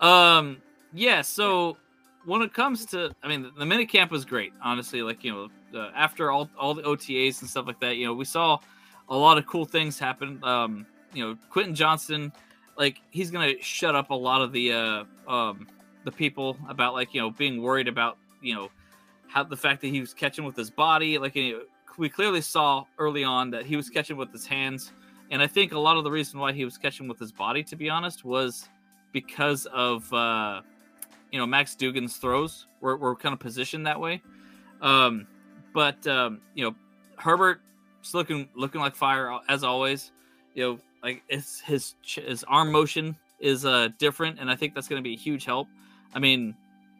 [0.00, 0.58] Um.
[0.92, 1.22] Yeah.
[1.22, 1.76] So
[2.24, 4.52] when it comes to, I mean, the mini camp was great.
[4.62, 5.32] Honestly, like you
[5.72, 8.58] know, uh, after all all the OTAs and stuff like that, you know, we saw
[9.08, 10.42] a lot of cool things happen.
[10.44, 10.86] Um.
[11.14, 12.32] You know, Quentin Johnston,
[12.76, 15.66] like he's gonna shut up a lot of the uh um
[16.04, 18.68] the people about like you know being worried about you know
[19.28, 21.18] how the fact that he was catching with his body.
[21.18, 21.36] Like
[21.96, 24.92] we clearly saw early on that he was catching with his hands.
[25.30, 27.62] And I think a lot of the reason why he was catching with his body,
[27.64, 28.68] to be honest, was
[29.12, 30.62] because of uh,
[31.30, 34.22] you know Max Duggan's throws were, were kind of positioned that way.
[34.80, 35.26] Um,
[35.74, 36.74] but um, you know
[37.16, 40.12] Herbert's looking looking like fire as always.
[40.54, 44.88] You know, like it's his his arm motion is uh, different, and I think that's
[44.88, 45.68] going to be a huge help.
[46.14, 46.54] I mean,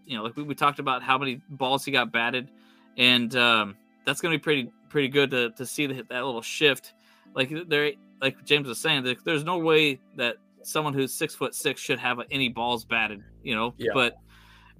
[0.09, 2.49] you know, like we, we talked about how many balls he got batted,
[2.97, 6.43] and um, that's going to be pretty pretty good to, to see the, that little
[6.43, 6.95] shift.
[7.35, 11.55] Like there, like James was saying, there- there's no way that someone who's six foot
[11.55, 13.75] six should have any balls batted, you know.
[13.77, 13.91] Yeah.
[13.95, 14.17] But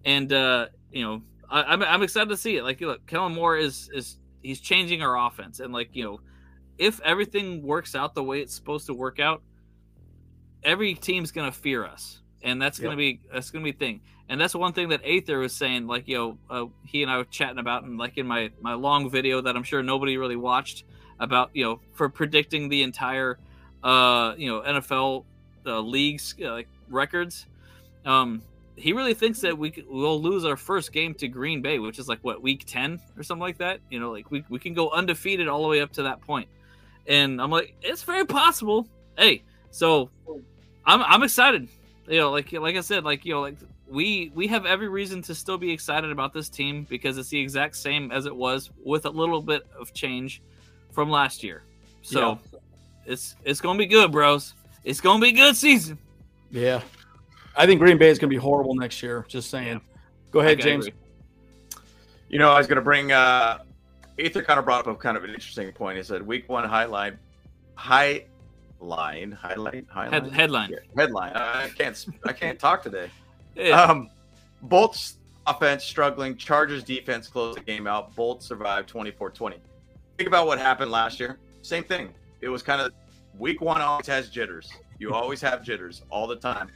[0.05, 2.65] and uh, you know, I, I'm I'm excited to see it.
[2.65, 6.21] Like, look, Kellen Moore is is he's changing our offense, and like you know,
[6.79, 9.43] if everything works out the way it's supposed to work out,
[10.63, 12.99] every team's gonna fear us, and that's gonna Yep.
[12.99, 14.01] be that's gonna be a thing.
[14.31, 15.87] And that's one thing that Aether was saying.
[15.87, 18.75] Like, you know, uh, he and I were chatting about, and like in my my
[18.75, 20.85] long video that I'm sure nobody really watched
[21.19, 23.39] about, you know, for predicting the entire,
[23.83, 25.25] uh, you know, NFL
[25.67, 27.47] uh, leagues uh, like records.
[28.05, 28.43] Um,
[28.77, 32.07] he really thinks that we will lose our first game to Green Bay, which is
[32.09, 33.81] like what week ten or something like that.
[33.91, 36.49] You know, like we we can go undefeated all the way up to that point.
[37.07, 38.87] And I'm like, it's very possible.
[39.17, 40.11] Hey, so
[40.85, 41.69] I'm I'm excited.
[42.09, 43.57] You know, like like I said, like you know, like
[43.89, 47.41] we we have every reason to still be excited about this team because it's the
[47.41, 50.43] exact same as it was with a little bit of change
[50.93, 51.63] from last year.
[52.03, 52.39] So
[53.05, 54.55] it's it's gonna be good, bros.
[54.85, 55.99] It's gonna be a good season.
[56.51, 56.83] Yeah.
[57.59, 59.27] I think Green Bay is going to be horrible next year.
[59.29, 59.81] Just saying.
[60.31, 60.87] Go ahead, James.
[60.87, 61.01] agree.
[62.29, 63.13] you know, I was going to bring.
[63.13, 63.59] uh
[64.17, 65.97] Ether kind of brought up kind of an interesting point.
[65.97, 67.15] He said, "Week one highlight,
[67.77, 68.25] high
[68.81, 70.71] line, highlight, highlight, Head, headline.
[70.71, 71.33] Yeah, headline.
[71.35, 72.07] I can't.
[72.25, 73.11] I can't talk today.
[73.55, 73.83] Yeah.
[73.83, 74.11] Um,
[74.63, 76.37] Bolts offense struggling.
[76.37, 78.15] Chargers defense closed the game out.
[78.15, 79.57] Bolts survived 24-20.
[80.17, 81.39] Think about what happened last year.
[81.63, 82.13] Same thing.
[82.41, 82.93] It was kind of
[83.39, 84.71] week one always has jitters.
[84.99, 86.69] You always have jitters all the time.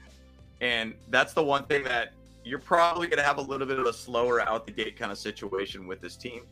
[0.60, 2.12] And that's the one thing that
[2.44, 5.12] you're probably going to have a little bit of a slower out the gate kind
[5.12, 6.42] of situation with this team.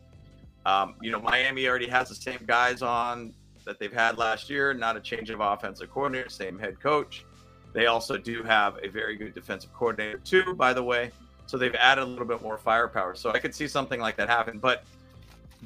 [0.65, 3.33] Um, you know, Miami already has the same guys on
[3.65, 7.25] that they've had last year, not a change of offensive coordinator, same head coach.
[7.73, 11.11] They also do have a very good defensive coordinator, too, by the way.
[11.45, 13.15] So they've added a little bit more firepower.
[13.15, 14.57] So I could see something like that happen.
[14.57, 14.83] But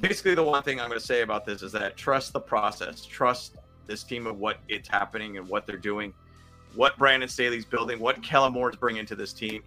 [0.00, 3.04] basically, the one thing I'm going to say about this is that trust the process,
[3.04, 3.56] trust
[3.86, 6.12] this team of what it's happening and what they're doing,
[6.74, 9.62] what Brandon Staley's building, what Kellen Moore's bringing to this team,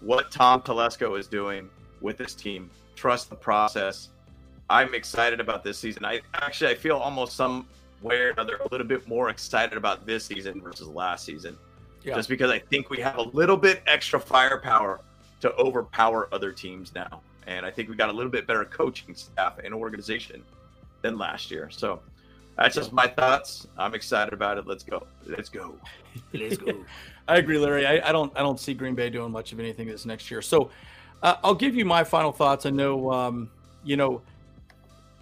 [0.00, 1.68] what Tom Telesco is doing
[2.00, 2.70] with this team.
[2.94, 4.10] Trust the process.
[4.70, 6.04] I'm excited about this season.
[6.04, 7.66] I actually I feel almost somewhere
[8.02, 11.56] or another a little bit more excited about this season versus last season
[12.02, 12.14] Yeah.
[12.14, 15.00] just because I think we have a little bit extra firepower
[15.40, 17.20] to overpower other teams now.
[17.46, 20.42] And I think we got a little bit better coaching staff and organization
[21.02, 21.68] than last year.
[21.70, 22.00] So
[22.56, 23.66] that's just my thoughts.
[23.76, 24.66] I'm excited about it.
[24.66, 25.06] Let's go.
[25.26, 25.74] Let's go.
[26.32, 26.72] Let's go.
[27.28, 27.86] I agree, Larry.
[27.86, 30.40] I, I don't I don't see Green Bay doing much of anything this next year.
[30.40, 30.70] So
[31.22, 32.64] uh, I'll give you my final thoughts.
[32.64, 33.50] I know um,
[33.84, 34.22] you know.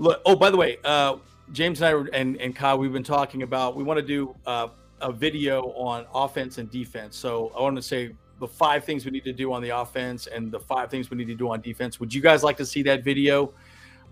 [0.03, 0.21] Look.
[0.27, 1.19] Oh, by the way, uh,
[1.53, 4.67] James and I and and Kyle, we've been talking about we want to do uh,
[5.01, 7.17] a video on offense and defense.
[7.17, 8.11] So I want to say
[8.41, 11.17] the five things we need to do on the offense and the five things we
[11.17, 12.01] need to do on defense.
[12.01, 13.55] Would you guys like to see that video?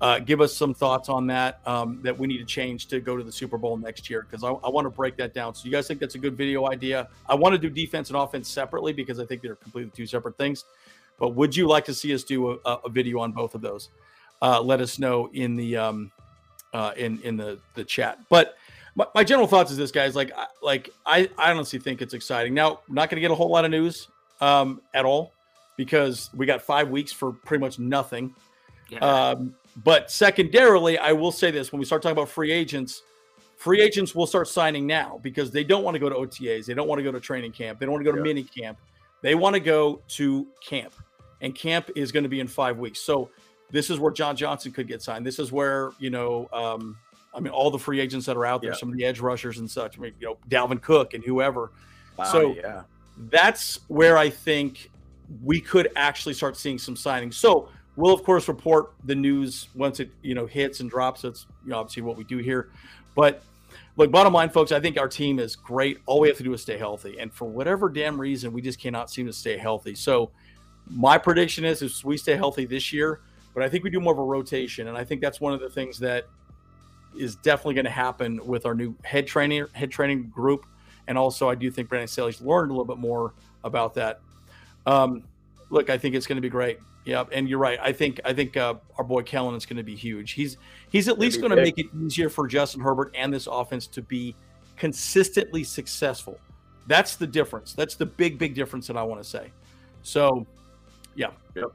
[0.01, 3.17] Uh, give us some thoughts on that um, that we need to change to go
[3.17, 5.57] to the Super Bowl next year because I, I want to break that down.
[5.57, 7.09] So you guys think that's a good video idea?
[7.29, 10.39] I want to do defense and offense separately because I think they're completely two separate
[10.39, 10.67] things.
[11.19, 13.89] But would you like to see us do a, a video on both of those?
[14.43, 16.11] Uh, let us know in the um,
[16.73, 18.19] uh, in in the the chat.
[18.29, 18.57] But
[18.95, 20.17] my, my general thoughts is this, guys.
[20.17, 22.55] Like like I I honestly think it's exciting.
[22.55, 24.09] Now, not going to get a whole lot of news
[24.41, 25.33] um, at all
[25.77, 28.35] because we got five weeks for pretty much nothing.
[28.89, 28.99] Yeah.
[28.99, 29.55] Um,
[29.85, 33.03] but secondarily, I will say this: when we start talking about free agents,
[33.57, 36.75] free agents will start signing now because they don't want to go to OTAs, they
[36.75, 38.35] don't want to go to training camp, they don't want to go to Yeah.
[38.35, 38.79] mini camp,
[39.23, 40.95] they want to go to camp,
[41.41, 43.01] and camp is going to be in five weeks.
[43.01, 43.31] So
[43.73, 45.25] this is where John Johnson could get signed.
[45.27, 46.97] This is where you know, um,
[47.35, 48.77] I mean, all the free agents that are out there, Yeah.
[48.77, 49.99] some of the edge rushers and such.
[49.99, 51.71] I mean, you know, Dalvin Cook and whoever.
[52.17, 52.83] Wow, So- yeah,
[53.31, 54.91] That's where I think
[55.45, 57.35] we could actually start seeing some signings.
[57.35, 61.23] So we'll of course report the news once it you know hits and drops.
[61.23, 62.71] That's you know obviously what we do here.
[63.15, 63.43] But
[63.97, 65.99] look, bottom line, folks, I think our team is great.
[66.07, 68.81] All we have to do is stay healthy, and for whatever damn reason, we just
[68.81, 69.95] cannot seem to stay healthy.
[69.95, 70.31] So
[70.89, 73.21] my prediction is if we stay healthy this year,
[73.55, 75.61] but I think we do more of a rotation, and I think that's one of
[75.61, 76.27] the things that
[77.17, 80.65] is definitely going to happen with our new head training head training group.
[81.09, 84.21] And also, I do think Brandon Staley's learned a little bit more about that.
[84.87, 85.25] Um,
[85.71, 86.79] look, I think it's going to be great.
[87.05, 87.79] Yeah, and you're right.
[87.83, 90.33] I think I think uh, our boy Kellen is going to be huge.
[90.33, 90.59] He's
[90.91, 94.03] he's at least going to make it easier for Justin Herbert and this offense to
[94.03, 94.37] be
[94.77, 96.39] consistently successful.
[96.87, 97.73] That's the difference.
[97.73, 99.51] That's the big big difference that I want to say.
[100.03, 100.47] So,
[101.15, 101.31] yeah.
[101.57, 101.73] Yep.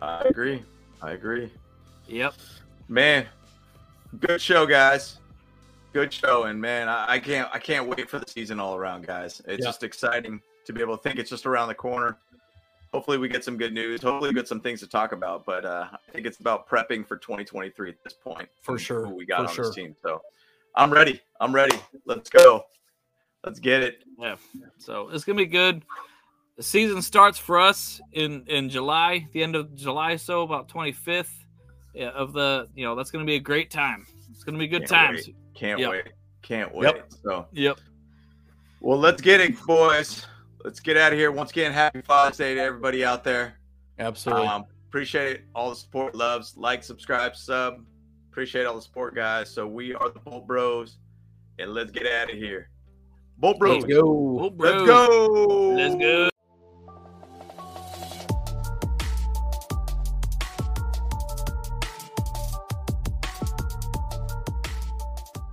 [0.00, 0.62] I agree.
[1.06, 1.52] I agree.
[2.08, 2.34] Yep.
[2.88, 3.26] Man,
[4.18, 5.18] good show, guys.
[5.92, 9.06] Good show, and man, I, I can't I can't wait for the season all around,
[9.06, 9.40] guys.
[9.46, 9.68] It's Yeah.
[9.68, 12.18] just exciting to be able to think it's just around the corner.
[12.92, 14.02] Hopefully, we get some good news.
[14.02, 15.46] Hopefully, we get some things to talk about.
[15.46, 18.48] But uh, I think it's about prepping for 2023 at this point.
[18.62, 19.64] For sure, we got for on sure.
[19.66, 19.94] this team.
[20.02, 20.20] So
[20.74, 21.20] I'm ready.
[21.40, 21.78] I'm ready.
[22.04, 22.64] Let's go.
[23.44, 24.02] Let's get it.
[24.18, 24.36] Yeah.
[24.78, 25.84] So it's gonna be good.
[26.56, 31.28] The season starts for us in in July, the end of July, so about 25th
[32.14, 32.66] of the.
[32.74, 34.06] You know, that's gonna be a great time.
[34.30, 35.28] It's gonna be good Can't times.
[35.54, 35.90] Can't Yep.
[35.90, 36.04] wait.
[36.42, 36.94] Can't wait.
[37.22, 37.78] So Yep.
[38.80, 40.26] well, let's get it, boys.
[40.64, 41.30] Let's get out of here.
[41.30, 43.58] Once again, happy Father's Day to everybody out there.
[43.98, 44.46] absolutely.
[44.46, 47.84] Um, appreciate all the support, loves, like, subscribe, sub.
[48.30, 49.50] Appreciate all the support, guys.
[49.50, 50.98] So we are the Bolt Bros,
[51.58, 52.68] and let's get out of here.
[53.38, 54.38] Bolt Bros, Let's go.
[54.40, 54.70] Oh, bro.
[54.70, 55.68] let's go.
[55.76, 56.28] Let's go.